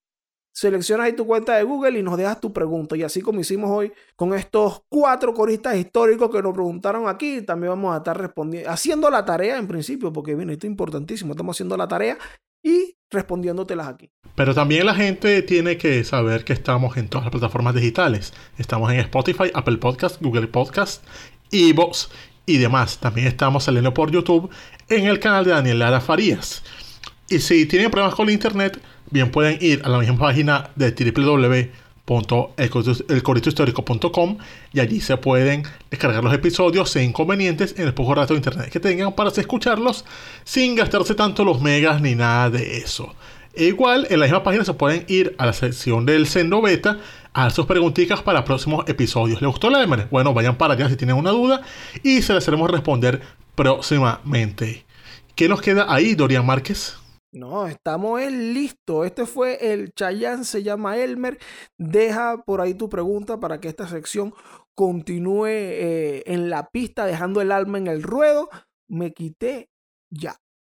seleccionas 0.53 1.07
ahí 1.07 1.13
tu 1.13 1.27
cuenta 1.27 1.55
de 1.55 1.63
Google 1.63 1.99
y 1.99 2.03
nos 2.03 2.17
dejas 2.17 2.39
tu 2.39 2.53
pregunta. 2.53 2.95
Y 2.95 3.03
así 3.03 3.21
como 3.21 3.41
hicimos 3.41 3.69
hoy 3.69 3.91
con 4.15 4.33
estos 4.33 4.81
cuatro 4.89 5.33
coristas 5.33 5.75
históricos 5.75 6.31
que 6.31 6.41
nos 6.41 6.53
preguntaron 6.53 7.07
aquí, 7.07 7.41
también 7.41 7.71
vamos 7.71 7.93
a 7.93 7.97
estar 7.97 8.17
respondiendo, 8.17 8.69
haciendo 8.69 9.09
la 9.09 9.25
tarea 9.25 9.57
en 9.57 9.67
principio, 9.67 10.13
porque 10.13 10.35
bien, 10.35 10.49
esto 10.49 10.65
es 10.65 10.71
importantísimo. 10.71 11.33
Estamos 11.33 11.55
haciendo 11.55 11.75
la 11.75 11.87
tarea 11.87 12.17
y 12.63 12.96
respondiéndotelas 13.11 13.87
aquí. 13.87 14.09
Pero 14.35 14.53
también 14.53 14.85
la 14.85 14.93
gente 14.93 15.41
tiene 15.41 15.77
que 15.77 16.03
saber 16.03 16.43
que 16.43 16.53
estamos 16.53 16.97
en 16.97 17.07
todas 17.07 17.25
las 17.25 17.31
plataformas 17.31 17.75
digitales. 17.75 18.33
Estamos 18.57 18.91
en 18.91 18.99
Spotify, 18.99 19.51
Apple 19.53 19.77
Podcast, 19.77 20.21
Google 20.21 20.47
Podcast, 20.47 21.03
Evox 21.51 22.09
y 22.45 22.57
demás. 22.57 22.99
También 22.99 23.27
estamos 23.27 23.63
saliendo 23.63 23.93
por 23.93 24.11
YouTube 24.11 24.49
en 24.89 25.05
el 25.05 25.19
canal 25.19 25.45
de 25.45 25.51
Daniel 25.51 25.79
Lara 25.79 26.01
Farías. 26.01 26.63
Y 27.29 27.39
si 27.39 27.65
tienen 27.65 27.91
problemas 27.91 28.15
con 28.15 28.27
el 28.27 28.33
internet, 28.33 28.79
bien 29.09 29.31
pueden 29.31 29.57
ir 29.61 29.81
a 29.83 29.89
la 29.89 29.99
misma 29.99 30.17
página 30.17 30.69
de 30.75 30.91
www 30.91 31.86
elcoritohistórico.com 32.07 34.37
y 34.73 34.79
allí 34.79 35.01
se 35.01 35.17
pueden 35.17 35.63
descargar 35.91 36.23
los 36.23 36.33
episodios 36.33 36.89
sin 36.89 37.03
inconvenientes 37.03 37.75
en 37.77 37.87
el 37.87 37.93
poco 37.93 38.15
rato 38.15 38.33
de 38.33 38.37
internet 38.37 38.69
que 38.69 38.79
tengan 38.79 39.13
para 39.13 39.29
escucharlos 39.29 40.05
sin 40.43 40.75
gastarse 40.75 41.15
tanto 41.15 41.43
los 41.43 41.61
megas 41.61 42.01
ni 42.01 42.15
nada 42.15 42.49
de 42.49 42.77
eso. 42.77 43.13
E 43.53 43.65
igual 43.65 44.07
en 44.09 44.19
la 44.19 44.27
misma 44.27 44.43
página 44.43 44.63
se 44.63 44.73
pueden 44.73 45.03
ir 45.07 45.35
a 45.37 45.47
la 45.47 45.53
sección 45.53 46.05
del 46.05 46.27
Sendo 46.27 46.61
Beta 46.61 46.99
a 47.33 47.49
sus 47.49 47.65
preguntitas 47.65 48.21
para 48.21 48.45
próximos 48.45 48.87
episodios. 48.87 49.41
¿Les 49.41 49.49
gustó 49.49 49.69
la 49.69 49.79
demo? 49.79 49.97
Bueno, 50.11 50.33
vayan 50.33 50.57
para 50.57 50.75
allá 50.75 50.89
si 50.89 50.95
tienen 50.95 51.17
una 51.17 51.31
duda 51.31 51.61
y 52.03 52.21
se 52.21 52.33
las 52.33 52.47
haremos 52.47 52.69
responder 52.69 53.21
próximamente. 53.55 54.85
¿Qué 55.35 55.49
nos 55.49 55.61
queda 55.61 55.93
ahí, 55.93 56.15
Dorian 56.15 56.45
Márquez? 56.45 56.97
No, 57.31 57.67
estamos 57.67 58.21
listos. 58.31 59.05
Este 59.05 59.25
fue 59.25 59.73
el 59.73 59.93
Chayán, 59.93 60.45
se 60.45 60.63
llama 60.63 60.97
Elmer. 60.97 61.37
Deja 61.77 62.43
por 62.45 62.61
ahí 62.61 62.73
tu 62.73 62.89
pregunta 62.89 63.39
para 63.39 63.59
que 63.59 63.67
esta 63.67 63.87
sección 63.87 64.33
continúe 64.75 65.47
eh, 65.47 66.23
en 66.25 66.49
la 66.49 66.69
pista, 66.69 67.05
dejando 67.05 67.41
el 67.41 67.51
alma 67.51 67.77
en 67.77 67.87
el 67.87 68.01
ruedo. 68.01 68.49
Me 68.87 69.13
quité 69.13 69.69
ya. 70.09 70.37